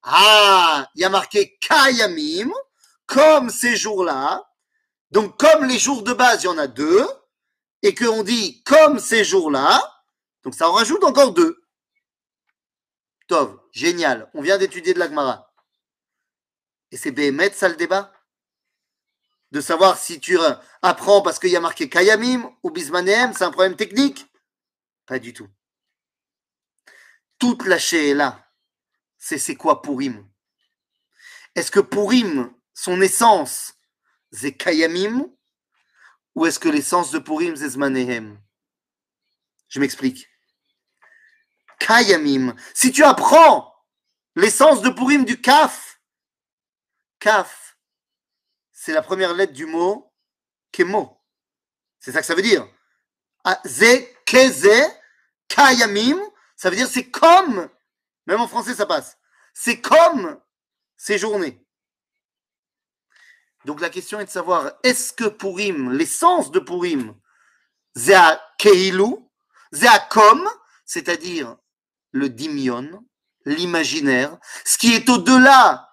Ah, 0.01 0.89
il 0.95 1.01
y 1.01 1.05
a 1.05 1.09
marqué 1.09 1.59
Kayamim, 1.59 2.51
comme 3.05 3.51
ces 3.51 3.75
jours-là. 3.75 4.43
Donc, 5.11 5.37
comme 5.37 5.65
les 5.65 5.77
jours 5.77 6.01
de 6.01 6.13
base, 6.13 6.41
il 6.41 6.45
y 6.45 6.49
en 6.49 6.57
a 6.57 6.65
deux, 6.65 7.07
et 7.83 7.93
qu'on 7.93 8.23
dit 8.23 8.63
comme 8.63 8.97
ces 8.97 9.23
jours-là, 9.23 9.79
donc 10.43 10.55
ça 10.55 10.69
en 10.69 10.73
rajoute 10.73 11.03
encore 11.03 11.33
deux. 11.33 11.63
Tov, 13.27 13.59
génial. 13.71 14.29
On 14.33 14.41
vient 14.41 14.57
d'étudier 14.57 14.93
de 14.93 14.99
l'Agmara. 14.99 15.53
Et 16.91 16.97
c'est 16.97 17.11
Béhémet, 17.11 17.51
ça 17.51 17.69
le 17.69 17.75
débat? 17.75 18.13
De 19.51 19.61
savoir 19.61 19.97
si 19.97 20.19
tu 20.19 20.37
apprends 20.81 21.21
parce 21.21 21.39
qu'il 21.39 21.49
y 21.49 21.55
a 21.55 21.61
marqué 21.61 21.89
Kayamim 21.89 22.51
ou 22.63 22.71
Bismanehem, 22.71 23.33
c'est 23.33 23.43
un 23.43 23.51
problème 23.51 23.75
technique? 23.75 24.25
Pas 25.05 25.19
du 25.19 25.33
tout. 25.33 25.47
Toute 27.37 27.65
la 27.65 27.77
est 27.77 28.13
là. 28.13 28.47
C'est 29.17 29.37
c'est 29.37 29.55
quoi 29.55 29.81
Purim? 29.81 30.27
Est-ce 31.55 31.71
que 31.71 31.79
Purim, 31.79 32.53
son 32.73 33.01
essence, 33.01 33.73
c'est 34.31 34.55
Kayamim 34.55 35.29
ou 36.35 36.45
est-ce 36.45 36.59
que 36.59 36.69
l'essence 36.69 37.11
de 37.11 37.19
Purim, 37.19 37.55
c'est 37.55 37.69
Zmanehem 37.69 38.41
Je 39.67 39.79
m'explique. 39.79 40.30
Kayamim. 41.81 42.55
Si 42.73 42.91
tu 42.91 43.03
apprends 43.03 43.73
l'essence 44.35 44.81
de 44.81 44.89
Purim 44.89 45.25
du 45.25 45.41
Kaf, 45.41 45.99
Kaf, 47.19 47.77
c'est 48.71 48.93
la 48.93 49.01
première 49.01 49.33
lettre 49.33 49.53
du 49.53 49.65
mot 49.65 50.13
Kemo. 50.71 51.19
C'est 51.99 52.11
ça 52.11 52.19
que 52.19 52.25
ça 52.25 52.35
veut 52.35 52.41
dire. 52.41 52.67
Ah, 53.43 53.59
ze, 53.65 54.07
keze, 54.25 54.87
kayamim, 55.47 56.19
ça 56.55 56.69
veut 56.69 56.75
dire 56.75 56.87
c'est 56.87 57.09
comme, 57.09 57.69
même 58.27 58.39
en 58.39 58.47
français 58.47 58.75
ça 58.75 58.85
passe, 58.85 59.17
c'est 59.53 59.81
comme 59.81 60.39
ces 60.97 61.17
journées. 61.17 61.65
Donc 63.65 63.81
la 63.81 63.89
question 63.89 64.19
est 64.19 64.25
de 64.25 64.29
savoir, 64.29 64.71
est-ce 64.83 65.13
que 65.13 65.27
Purim, 65.27 65.91
l'essence 65.91 66.51
de 66.51 66.59
Purim, 66.59 67.15
à 68.13 68.41
Keilu, 68.57 69.15
à 69.83 69.99
comme, 69.99 70.47
c'est-à-dire 70.85 71.57
le 72.11 72.29
dimion, 72.29 73.05
l'imaginaire, 73.45 74.37
ce 74.65 74.77
qui 74.77 74.93
est 74.93 75.09
au-delà 75.09 75.89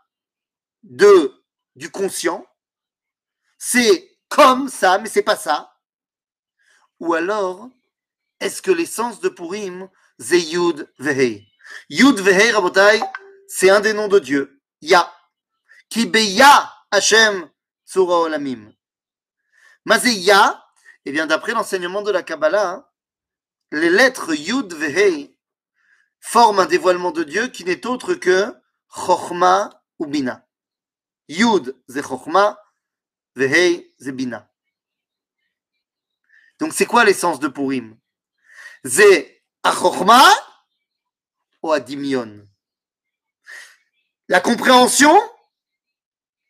de, 0.82 1.32
du 1.76 1.90
conscient, 1.90 2.46
c'est 3.58 4.18
comme 4.28 4.68
ça, 4.68 4.98
mais 4.98 5.08
c'est 5.08 5.22
pas 5.22 5.36
ça. 5.36 5.72
Ou 7.00 7.14
alors, 7.14 7.68
est-ce 8.40 8.62
que 8.62 8.70
l'essence 8.70 9.20
de 9.20 9.28
Purim, 9.28 9.88
c'est 10.18 10.40
Yud 10.40 10.90
Vehei 10.98 11.46
Yud 11.88 12.18
Vehei, 12.20 12.50
Rabotai, 12.50 13.00
c'est 13.46 13.70
un 13.70 13.80
des 13.80 13.92
noms 13.92 14.08
de 14.08 14.18
Dieu. 14.18 14.60
Ya. 14.80 15.12
Ki 15.88 16.06
beya 16.06 16.72
Hashem 16.90 17.48
Surah 17.84 18.20
Olamim. 18.20 18.72
Ya, 20.04 20.62
eh 21.04 21.12
bien, 21.12 21.26
d'après 21.26 21.52
l'enseignement 21.52 22.02
de 22.02 22.10
la 22.10 22.22
Kabbalah, 22.22 22.68
hein, 22.68 22.86
les 23.72 23.88
lettres 23.88 24.34
Yud 24.34 24.74
Vehei 24.74 25.37
forme 26.20 26.60
un 26.60 26.66
dévoilement 26.66 27.10
de 27.10 27.24
Dieu 27.24 27.48
qui 27.48 27.64
n'est 27.64 27.86
autre 27.86 28.14
que 28.14 28.54
Chochma 28.94 29.82
ou 29.98 30.06
Bina. 30.06 30.46
Yud, 31.28 31.76
c'est 31.88 32.06
Chochma, 32.06 32.58
Vehei, 33.34 33.94
c'est 33.98 34.12
Bina. 34.12 34.50
Donc 36.58 36.72
c'est 36.72 36.86
quoi 36.86 37.04
l'essence 37.04 37.38
de 37.40 37.48
Purim? 37.48 37.98
C'est 38.84 39.44
à 39.62 39.72
Chochma 39.72 40.22
ou 41.62 41.72
à 41.72 41.80
Dimion? 41.80 42.46
La 44.28 44.40
compréhension 44.40 45.18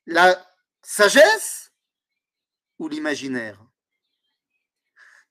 La 0.07 0.45
sagesse 0.83 1.73
ou 2.79 2.89
l'imaginaire? 2.89 3.61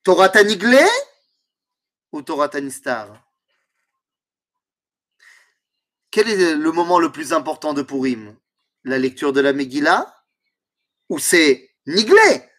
Torah 0.04 0.30
Taniglé 0.30 0.86
ou 2.12 2.22
Torah 2.22 2.50
Tanistar? 2.50 3.27
Quel 6.12 6.30
est 6.30 6.56
le 6.56 6.72
moment 6.72 7.00
le 7.00 7.12
plus 7.12 7.34
important 7.34 7.74
de 7.74 7.82
Purim? 7.82 8.38
La 8.84 8.98
lecture 8.98 9.34
de 9.34 9.42
la 9.42 9.54
Megillah? 9.54 10.14
Ou 11.10 11.20
c'est 11.20 11.76
Niglé? 11.86 12.50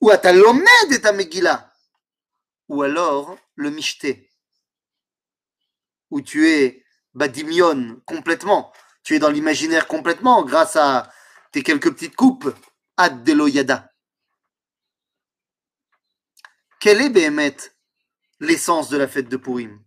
Ou 0.00 0.10
Atalomed 0.10 0.92
et 0.92 1.00
ta 1.00 1.12
Megillah? 1.12 1.72
Ou 2.68 2.82
alors 2.82 3.36
le 3.54 3.70
Mishté 3.70 4.30
Où 6.10 6.20
tu 6.20 6.48
es 6.48 6.84
Badimion 7.14 8.00
complètement? 8.06 8.72
Tu 9.02 9.14
es 9.14 9.18
dans 9.18 9.30
l'imaginaire 9.30 9.86
complètement 9.86 10.42
grâce 10.44 10.76
à 10.76 11.12
tes 11.52 11.62
quelques 11.62 11.92
petites 11.92 12.16
coupes. 12.16 12.54
Ad 12.96 13.24
Deloyada. 13.24 13.92
Quelle 16.80 17.02
est 17.02 17.10
Béhémet 17.10 17.56
l'essence 18.40 18.88
de 18.88 18.96
la 18.96 19.06
fête 19.06 19.28
de 19.28 19.36
Purim? 19.36 19.84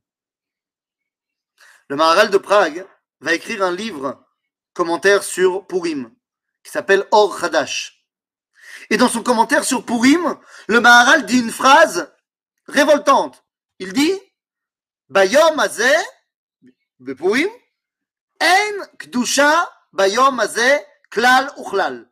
Le 1.88 1.96
Maharal 1.96 2.30
de 2.30 2.38
Prague 2.38 2.86
va 3.22 3.34
écrire 3.34 3.64
un 3.64 3.72
livre, 3.72 4.26
commentaire 4.74 5.24
sur 5.24 5.66
Purim, 5.68 6.12
qui 6.64 6.72
s'appelle 6.72 7.06
Or 7.12 7.44
Hadash. 7.44 8.06
Et 8.90 8.98
dans 8.98 9.10
son 9.10 9.24
commentaire 9.24 9.64
sur 9.64 9.86
Purim, 9.86 10.38
le 10.68 10.80
Maharal 10.80 11.26
dit 11.26 11.40
une 11.40 11.52
phrase 11.52 12.12
révoltante. 12.68 13.44
Il 13.80 13.94
dit 13.94 14.20
Bayom 15.10 15.60
Azeh, 15.60 16.06
Purim, 17.18 17.50
En 18.42 18.86
Kdusha 18.98 19.70
Bayom 19.92 20.40
Azeh 20.40 20.86
Klal 21.10 21.52
Uchlal. 21.58 22.10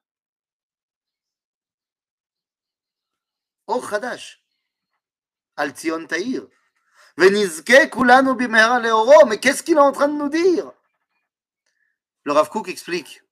Or 3.68 3.94
Hadash. 3.94 4.42
Al 5.56 5.72
Tzion 5.72 6.06
Taïr. 6.06 6.48
Venizke 7.18 7.90
Kulanu 7.90 8.36
Bimera 8.36 8.80
Leoro. 8.80 9.26
Mais 9.26 9.40
qu'est-ce 9.40 9.64
qu'il 9.64 9.76
est 9.76 9.80
en 9.80 9.92
train 9.92 10.08
de 10.08 10.14
nous 10.14 10.30
dire? 10.30 10.72
Le 12.28 12.34
Rav 12.34 12.50
Kook 12.50 12.68
explique. 12.68 13.24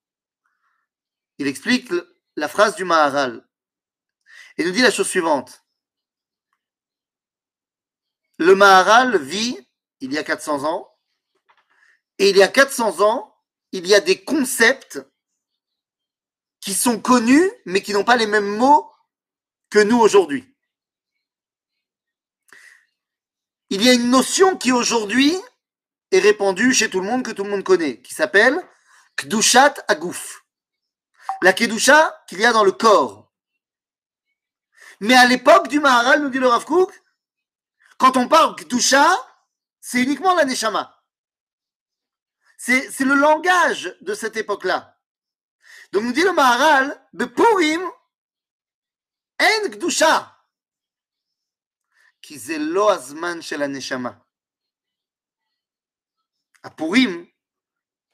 Il 1.38 1.48
explique 1.48 1.91
la 2.38 2.48
phrase 2.48 2.78
du 2.78 2.86
Maharal. 2.86 3.46
Et 4.58 4.64
nous 4.64 4.72
dit 4.72 4.82
la 4.82 4.89
chose 4.89 5.10
suivante. 5.10 5.66
Le 8.38 8.56
Maharal 8.56 9.22
vit 9.22 9.60
il 10.00 10.14
y 10.14 10.18
a 10.18 10.24
400 10.24 10.64
ans. 10.64 10.89
Et 12.20 12.30
il 12.30 12.38
y 12.38 12.41
a 12.41 12.48
400 12.48 13.02
ans, 13.02 13.38
il 13.74 13.86
y 13.86 13.93
a 13.93 14.00
des 14.00 14.24
concepts 14.24 15.02
qui 16.62 16.74
sont 16.74 17.02
connus, 17.02 17.52
mais 17.66 17.82
qui 17.82 17.91
n'ont 17.91 18.06
pas 18.06 18.16
les 18.16 18.28
mêmes 18.28 18.56
mots 18.56 18.89
que 19.70 19.80
nous 19.80 20.00
aujourd'hui. 20.00 20.56
Il 23.70 23.84
y 23.84 23.89
a 23.89 23.93
une 23.93 24.10
notion 24.10 24.56
qui 24.56 24.72
aujourd'hui 24.72 25.36
est 26.12 26.20
répandue 26.20 26.74
chez 26.74 26.89
tout 26.89 27.02
le 27.02 27.08
monde, 27.08 27.24
que 27.24 27.32
tout 27.32 27.43
le 27.43 27.50
monde 27.50 27.66
connaît, 27.66 28.02
qui 28.02 28.14
s'appelle 28.14 28.66
Kdushat 29.18 29.84
Agouf. 29.88 30.45
La 31.41 31.53
Kedusha 31.53 32.24
qu'il 32.28 32.39
y 32.39 32.45
a 32.45 32.53
dans 32.53 32.63
le 32.63 32.72
corps. 32.72 33.32
Mais 34.99 35.16
à 35.16 35.26
l'époque 35.26 35.68
du 35.68 35.80
Maharal, 35.80 36.22
nous 36.22 36.30
dit 36.30 36.39
le 36.39 36.47
Rav 36.47 36.66
Kook, 36.66 36.91
quand 37.97 38.18
on 38.18 38.28
parle 38.28 38.55
Kedusha, 38.55 39.16
c'est 39.82 40.01
uniquement 40.01 40.36
la 40.36 40.45
Neshama. 40.45 40.91
C'est 42.57 42.99
le 43.01 43.16
langage 43.16 43.95
de 44.01 44.13
cette 44.13 44.38
époque-là. 44.38 44.97
Donc 45.91 46.03
nous 46.03 46.13
dit 46.13 46.24
le 46.24 46.34
Maharal, 46.34 46.99
de 47.13 47.26
Purim, 47.26 47.82
en. 49.39 50.26
Qui 52.22 52.39
c'est 52.39 52.59
azman 52.89 53.41
chez 53.41 53.57
la 53.57 53.68
Neshama. 53.68 54.26
À 56.63 56.72
Purim, 56.72 57.28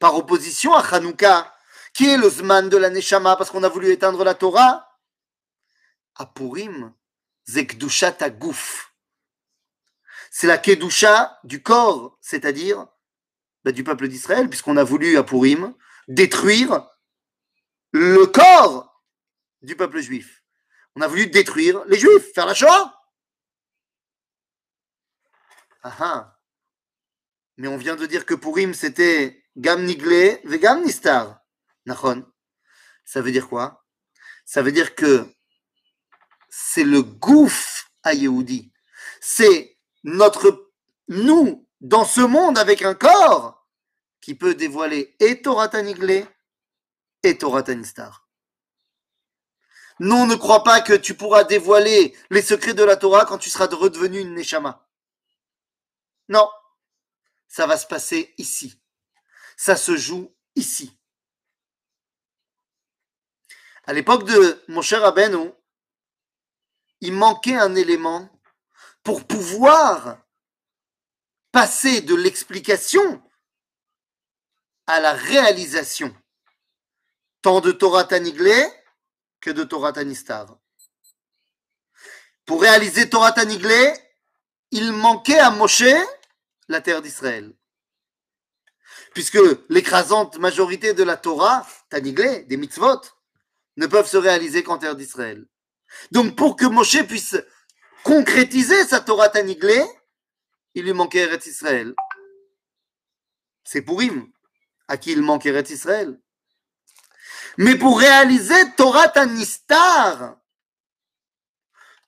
par 0.01 0.15
opposition 0.15 0.73
à 0.73 0.81
Hanouka, 0.81 1.55
qui 1.93 2.09
est 2.09 2.17
le 2.17 2.69
de 2.69 2.77
la 2.77 2.89
Neshama 2.89 3.35
parce 3.37 3.51
qu'on 3.51 3.63
a 3.63 3.69
voulu 3.69 3.91
éteindre 3.91 4.23
la 4.23 4.33
Torah. 4.33 4.99
À 6.15 6.25
Purim, 6.25 6.93
Zekdusha 7.45 8.11
Tagouf. 8.11 8.93
C'est 10.31 10.47
la 10.47 10.57
Kedusha 10.57 11.39
du 11.43 11.61
corps, 11.61 12.17
c'est-à-dire 12.19 12.87
bah, 13.63 13.71
du 13.71 13.83
peuple 13.83 14.07
d'Israël, 14.07 14.49
puisqu'on 14.49 14.75
a 14.75 14.83
voulu 14.83 15.17
à 15.17 15.23
Purim 15.23 15.73
détruire 16.07 16.89
le 17.91 18.25
corps 18.25 19.03
du 19.61 19.75
peuple 19.75 19.99
juif. 19.99 20.43
On 20.95 21.01
a 21.01 21.07
voulu 21.07 21.27
détruire 21.27 21.85
les 21.85 21.99
juifs, 21.99 22.33
faire 22.33 22.47
la 22.47 22.55
Shoah. 22.55 22.99
Ah, 25.83 25.95
ah. 25.99 26.39
Mais 27.57 27.67
on 27.67 27.77
vient 27.77 27.95
de 27.95 28.05
dire 28.07 28.25
que 28.25 28.33
Purim, 28.33 28.73
c'était 28.73 29.40
Gam 29.57 29.83
niglé, 29.83 30.41
vegam 30.43 30.83
nistar. 30.83 31.41
Nachon. 31.85 32.25
Ça 33.05 33.21
veut 33.21 33.31
dire 33.31 33.49
quoi? 33.49 33.83
Ça 34.45 34.61
veut 34.61 34.71
dire 34.71 34.95
que 34.95 35.25
c'est 36.49 36.83
le 36.83 37.01
gouffre 37.01 37.89
à 38.03 38.13
Yehudi. 38.13 38.71
C'est 39.19 39.77
notre, 40.03 40.71
nous, 41.07 41.67
dans 41.79 42.05
ce 42.05 42.21
monde 42.21 42.57
avec 42.57 42.81
un 42.81 42.93
corps, 42.93 43.67
qui 44.21 44.35
peut 44.35 44.55
dévoiler 44.55 45.15
et 45.19 45.41
Torah 45.41 45.67
Taniglé 45.67 46.25
et 47.23 47.37
Torah 47.37 47.63
Tanistar. 47.63 48.27
Non, 49.99 50.25
ne 50.25 50.35
crois 50.35 50.63
pas 50.63 50.81
que 50.81 50.93
tu 50.93 51.15
pourras 51.15 51.43
dévoiler 51.43 52.17
les 52.29 52.41
secrets 52.41 52.73
de 52.73 52.83
la 52.83 52.95
Torah 52.95 53.25
quand 53.25 53.37
tu 53.37 53.49
seras 53.49 53.67
redevenu 53.67 54.19
une 54.19 54.33
Neshama. 54.33 54.87
Non, 56.29 56.49
ça 57.47 57.67
va 57.67 57.77
se 57.77 57.85
passer 57.85 58.33
ici 58.37 58.80
ça 59.61 59.75
se 59.75 59.95
joue 59.95 60.35
ici. 60.55 60.97
À 63.83 63.93
l'époque 63.93 64.25
de 64.25 64.63
mon 64.67 64.81
cher 64.81 65.03
il 66.99 67.13
manquait 67.13 67.57
un 67.57 67.75
élément 67.75 68.27
pour 69.03 69.27
pouvoir 69.27 70.17
passer 71.51 72.01
de 72.01 72.15
l'explication 72.15 73.21
à 74.87 74.99
la 74.99 75.13
réalisation, 75.13 76.11
tant 77.43 77.61
de 77.61 77.71
Torah 77.71 78.05
Taniglé 78.05 78.67
que 79.41 79.51
de 79.51 79.63
Torah 79.63 79.93
Tanistar. 79.93 80.57
Pour 82.45 82.61
réaliser 82.61 83.11
Torah 83.11 83.31
Taniglé, 83.31 83.93
il 84.71 84.91
manquait 84.91 85.37
à 85.37 85.51
Moshe 85.51 85.83
la 86.67 86.81
terre 86.81 87.03
d'Israël. 87.03 87.55
Puisque 89.13 89.39
l'écrasante 89.69 90.37
majorité 90.37 90.93
de 90.93 91.03
la 91.03 91.17
Torah, 91.17 91.67
Taniglé, 91.89 92.43
des 92.43 92.57
mitzvot, 92.57 93.01
ne 93.77 93.87
peuvent 93.87 94.07
se 94.07 94.17
réaliser 94.17 94.63
qu'en 94.63 94.77
terre 94.77 94.95
d'Israël. 94.95 95.45
Donc 96.11 96.35
pour 96.35 96.55
que 96.55 96.65
Moshe 96.65 97.03
puisse 97.03 97.35
concrétiser 98.03 98.85
sa 98.85 99.01
Torah 99.01 99.29
Taniglé, 99.29 99.83
il 100.73 100.85
lui 100.85 100.93
manquait 100.93 101.19
Eretz 101.19 101.45
Israël. 101.45 101.93
C'est 103.63 103.81
pour 103.81 104.01
him 104.01 104.31
à 104.87 104.97
qui 104.97 105.11
il 105.11 105.21
manque 105.21 105.45
Eretz 105.45 105.69
Israël. 105.69 106.19
Mais 107.57 107.75
pour 107.75 107.99
réaliser 107.99 108.55
Torah 108.77 109.09
Tanistar, 109.09 110.37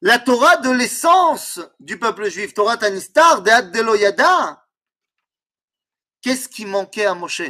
la 0.02 0.20
Torah 0.20 0.58
de 0.58 0.70
l'essence 0.70 1.60
du 1.80 1.98
peuple 2.00 2.30
juif, 2.30 2.54
Torah 2.54 2.78
Tanistar, 2.78 3.42
de 3.42 3.72
Deloyada, 3.72 4.63
qu'est-ce 6.24 6.50
qui 6.50 6.66
manquait 6.66 7.06
à 7.06 7.14
Moshe? 7.14 7.42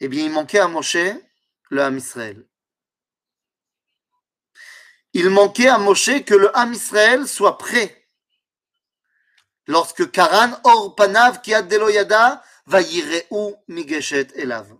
Eh 0.00 0.06
bien, 0.06 0.26
il 0.26 0.30
manquait 0.30 0.60
à 0.60 0.68
Moshe 0.68 0.96
le 1.70 1.82
Ham 1.82 1.96
Israël. 1.96 2.46
Il 5.12 5.30
manquait 5.30 5.68
à 5.68 5.78
Moshe 5.78 6.22
que 6.24 6.34
le 6.34 6.56
Ham 6.56 6.72
Israël 6.72 7.26
soit 7.26 7.58
prêt. 7.58 8.08
Lorsque 9.66 10.10
Karan 10.12 10.52
or 10.64 10.94
panav 10.94 11.42
ki 11.42 11.52
deloyada 11.68 12.42
va 12.66 12.80
yireu 12.80 13.56
migeshet 13.66 14.28
elav. 14.34 14.72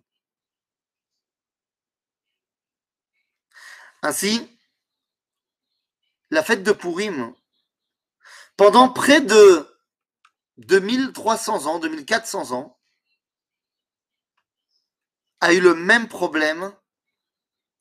Ainsi, 4.01 4.49
la 6.31 6.43
fête 6.45 6.63
de 6.63 6.73
Purim, 6.73 7.35
pendant 8.57 8.89
près 8.89 9.21
de 9.21 9.78
2300 10.59 11.67
ans, 11.67 11.79
2400 11.79 12.53
ans, 12.53 12.79
a 15.41 15.53
eu 15.53 15.61
le 15.61 15.75
même 15.75 16.09
problème 16.09 16.75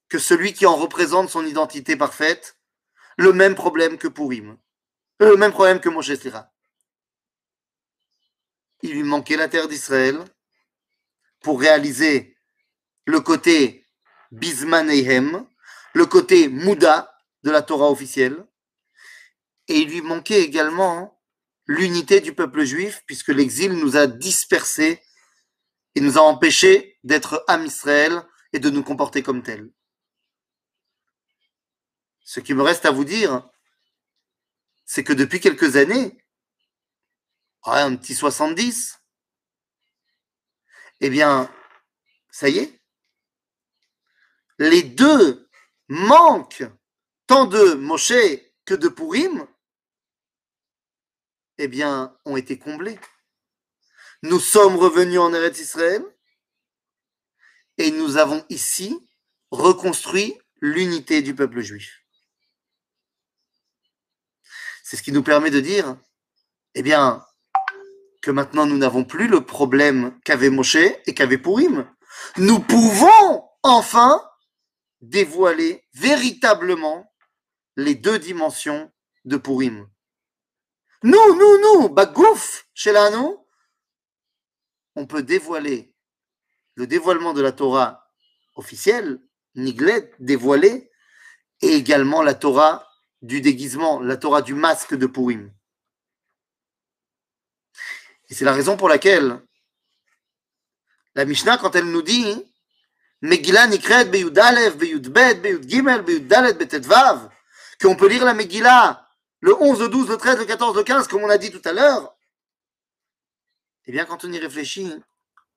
que 0.09 0.19
celui 0.19 0.53
qui 0.53 0.65
en 0.65 0.75
représente 0.75 1.29
son 1.29 1.45
identité 1.45 1.95
parfaite, 1.95 2.57
le 3.17 3.33
même 3.33 3.55
problème 3.55 3.97
que 3.97 4.07
Purim, 4.07 4.57
le 5.19 5.35
même 5.35 5.51
problème 5.51 5.79
que 5.79 5.89
Moshe. 5.89 6.11
Il 8.83 8.91
lui 8.91 9.03
manquait 9.03 9.37
la 9.37 9.49
terre 9.49 9.67
d'Israël 9.67 10.23
pour 11.41 11.59
réaliser 11.59 12.37
le 13.05 13.19
côté 13.21 13.87
Bismanehem, 14.31 15.47
le 15.93 16.05
côté 16.05 16.47
Mouda 16.47 17.17
de 17.43 17.49
la 17.49 17.63
Torah 17.63 17.89
officielle, 17.89 18.45
et 19.67 19.79
il 19.79 19.89
lui 19.89 20.01
manquait 20.01 20.43
également 20.43 21.16
l'unité 21.67 22.21
du 22.21 22.33
peuple 22.33 22.63
juif, 22.63 23.03
puisque 23.05 23.27
l'exil 23.29 23.73
nous 23.73 23.97
a 23.97 24.07
dispersés 24.07 25.01
et 25.95 26.01
nous 26.01 26.17
a 26.17 26.21
empêchés 26.21 26.97
d'être 27.03 27.43
âme 27.47 27.65
Israël 27.65 28.23
et 28.53 28.59
de 28.59 28.69
nous 28.69 28.83
comporter 28.83 29.21
comme 29.21 29.43
tels. 29.43 29.69
Ce 32.23 32.39
qui 32.39 32.53
me 32.53 32.63
reste 32.63 32.85
à 32.85 32.91
vous 32.91 33.05
dire, 33.05 33.47
c'est 34.85 35.03
que 35.03 35.13
depuis 35.13 35.39
quelques 35.39 35.75
années, 35.75 36.17
un 37.63 37.95
petit 37.97 38.15
70, 38.15 38.99
eh 41.01 41.09
bien, 41.09 41.53
ça 42.31 42.49
y 42.49 42.59
est, 42.59 42.81
les 44.57 44.83
deux 44.83 45.49
manquent 45.89 46.65
tant 47.27 47.45
de 47.45 47.73
Moshe 47.73 48.13
que 48.65 48.73
de 48.73 48.87
Purim, 48.87 49.47
eh 51.57 51.67
bien, 51.67 52.15
ont 52.25 52.37
été 52.37 52.57
comblés. 52.57 52.99
Nous 54.23 54.39
sommes 54.39 54.75
revenus 54.75 55.19
en 55.19 55.33
Eretz 55.33 55.59
Israël 55.59 56.03
et 57.77 57.91
nous 57.91 58.17
avons 58.17 58.45
ici 58.49 58.97
reconstruit 59.51 60.37
l'unité 60.59 61.21
du 61.21 61.35
peuple 61.35 61.61
juif. 61.61 62.03
C'est 64.83 64.97
ce 64.97 65.03
qui 65.03 65.11
nous 65.11 65.23
permet 65.23 65.51
de 65.51 65.59
dire, 65.59 65.97
eh 66.73 66.81
bien, 66.81 67.25
que 68.21 68.31
maintenant 68.31 68.65
nous 68.65 68.77
n'avons 68.77 69.03
plus 69.03 69.27
le 69.27 69.45
problème 69.45 70.17
qu'avait 70.23 70.49
Moshe 70.49 70.75
et 70.75 71.13
qu'avait 71.13 71.37
Purim. 71.37 71.89
Nous 72.37 72.59
pouvons 72.59 73.47
enfin 73.63 74.21
dévoiler 75.01 75.85
véritablement 75.93 77.11
les 77.75 77.95
deux 77.95 78.17
dimensions 78.17 78.91
de 79.25 79.37
Purim. 79.37 79.87
Nous, 81.03 81.35
nous, 81.35 81.59
nous, 81.61 81.89
bagouf, 81.89 82.67
l'anneau, 82.85 83.47
on 84.95 85.05
peut 85.05 85.21
dévoiler 85.21 85.93
le 86.75 86.87
dévoilement 86.87 87.33
de 87.33 87.41
la 87.41 87.51
Torah 87.51 88.07
officielle, 88.55 89.19
Niglet, 89.55 90.13
dévoilé, 90.19 90.91
et 91.61 91.73
également 91.73 92.21
la 92.21 92.35
Torah 92.35 92.87
du 93.21 93.41
déguisement, 93.41 93.99
la 93.99 94.17
Torah 94.17 94.41
du 94.41 94.53
masque 94.53 94.95
de 94.95 95.07
Purim. 95.07 95.51
Et 98.29 98.33
c'est 98.33 98.45
la 98.45 98.53
raison 98.53 98.77
pour 98.77 98.89
laquelle 98.89 99.41
la 101.15 101.25
Mishnah, 101.25 101.57
quand 101.57 101.75
elle 101.75 101.89
nous 101.89 102.03
dit 102.03 102.45
Megillah 103.21 103.67
nikret 103.67 104.05
beyud 104.05 104.37
alef, 104.37 104.77
beyud 104.77 105.09
bet, 105.09 105.41
gimel, 105.61 106.03
beyud 106.03 106.27
dalet, 106.27 106.53
betetvav, 106.53 107.31
qu'on 107.81 107.95
peut 107.95 108.07
lire 108.07 108.25
la 108.25 108.35
Megillah 108.35 109.06
le 109.39 109.55
11, 109.55 109.81
le 109.81 109.89
12, 109.89 110.09
le 110.09 110.17
13, 110.17 110.39
le 110.39 110.45
14, 110.45 110.75
le 110.75 110.83
15, 110.83 111.07
comme 111.07 111.23
on 111.23 111.29
a 111.29 111.37
dit 111.37 111.51
tout 111.51 111.61
à 111.65 111.73
l'heure, 111.73 112.15
eh 113.85 113.91
bien, 113.91 114.05
quand 114.05 114.25
on 114.25 114.31
y 114.31 114.39
réfléchit, 114.39 114.91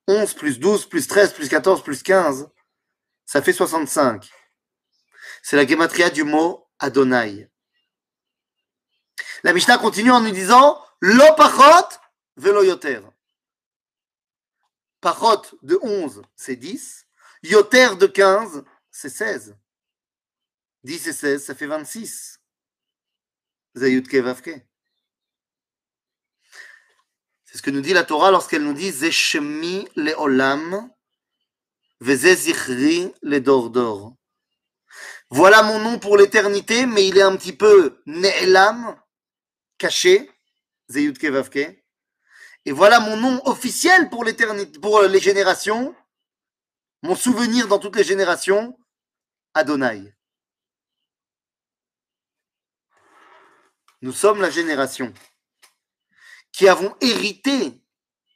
11 0.06 0.34
plus 0.34 0.58
12 0.58 0.86
plus 0.86 1.06
13 1.06 1.34
plus 1.34 1.48
14 1.48 1.82
plus 1.82 2.02
15, 2.02 2.48
ça 3.24 3.42
fait 3.42 3.52
65. 3.52 4.28
C'est 5.42 5.56
la 5.56 5.66
gematria 5.66 6.10
du 6.10 6.24
mot 6.24 6.68
Adonai. 6.78 7.50
La 9.42 9.52
Mishnah 9.52 9.78
continue 9.78 10.10
en 10.10 10.20
nous 10.20 10.30
disant 10.30 10.84
Lo 11.00 11.34
pachot 11.36 11.88
velo 12.36 12.62
yoter. 12.62 13.00
Pachot 15.00 15.42
de 15.62 15.78
11, 15.80 16.22
c'est 16.36 16.56
10. 16.56 17.06
Yoter 17.42 17.96
de 17.96 18.06
15, 18.06 18.64
c'est 18.90 19.08
16. 19.08 19.56
10 20.84 21.06
et 21.06 21.12
16, 21.12 21.44
ça 21.44 21.54
fait 21.54 21.66
26. 21.66 22.39
C'est 23.74 24.02
ce 27.54 27.62
que 27.62 27.70
nous 27.70 27.80
dit 27.80 27.92
la 27.92 28.04
Torah 28.04 28.30
lorsqu'elle 28.30 28.62
nous 28.62 28.74
dit 28.74 28.92
leolam, 29.96 30.90
Vezezichri 32.00 33.12
le 33.22 33.40
dordor. 33.40 34.14
Voilà 35.28 35.62
mon 35.62 35.78
nom 35.78 35.98
pour 35.98 36.16
l'éternité, 36.16 36.86
mais 36.86 37.06
il 37.06 37.18
est 37.18 37.22
un 37.22 37.36
petit 37.36 37.52
peu 37.52 38.00
ne'elam, 38.06 38.96
caché. 39.78 40.30
Et 42.64 42.72
voilà 42.72 43.00
mon 43.00 43.16
nom 43.16 43.40
officiel 43.46 44.10
pour 44.10 44.24
pour 44.80 45.02
les 45.02 45.20
générations, 45.20 45.94
mon 47.02 47.14
souvenir 47.14 47.68
dans 47.68 47.78
toutes 47.78 47.96
les 47.96 48.04
générations, 48.04 48.76
Adonai. 49.54 50.14
Nous 54.02 54.12
sommes 54.12 54.40
la 54.40 54.50
génération 54.50 55.12
qui 56.52 56.68
avons 56.68 56.96
hérité 57.00 57.82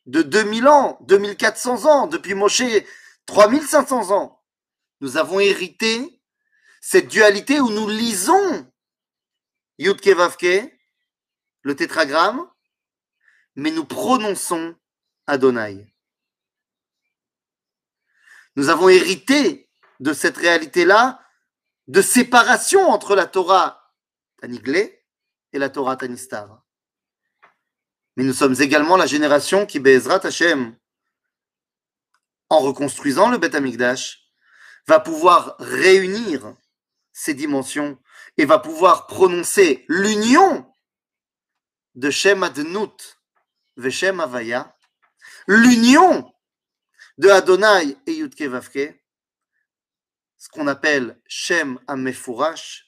de 0.07 0.23
2000 0.23 0.69
ans, 0.69 0.99
2400 1.03 1.87
ans, 1.87 2.07
depuis 2.07 2.35
Moshe, 2.35 2.63
3500 3.27 4.11
ans. 4.11 4.43
Nous 5.01 5.17
avons 5.17 5.41
hérité 5.41 6.21
cette 6.81 7.09
dualité 7.09 7.61
où 7.61 7.71
nous 7.71 7.89
lisons 7.89 8.71
Yudke 9.79 10.09
Vavke, 10.09 10.71
le 11.63 11.75
tétragramme, 11.75 12.47
mais 13.57 13.71
nous 13.71 13.87
prononçons 13.87 14.77
Adonai. 15.27 15.95
Nous 18.57 18.69
avons 18.69 18.91
hérité 18.91 19.71
de 20.01 20.13
cette 20.13 20.37
réalité-là 20.37 21.21
de 21.89 22.03
séparation 22.03 22.89
entre 22.89 23.17
la 23.17 23.27
Torah 23.27 23.91
Taniglé 24.41 25.04
et 25.55 25.59
la 25.59 25.71
Torah 25.71 25.97
Tanistar. 25.97 26.63
Mais 28.17 28.25
nous 28.25 28.33
sommes 28.33 28.57
également 28.61 28.97
la 28.97 29.07
génération 29.07 29.67
qui, 29.67 29.79
Be'ezrat 29.79 30.27
Hashem, 30.27 30.77
en 32.51 32.59
reconstruisant 32.59 33.31
le 33.31 33.39
Beth 33.39 33.55
Amikdash, 33.55 34.21
va 34.87 35.01
pouvoir 35.01 35.57
réunir 35.59 36.55
ces 37.13 37.35
dimensions 37.35 37.99
et 38.37 38.45
va 38.45 38.59
pouvoir 38.59 39.07
prononcer 39.07 39.85
l'union 39.89 40.71
de 41.95 42.11
Shem 42.11 42.43
Adnut 42.43 43.21
Veshem 43.77 44.21
Avaya, 44.21 44.77
l'union 45.47 46.33
de 47.19 47.29
Adonai 47.29 47.97
et 48.07 48.15
Yudke 48.15 48.43
Vavke, 48.43 49.01
ce 50.37 50.49
qu'on 50.49 50.67
appelle 50.67 51.21
Shem 51.27 51.79
Amefurash, 51.87 52.84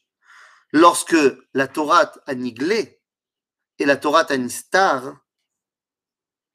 lorsque 0.77 1.17
la 1.55 1.69
Torah 1.69 2.13
Aniglé 2.27 3.01
et 3.79 3.87
la 3.87 3.97
Torah 3.97 4.27
Anistar 4.31 5.17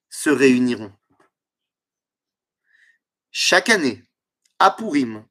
se 0.09 0.30
réuniront. 0.30 0.93
Chaque 3.32 3.69
année, 3.69 4.03
à 4.59 4.69
Purim, 4.72 5.26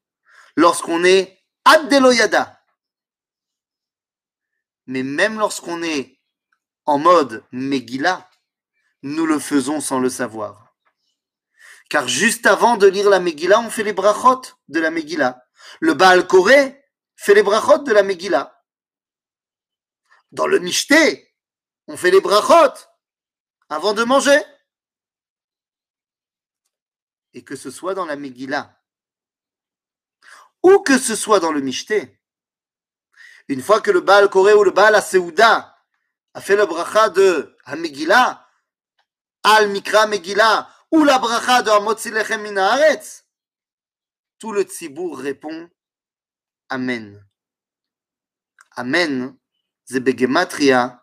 lorsqu'on 0.56 1.04
est 1.04 1.38
Addeloyada, 1.64 2.60
mais 4.86 5.04
même 5.04 5.38
lorsqu'on 5.38 5.82
est 5.84 6.20
en 6.84 6.98
mode 6.98 7.44
Megillah, 7.52 8.28
nous 9.02 9.26
le 9.26 9.38
faisons 9.38 9.80
sans 9.80 10.00
le 10.00 10.10
savoir. 10.10 10.74
Car 11.88 12.08
juste 12.08 12.46
avant 12.46 12.76
de 12.76 12.88
lire 12.88 13.08
la 13.08 13.20
Megillah, 13.20 13.60
on 13.60 13.70
fait 13.70 13.84
les 13.84 13.92
brachot 13.92 14.42
de 14.68 14.80
la 14.80 14.90
Megillah. 14.90 15.40
Le 15.78 15.94
Baal 15.94 16.26
Koré 16.26 16.82
fait 17.14 17.34
les 17.34 17.42
brachot 17.44 17.84
de 17.84 17.92
la 17.92 18.02
Megillah. 18.02 18.59
Dans 20.32 20.46
le 20.46 20.58
Mishté, 20.58 21.34
on 21.86 21.96
fait 21.96 22.10
les 22.10 22.20
brachot 22.20 22.74
avant 23.68 23.94
de 23.94 24.04
manger. 24.04 24.40
Et 27.32 27.44
que 27.44 27.56
ce 27.56 27.70
soit 27.70 27.94
dans 27.94 28.06
la 28.06 28.16
Megillah 28.16 28.76
ou 30.62 30.80
que 30.80 30.98
ce 30.98 31.16
soit 31.16 31.40
dans 31.40 31.52
le 31.52 31.60
Mishté, 31.60 32.20
une 33.48 33.62
fois 33.62 33.80
que 33.80 33.90
le 33.90 34.00
Baal 34.00 34.28
Koré 34.28 34.52
ou 34.52 34.62
le 34.62 34.70
Baal 34.70 34.94
Aseouda 34.94 35.76
a 36.34 36.40
fait 36.40 36.56
le 36.56 36.66
bracha 36.66 37.08
de 37.08 37.56
la 37.66 37.76
Megillah, 37.76 38.46
Al 39.42 39.70
Mikra 39.70 40.06
Megillah 40.06 40.68
ou 40.90 41.04
la 41.04 41.18
bracha 41.18 41.62
de 41.62 41.70
Amotzilechem 41.70 42.42
Minaharetz, 42.42 43.26
tout 44.38 44.52
le 44.52 44.62
tzibour 44.62 45.18
répond 45.18 45.68
Amen. 46.68 47.26
Amen, 48.76 49.36
Zebegematria 49.90 51.02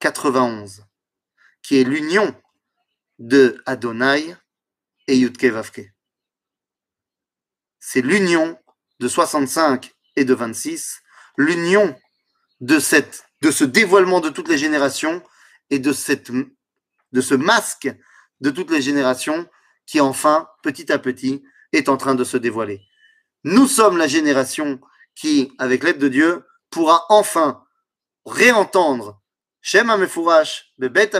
91, 0.00 0.84
qui 1.62 1.80
est 1.80 1.84
l'union 1.84 2.34
de 3.20 3.62
Adonai 3.66 4.34
et 5.06 5.16
Yudke 5.16 5.44
Vavke. 5.44 5.92
C'est 7.78 8.00
l'union 8.00 8.58
de 8.98 9.06
65 9.06 9.92
et 10.16 10.24
de 10.24 10.34
26, 10.34 11.00
l'union 11.36 11.96
de, 12.60 12.78
de 13.42 13.50
ce 13.52 13.62
dévoilement 13.64 14.18
de 14.18 14.30
toutes 14.30 14.48
les 14.48 14.58
générations 14.58 15.22
et 15.70 15.78
de 15.78 15.92
ce 15.92 17.34
masque 17.36 17.94
de 18.40 18.50
toutes 18.50 18.72
les 18.72 18.82
générations 18.82 19.48
qui 19.86 20.00
enfin, 20.00 20.48
petit 20.64 20.90
à 20.90 20.98
petit, 20.98 21.44
est 21.72 21.88
en 21.88 21.96
train 21.96 22.16
de 22.16 22.24
se 22.24 22.36
dévoiler. 22.36 22.80
Nous 23.44 23.68
sommes 23.68 23.98
la 23.98 24.08
génération 24.08 24.80
qui, 25.14 25.52
avec 25.58 25.84
l'aide 25.84 25.98
de 25.98 26.08
Dieu, 26.08 26.44
pourra 26.70 27.06
enfin 27.08 27.64
réentendre 28.30 29.20
Shem 29.60 29.90
HaMefurash, 29.90 30.72
Bebet 30.78 31.10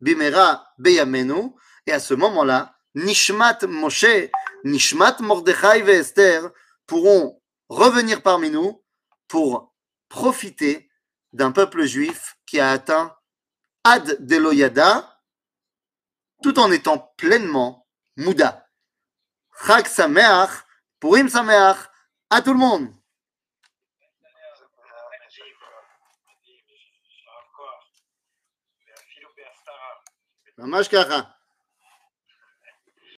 Bimera 0.00 0.66
Beyamenu, 0.78 1.52
et 1.86 1.92
à 1.92 2.00
ce 2.00 2.14
moment-là, 2.14 2.74
Nishmat 2.94 3.58
Moshe, 3.66 4.30
Nishmat 4.64 5.16
Mordechai 5.20 5.84
et 5.86 5.98
Esther 5.98 6.50
pourront 6.86 7.40
revenir 7.68 8.22
parmi 8.22 8.50
nous 8.50 8.82
pour 9.28 9.74
profiter 10.08 10.90
d'un 11.32 11.52
peuple 11.52 11.84
juif 11.84 12.36
qui 12.46 12.58
a 12.58 12.70
atteint 12.70 13.14
Ad 13.84 14.26
Deloyada, 14.26 15.20
tout 16.42 16.58
en 16.58 16.72
étant 16.72 17.12
pleinement 17.16 17.86
Mouda. 18.16 18.66
Chag 19.66 19.86
Sameach, 19.86 20.50
Purim 20.98 21.28
Sameach, 21.28 21.78
à 22.30 22.42
tout 22.42 22.52
le 22.52 22.58
monde. 22.58 22.94
ממש 30.60 30.88
ככה. 30.88 31.20